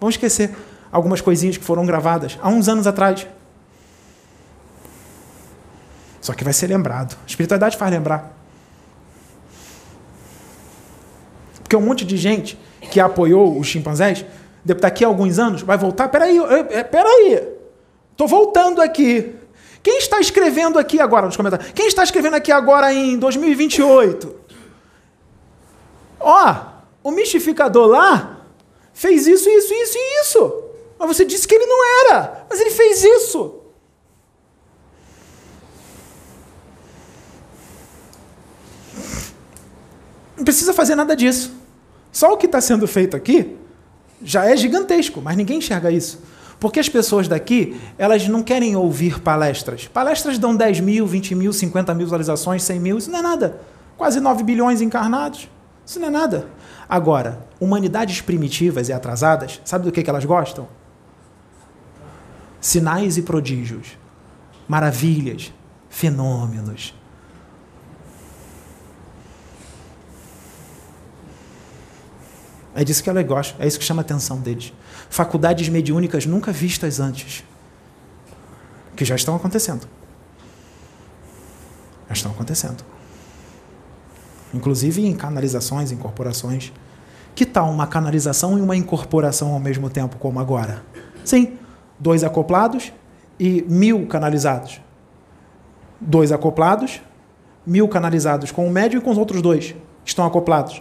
[0.00, 0.50] vão esquecer
[0.90, 3.26] algumas coisinhas que foram gravadas há uns anos atrás.
[6.20, 7.16] Só que vai ser lembrado.
[7.22, 8.36] A espiritualidade faz lembrar.
[11.62, 14.24] Porque um monte de gente que apoiou os chimpanzés,
[14.64, 16.08] daqui a alguns anos, vai voltar.
[16.08, 16.38] Peraí,
[16.70, 17.48] é, peraí.
[18.12, 19.34] Estou voltando aqui.
[19.82, 21.72] Quem está escrevendo aqui agora nos comentários?
[21.72, 24.34] Quem está escrevendo aqui agora em 2028?
[26.20, 26.56] Ó,
[27.02, 28.44] o mistificador lá
[28.92, 30.64] fez isso, isso, isso e isso.
[30.98, 32.44] Mas você disse que ele não era.
[32.50, 33.60] Mas ele fez isso.
[40.36, 41.59] Não precisa fazer nada disso.
[42.12, 43.56] Só o que está sendo feito aqui
[44.22, 46.22] já é gigantesco, mas ninguém enxerga isso.
[46.58, 49.86] Porque as pessoas daqui, elas não querem ouvir palestras.
[49.86, 53.60] Palestras dão 10 mil, 20 mil, 50 mil visualizações, 100 mil, isso não é nada.
[53.96, 55.48] Quase 9 bilhões encarnados,
[55.86, 56.48] isso não é nada.
[56.88, 60.68] Agora, humanidades primitivas e atrasadas, sabe do que, que elas gostam?
[62.60, 63.98] sinais e prodígios,
[64.68, 65.52] maravilhas,
[65.88, 66.94] fenômenos.
[72.80, 74.72] É disso que ela gosta, é isso que chama a atenção deles.
[75.10, 77.44] Faculdades mediúnicas nunca vistas antes,
[78.96, 79.86] que já estão acontecendo.
[82.08, 82.82] Já estão acontecendo.
[84.54, 86.72] Inclusive em canalizações, incorporações.
[87.34, 90.82] Que tal uma canalização e uma incorporação ao mesmo tempo, como agora?
[91.22, 91.58] Sim,
[91.98, 92.94] dois acoplados
[93.38, 94.80] e mil canalizados.
[96.00, 97.02] Dois acoplados,
[97.66, 100.80] mil canalizados com o médio e com os outros dois que estão acoplados.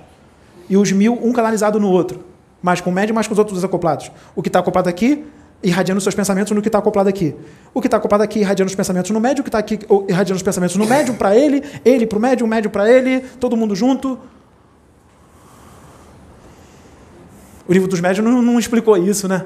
[0.69, 2.23] E os mil, um canalizado no outro.
[2.61, 4.11] Mais com o médio, mais com os outros dois acoplados.
[4.35, 5.25] O que está acoplado aqui,
[5.63, 7.35] irradiando seus pensamentos no que está acoplado aqui.
[7.73, 10.37] O que está acoplado aqui, irradiando os pensamentos no médio, o que está aqui, irradiando
[10.37, 13.57] os pensamentos no médio para ele, ele para o médio, o médio para ele, todo
[13.57, 14.19] mundo junto.
[17.67, 19.45] O livro dos médios não, não explicou isso, né?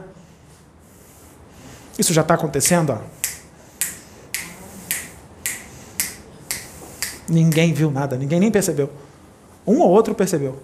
[1.97, 2.91] Isso já está acontecendo?
[2.91, 2.97] Ó.
[7.27, 8.89] Ninguém viu nada, ninguém nem percebeu.
[9.65, 10.61] Um ou outro percebeu.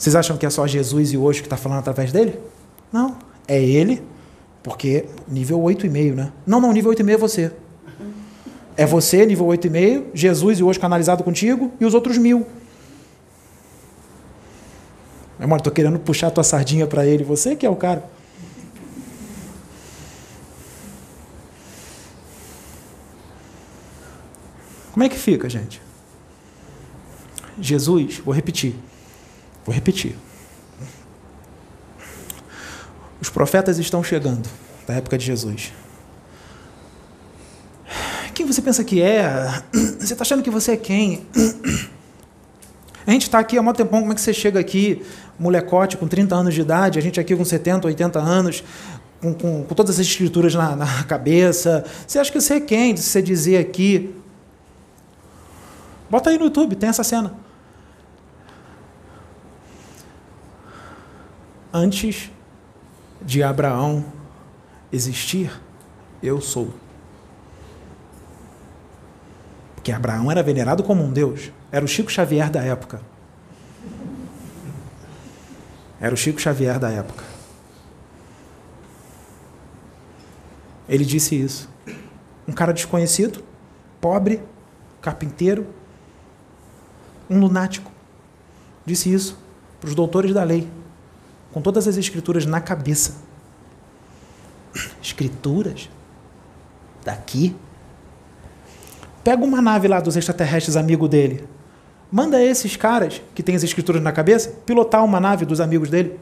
[0.00, 2.40] Vocês acham que é só Jesus e hoje que está falando através dele?
[2.90, 3.18] Não.
[3.46, 4.02] É ele,
[4.62, 6.32] porque nível 8,5, né?
[6.46, 7.52] Não, não, nível 8,5 é você.
[8.78, 12.46] É você, nível 8,5, Jesus e hoje canalizado contigo, e os outros mil.
[15.38, 17.22] Meu irmão, estou querendo puxar a tua sardinha para ele.
[17.22, 18.02] Você que é o cara.
[24.92, 25.82] Como é que fica, gente?
[27.60, 28.74] Jesus, vou repetir.
[29.70, 30.16] Vou repetir.
[33.20, 34.48] Os profetas estão chegando
[34.84, 35.72] da época de Jesus.
[38.34, 39.62] Quem você pensa que é?
[39.72, 41.24] Você está achando que você é quem?
[43.06, 45.06] A gente está aqui há muito tempão, como é que você chega aqui,
[45.38, 48.64] molecote, com 30 anos de idade, a gente aqui com 70, 80 anos,
[49.20, 51.84] com, com, com todas as escrituras na, na, cabeça.
[52.04, 54.12] Você acha que você é quem de você dizer aqui?
[56.10, 57.49] Bota aí no YouTube, tem essa cena.
[61.72, 62.32] Antes
[63.22, 64.04] de Abraão
[64.92, 65.52] existir,
[66.20, 66.74] eu sou.
[69.76, 71.52] Porque Abraão era venerado como um Deus.
[71.70, 73.00] Era o Chico Xavier da época.
[76.00, 77.22] Era o Chico Xavier da época.
[80.88, 81.68] Ele disse isso.
[82.48, 83.44] Um cara desconhecido,
[84.00, 84.42] pobre,
[85.00, 85.68] carpinteiro,
[87.28, 87.92] um lunático.
[88.84, 89.38] Disse isso
[89.78, 90.68] para os doutores da lei
[91.52, 93.16] com todas as escrituras na cabeça.
[95.02, 95.88] Escrituras?
[97.04, 97.56] Daqui?
[99.24, 101.46] Pega uma nave lá dos extraterrestres amigo dele.
[102.10, 106.18] Manda esses caras que têm as escrituras na cabeça pilotar uma nave dos amigos dele.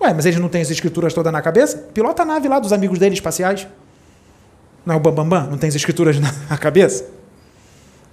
[0.00, 1.78] Ué, mas eles não têm as escrituras todas na cabeça?
[1.94, 3.66] Pilota a nave lá dos amigos dele espaciais.
[4.84, 5.28] Não é o Bambambam?
[5.28, 5.50] Bam, bam?
[5.50, 6.18] Não tem as escrituras
[6.48, 7.08] na cabeça?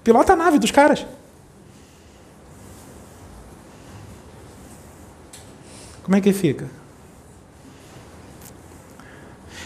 [0.03, 1.05] Pilota a nave dos caras.
[6.09, 6.65] Como é que fica?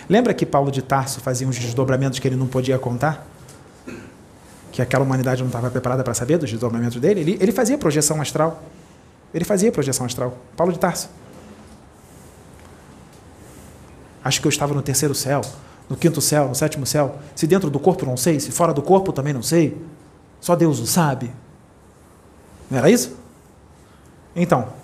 [0.09, 3.25] Lembra que Paulo de Tarso fazia uns desdobramentos que ele não podia contar?
[4.69, 7.21] Que aquela humanidade não estava preparada para saber dos desdobramentos dele?
[7.21, 8.61] Ele, ele fazia projeção astral.
[9.33, 10.37] Ele fazia projeção astral.
[10.57, 11.09] Paulo de Tarso.
[14.21, 15.39] Acho que eu estava no terceiro céu,
[15.89, 17.19] no quinto céu, no sétimo céu.
[17.33, 19.81] Se dentro do corpo não sei, se fora do corpo também não sei.
[20.41, 21.31] Só Deus o sabe.
[22.69, 23.15] Não era isso?
[24.35, 24.82] Então,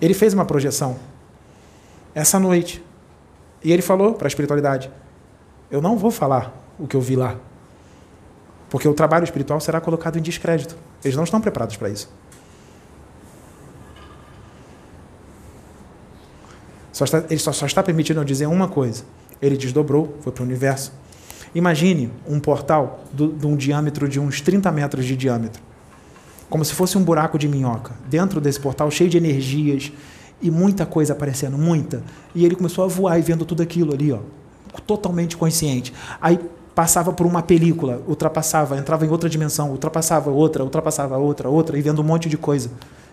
[0.00, 0.96] ele fez uma projeção
[2.14, 2.82] essa noite.
[3.62, 4.90] E ele falou para a espiritualidade:
[5.70, 7.36] Eu não vou falar o que eu vi lá.
[8.70, 10.76] Porque o trabalho espiritual será colocado em descrédito.
[11.02, 12.10] Eles não estão preparados para isso.
[16.92, 19.04] Só está, ele só, só está permitindo eu dizer uma coisa.
[19.40, 20.92] Ele desdobrou, foi para o universo.
[21.54, 25.62] Imagine um portal de um diâmetro de uns 30 metros de diâmetro
[26.48, 29.92] como se fosse um buraco de minhoca, dentro desse portal cheio de energias
[30.40, 32.02] e muita coisa aparecendo, muita.
[32.34, 34.20] E ele começou a voar e vendo tudo aquilo ali, ó,
[34.86, 35.92] totalmente consciente.
[36.20, 36.38] Aí
[36.74, 41.82] passava por uma película, ultrapassava, entrava em outra dimensão, ultrapassava outra, ultrapassava outra, outra, e
[41.82, 42.70] vendo um monte de coisa.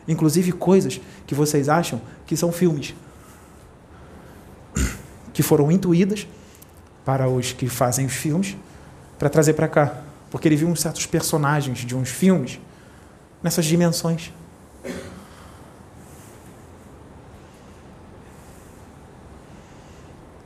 [0.08, 2.94] Inclusive coisas que vocês acham que são filmes.
[5.34, 6.26] Que foram intuídas
[7.04, 8.56] para os que fazem filmes
[9.20, 10.02] para trazer para cá.
[10.32, 12.58] Porque ele viu uns certos personagens de uns filmes
[13.46, 14.34] nessas dimensões.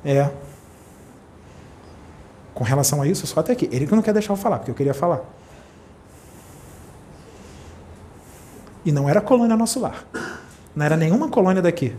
[0.04, 0.30] É.
[2.54, 3.70] Com relação a isso, só até aqui.
[3.72, 5.22] Ele que não quer deixar eu falar, porque eu queria falar.
[8.84, 10.06] E não era colônia nosso lar.
[10.76, 11.96] Não era nenhuma colônia daqui.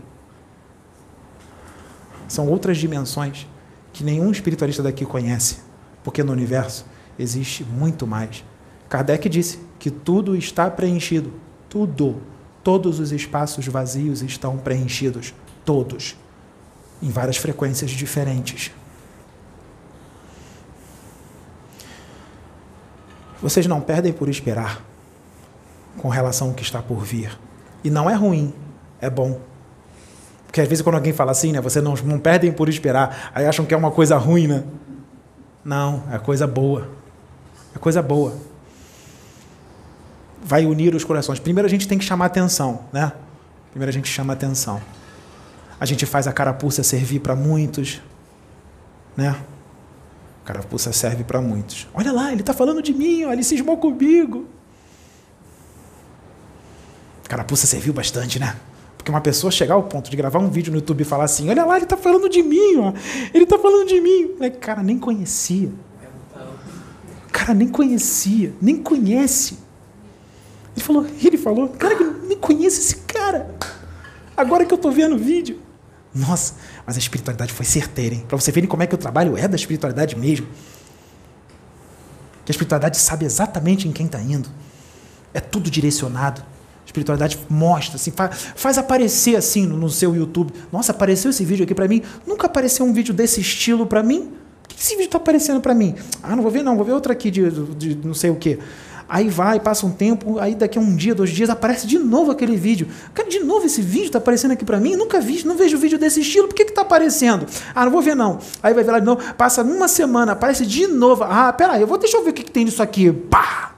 [2.27, 3.47] São outras dimensões
[3.91, 5.61] que nenhum espiritualista daqui conhece.
[6.03, 6.85] Porque no universo
[7.17, 8.45] existe muito mais.
[8.91, 11.31] Kardec disse que tudo está preenchido.
[11.69, 12.21] Tudo.
[12.61, 15.33] Todos os espaços vazios estão preenchidos.
[15.63, 16.17] Todos.
[17.01, 18.69] Em várias frequências diferentes.
[23.41, 24.83] Vocês não perdem por esperar
[25.97, 27.39] com relação ao que está por vir.
[27.85, 28.53] E não é ruim,
[28.99, 29.39] é bom.
[30.45, 33.45] Porque às vezes quando alguém fala assim, né, vocês não, não perdem por esperar, aí
[33.45, 34.65] acham que é uma coisa ruim, né?
[35.63, 36.89] Não, é coisa boa.
[37.73, 38.50] É coisa boa
[40.43, 41.39] vai unir os corações.
[41.39, 43.11] Primeiro a gente tem que chamar atenção, né?
[43.71, 44.81] Primeiro a gente chama atenção.
[45.79, 48.01] A gente faz a carapuça servir para muitos,
[49.15, 49.35] né?
[50.43, 51.87] A carapuça serve para muitos.
[51.93, 54.47] Olha lá, ele está falando de mim, ó, ele cismou comigo.
[57.25, 58.55] A carapuça serviu bastante, né?
[58.97, 61.49] Porque uma pessoa chegar ao ponto de gravar um vídeo no YouTube e falar assim:
[61.49, 62.93] Olha lá, ele está falando de mim, ó.
[63.33, 64.35] ele está falando de mim.
[64.39, 65.71] O cara nem conhecia.
[67.31, 69.57] Cara nem conhecia, nem conhece.
[70.75, 73.53] Ele falou, ele falou, cara, que nem conheço esse cara.
[74.35, 75.59] Agora que eu estou vendo o vídeo.
[76.13, 78.25] Nossa, mas a espiritualidade foi certeira, hein?
[78.27, 80.47] Para você verem como é que o trabalho é da espiritualidade mesmo.
[82.45, 84.49] Que a espiritualidade sabe exatamente em quem está indo.
[85.33, 86.41] É tudo direcionado.
[86.41, 90.51] A espiritualidade mostra, assim, faz, faz aparecer assim no, no, seu YouTube.
[90.71, 92.01] Nossa, apareceu esse vídeo aqui para mim.
[92.27, 94.33] Nunca apareceu um vídeo desse estilo para mim.
[94.63, 95.95] Por que esse vídeo está aparecendo para mim?
[96.21, 98.35] Ah, não vou ver não, vou ver outro aqui de, de, de não sei o
[98.35, 98.59] quê.
[99.13, 102.31] Aí vai, passa um tempo, aí daqui a um dia, dois dias, aparece de novo
[102.31, 102.87] aquele vídeo.
[103.13, 104.95] Cara, de novo esse vídeo está aparecendo aqui para mim?
[104.95, 107.45] Nunca vi, não vejo vídeo desse estilo, por que está aparecendo?
[107.75, 108.39] Ah, não vou ver não.
[108.63, 111.25] Aí vai ver lá de novo, passa uma semana, aparece de novo.
[111.25, 113.11] Ah, peraí, eu vou, deixa eu ver o que, que tem nisso aqui.
[113.11, 113.75] Pá!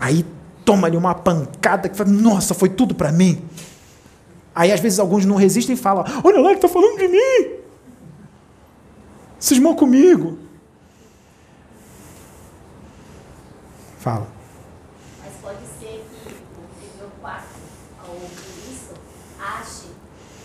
[0.00, 0.26] Aí
[0.64, 3.40] toma-lhe uma pancada que fala, nossa, foi tudo para mim.
[4.52, 7.50] Aí às vezes alguns não resistem e falam, olha lá, ele está falando de mim.
[9.38, 10.44] Cismou comigo.
[14.06, 14.28] Fala.
[15.20, 17.44] Mas pode ser que o nível 4,
[17.98, 18.94] ao ouvir isso,
[19.36, 19.88] ache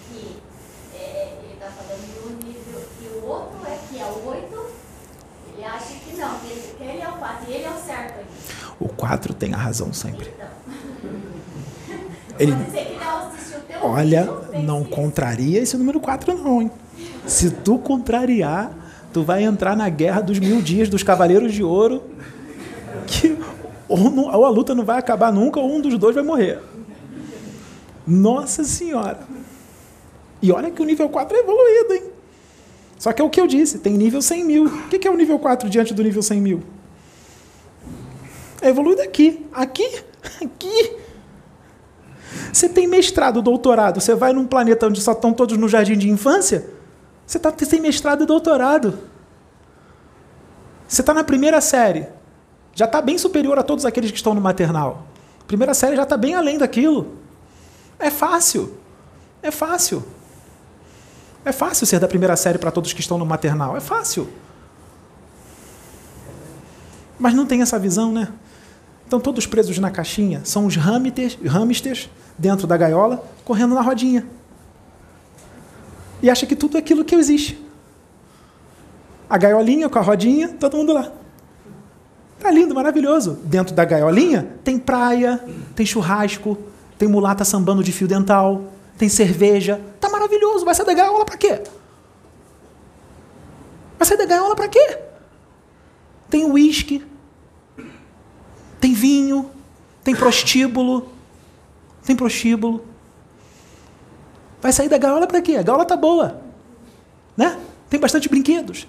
[0.10, 0.42] que
[0.96, 4.66] é, ele está falando de um nível que o outro é que é o 8,
[5.54, 7.78] ele acha que não, que ele, que ele é o 4 e ele é o
[7.78, 8.26] certo aí.
[8.80, 10.34] O 4 tem a razão sempre.
[10.34, 11.22] Então.
[12.40, 16.00] Ele, Pode ser que ele assistiu o teu olha, vídeo, não fez contraria esse número
[16.00, 16.72] 4 não, hein?
[17.28, 18.72] Se tu contrariar,
[19.14, 22.02] tu vai entrar na guerra dos mil dias dos Cavaleiros de Ouro,
[23.92, 26.60] ou, não- ou a luta não vai acabar nunca, ou um dos dois vai morrer.
[28.06, 29.20] Nossa Senhora!
[30.42, 32.04] E olha que o nível 4 é evoluído, hein?
[32.98, 34.66] Só que é o que eu disse, tem nível 100 mil.
[34.66, 36.64] O que é o nível 4 diante do nível 100 mil?
[38.62, 39.88] É evoluído aqui, aqui,
[40.44, 40.96] aqui.
[42.54, 46.10] Você tem mestrado, doutorado, você vai num planeta onde só estão todos no jardim de
[46.10, 46.70] infância,
[47.26, 49.00] você tá, tem mestrado e doutorado.
[50.88, 52.08] Você está na primeira série,
[52.74, 55.06] já está bem superior a todos aqueles que estão no maternal.
[55.48, 57.18] Primeira série já está bem além daquilo.
[58.00, 58.78] É fácil.
[59.44, 60.04] É fácil.
[61.44, 63.76] É fácil ser da primeira série para todos que estão no maternal.
[63.76, 64.30] É fácil.
[67.20, 68.30] Mas não tem essa visão, né?
[69.04, 70.42] Estão todos presos na caixinha.
[70.46, 74.26] São os hamsters, hamsters dentro da gaiola, correndo na rodinha.
[76.22, 77.62] E acha que tudo é aquilo que existe.
[79.30, 81.12] A gaiolinha com a rodinha, todo mundo lá.
[82.42, 83.38] Tá lindo, maravilhoso.
[83.44, 85.40] Dentro da gaiolinha tem praia,
[85.76, 86.58] tem churrasco,
[86.98, 88.64] tem mulata sambando de fio dental,
[88.98, 89.80] tem cerveja.
[90.00, 90.66] Tá maravilhoso.
[90.66, 91.62] Vai sair da gaiola pra quê?
[94.00, 94.98] Vai sair da gaiola pra quê?
[96.32, 97.06] Tem uísque,
[98.80, 99.52] tem vinho,
[100.04, 101.10] tem prostíbulo,
[102.04, 102.84] tem prostíbulo.
[104.60, 105.58] Vai sair da gaiola para quê?
[105.58, 106.42] A gaiola tá boa,
[107.38, 107.60] né?
[107.88, 108.88] Tem bastante brinquedos.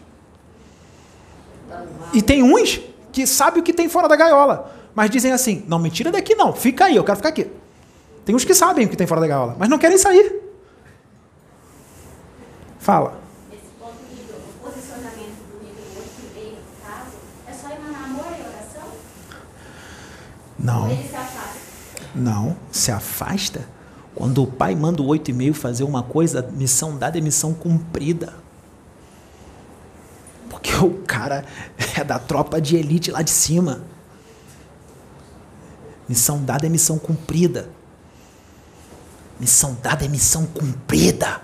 [2.14, 2.80] E tem uns
[3.12, 6.34] que sabem o que tem fora da gaiola, mas dizem assim: não, me tira daqui
[6.34, 7.48] não, fica aí, eu quero ficar aqui.
[8.24, 10.40] Tem uns que sabem o que tem fora da gaiola, mas não querem sair.
[12.78, 13.20] Fala.
[13.52, 17.16] Esse ponto nível, o posicionamento do nível 8,5 no caso,
[17.46, 17.52] é
[20.58, 20.64] e?
[20.64, 20.90] Não.
[20.90, 21.60] Ele se afasta?
[22.14, 23.68] Não, se afasta.
[24.14, 27.54] Quando o pai manda o oito e meio fazer uma coisa, missão dada é missão
[27.54, 28.41] cumprida.
[30.62, 31.44] Porque o cara
[31.98, 33.82] é da tropa de elite lá de cima.
[36.08, 37.68] Missão dada é missão cumprida.
[39.40, 41.42] Missão dada é missão cumprida.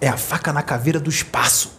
[0.00, 1.76] É a faca na caveira do espaço.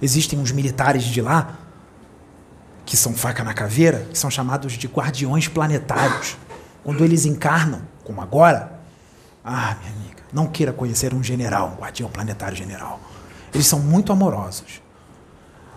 [0.00, 1.58] Existem uns militares de lá
[2.84, 6.36] que são faca na caveira, que são chamados de guardiões planetários.
[6.84, 8.77] Quando eles encarnam, como agora,
[9.48, 13.00] ah, minha amiga, não queira conhecer um general, um guardião planetário general.
[13.52, 14.82] Eles são muito amorosos.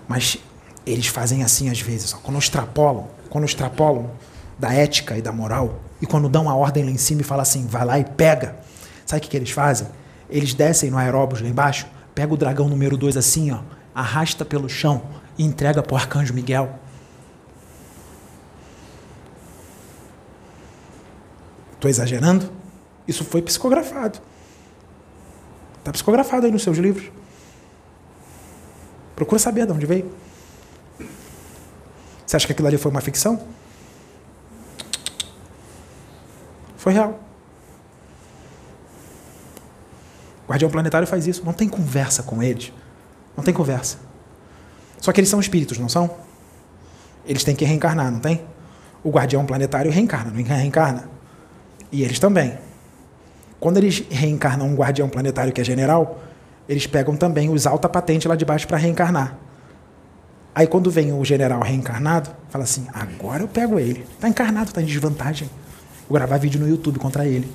[0.07, 0.37] Mas
[0.85, 4.11] eles fazem assim às vezes, ó, quando extrapolam, quando extrapolam
[4.59, 7.43] da ética e da moral, e quando dão a ordem lá em cima e falam
[7.43, 8.57] assim, vai lá e pega.
[9.05, 9.87] Sabe o que, que eles fazem?
[10.29, 13.59] Eles descem no aeróbus lá embaixo, pega o dragão número 2 assim, ó,
[13.95, 15.01] arrasta pelo chão
[15.37, 16.77] e entrega para o arcanjo Miguel.
[21.73, 22.60] Estou exagerando?
[23.07, 24.19] Isso foi psicografado.
[25.79, 27.11] Está psicografado aí nos seus livros.
[29.15, 30.11] Procura saber de onde veio.
[32.25, 33.45] Você acha que aquilo ali foi uma ficção?
[36.77, 37.19] Foi real.
[40.47, 41.43] O Guardião Planetário faz isso.
[41.45, 42.71] Não tem conversa com eles.
[43.35, 43.97] Não tem conversa.
[44.99, 46.17] Só que eles são espíritos, não são?
[47.25, 48.45] Eles têm que reencarnar, não tem?
[49.03, 51.09] O Guardião Planetário reencarna, não reencarna?
[51.91, 52.57] E eles também.
[53.61, 56.19] Quando eles reencarnam um guardião planetário que é general,
[56.67, 59.37] eles pegam também os alta patente lá de baixo para reencarnar.
[60.55, 64.03] Aí quando vem o general reencarnado, fala assim: agora eu pego ele.
[64.19, 65.47] Tá encarnado, tá em desvantagem.
[66.09, 67.49] Vou gravar vídeo no YouTube contra ele.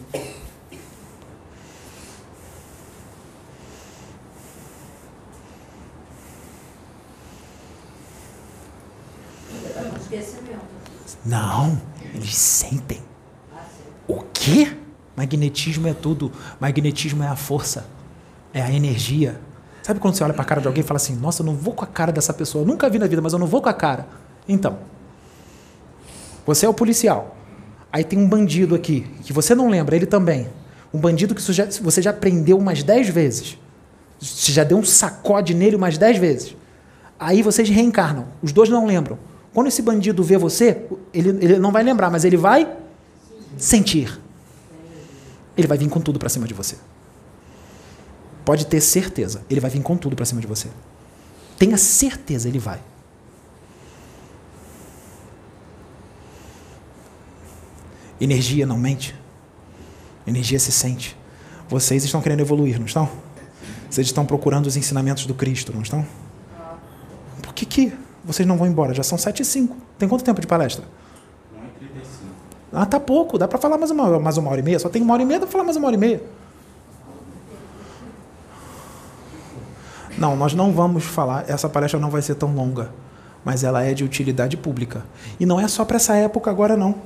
[11.25, 11.83] Não,
[12.15, 13.03] eles sentem.
[13.53, 13.65] Ah,
[14.07, 14.86] o quê?
[15.17, 16.31] Magnetismo é tudo.
[16.61, 17.87] Magnetismo é a força,
[18.53, 19.41] é a energia.
[19.83, 21.55] Sabe quando você olha para a cara de alguém e fala assim: Nossa, eu não
[21.55, 22.63] vou com a cara dessa pessoa.
[22.63, 24.07] Eu nunca vi na vida, mas eu não vou com a cara.
[24.49, 24.79] Então,
[26.45, 27.37] você é o policial.
[27.93, 30.49] Aí tem um bandido aqui, que você não lembra, ele também.
[30.93, 33.59] Um bandido que você já prendeu umas 10 vezes.
[34.19, 36.57] Você já deu um sacode nele umas 10 vezes.
[37.19, 38.27] Aí vocês reencarnam.
[38.43, 39.19] Os dois não lembram.
[39.55, 42.71] Quando esse bandido vê você, ele, ele não vai lembrar, mas ele vai
[43.57, 44.21] sentir.
[45.57, 46.77] Ele vai vir com tudo para cima de você.
[48.45, 50.69] Pode ter certeza, ele vai vir com tudo para cima de você.
[51.59, 52.81] Tenha certeza, ele vai.
[58.21, 59.15] Energia não mente.
[60.27, 61.17] Energia se sente.
[61.69, 63.11] Vocês estão querendo evoluir, não estão?
[63.91, 66.07] Vocês estão procurando os ensinamentos do Cristo, não estão?
[67.43, 67.93] Por que, que
[68.25, 68.95] vocês não vão embora?
[68.95, 69.77] Já são 7 e 5.
[69.99, 70.85] Tem quanto tempo de palestra?
[72.79, 73.39] Ah, tá pouco.
[73.39, 74.79] Dá para falar mais uma, mais uma hora e meia.
[74.79, 76.23] Só tem uma hora e meia, dá para falar mais uma hora e meia.
[80.19, 81.49] Não, nós não vamos falar.
[81.49, 82.91] Essa palestra não vai ser tão longa.
[83.43, 85.07] Mas ela é de utilidade pública.
[85.41, 86.97] E não é só para essa época agora, não.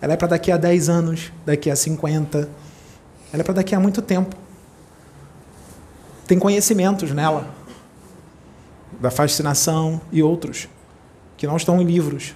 [0.00, 2.48] Ela é para daqui a 10 anos, daqui a 50.
[3.30, 4.34] Ela é para daqui a muito tempo.
[6.26, 7.46] Tem conhecimentos nela
[8.98, 10.66] da fascinação e outros,
[11.36, 12.34] que não estão em livros,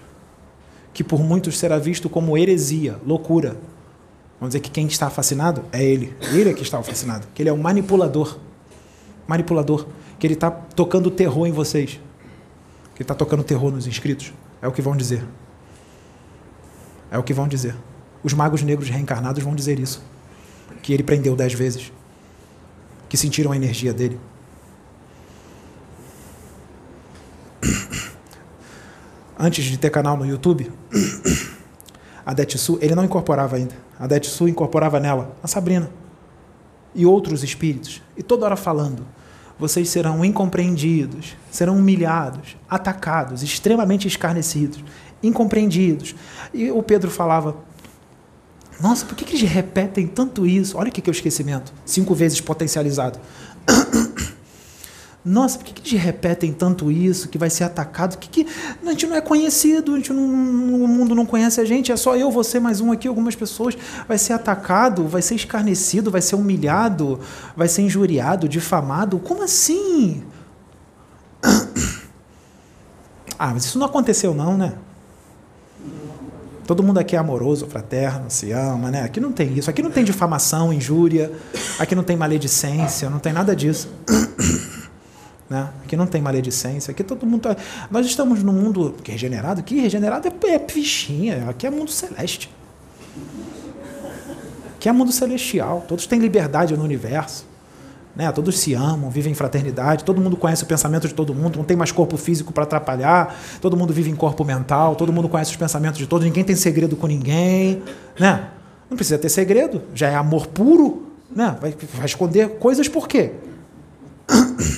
[0.96, 3.58] que por muitos será visto como heresia, loucura.
[4.40, 6.16] Vamos dizer que quem está fascinado é ele.
[6.32, 7.26] Ele é que está fascinado.
[7.34, 8.38] Que ele é o manipulador.
[9.28, 9.88] Manipulador.
[10.18, 12.00] Que ele está tocando terror em vocês.
[12.94, 14.32] Que ele está tocando terror nos inscritos.
[14.62, 15.22] É o que vão dizer.
[17.10, 17.76] É o que vão dizer.
[18.24, 20.02] Os magos negros reencarnados vão dizer isso.
[20.82, 21.92] Que ele prendeu dez vezes.
[23.06, 24.18] Que sentiram a energia dele.
[29.38, 30.70] Antes de ter canal no YouTube,
[32.24, 33.74] a Detsu, ele não incorporava ainda.
[33.98, 35.90] A Detsu incorporava nela a Sabrina
[36.94, 38.02] e outros espíritos.
[38.16, 39.06] E toda hora falando:
[39.58, 44.84] vocês serão incompreendidos, serão humilhados, atacados, extremamente escarnecidos,
[45.22, 46.14] incompreendidos.
[46.52, 47.56] E o Pedro falava:
[48.80, 50.76] Nossa, por que, que eles repetem tanto isso?
[50.76, 53.18] Olha o que, que é o esquecimento cinco vezes potencializado.
[55.28, 58.16] Nossa, por que, que eles repetem tanto isso, que vai ser atacado?
[58.16, 58.46] Que, que
[58.86, 61.96] a gente não é conhecido, a gente não, o mundo não conhece a gente, é
[61.96, 63.76] só eu, você, mais um aqui, algumas pessoas.
[64.06, 67.18] Vai ser atacado, vai ser escarnecido, vai ser humilhado,
[67.56, 69.18] vai ser injuriado, difamado.
[69.18, 70.22] Como assim?
[73.38, 74.72] Ah, mas isso não aconteceu não, né?
[76.66, 79.02] Todo mundo aqui é amoroso, fraterno, se ama, né?
[79.02, 79.68] Aqui não tem isso.
[79.68, 81.30] Aqui não tem difamação, injúria.
[81.78, 83.90] Aqui não tem maledicência, não tem nada disso.
[85.48, 85.68] Né?
[85.84, 87.42] Aqui não tem maledicência, aqui todo mundo.
[87.42, 87.56] Tá...
[87.90, 92.50] Nós estamos num mundo é regenerado, que regenerado é, é fichinha, aqui é mundo celeste.
[94.76, 97.46] Aqui é mundo celestial, todos têm liberdade no universo.
[98.14, 98.32] Né?
[98.32, 101.64] Todos se amam, vivem em fraternidade, todo mundo conhece o pensamento de todo mundo, não
[101.64, 105.50] tem mais corpo físico para atrapalhar, todo mundo vive em corpo mental, todo mundo conhece
[105.50, 107.82] os pensamentos de todos, ninguém tem segredo com ninguém.
[108.18, 108.48] Né?
[108.88, 111.06] Não precisa ter segredo, já é amor puro.
[111.34, 111.56] Né?
[111.60, 113.32] Vai, vai esconder coisas por quê?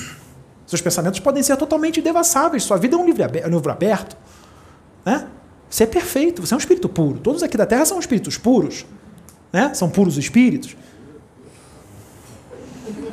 [0.68, 2.62] Seus pensamentos podem ser totalmente devassáveis.
[2.62, 4.14] Sua vida é um livro aberto.
[5.02, 5.26] Né?
[5.70, 7.18] Você é perfeito, você é um espírito puro.
[7.20, 8.84] Todos aqui da Terra são espíritos puros.
[9.50, 9.72] Né?
[9.72, 10.76] São puros espíritos.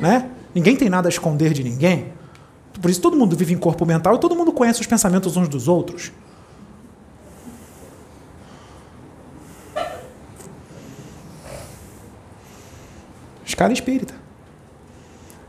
[0.02, 0.30] Né?
[0.54, 2.12] Ninguém tem nada a esconder de ninguém.
[2.82, 5.48] Por isso todo mundo vive em corpo mental e todo mundo conhece os pensamentos uns
[5.48, 6.12] dos outros.
[13.46, 14.25] Escala espírita.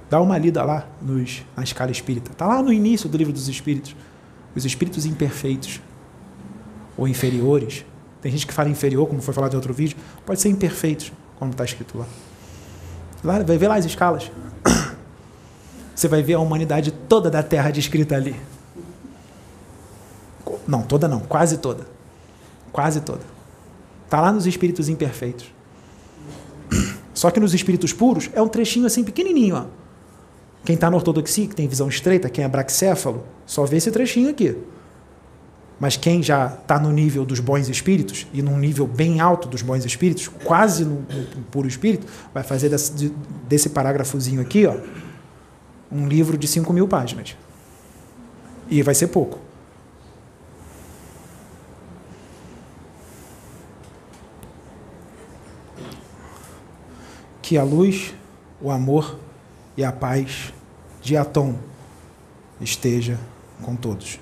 [0.08, 2.30] Dá uma lida lá nos, na escala espírita.
[2.30, 3.96] Está lá no início do livro dos espíritos.
[4.54, 5.80] Os espíritos imperfeitos
[6.96, 7.84] ou inferiores.
[8.22, 9.96] Tem gente que fala inferior, como foi falado em outro vídeo.
[10.24, 12.06] Pode ser imperfeitos, como está escrito lá.
[13.22, 13.38] lá.
[13.40, 14.30] Vai ver lá as escalas.
[15.94, 18.36] Você vai ver a humanidade toda da Terra descrita ali.
[20.66, 21.86] Não, toda não, quase toda.
[22.72, 23.22] Quase toda.
[24.04, 25.52] Está lá nos espíritos imperfeitos.
[27.12, 29.85] Só que nos espíritos puros é um trechinho assim pequenininho, ó.
[30.66, 34.28] Quem está na ortodoxia, que tem visão estreita, quem é braxéfalo, só vê esse trechinho
[34.28, 34.58] aqui.
[35.78, 39.62] Mas quem já está no nível dos bons espíritos, e num nível bem alto dos
[39.62, 41.02] bons espíritos, quase no,
[41.36, 43.12] no puro espírito, vai fazer desse,
[43.48, 44.76] desse parágrafozinho aqui, ó,
[45.92, 47.36] um livro de 5 mil páginas.
[48.68, 49.38] E vai ser pouco.
[57.40, 58.12] Que a luz,
[58.60, 59.25] o amor
[59.76, 60.52] e a paz
[61.02, 61.54] de Atom
[62.60, 63.18] esteja
[63.62, 64.18] com todos.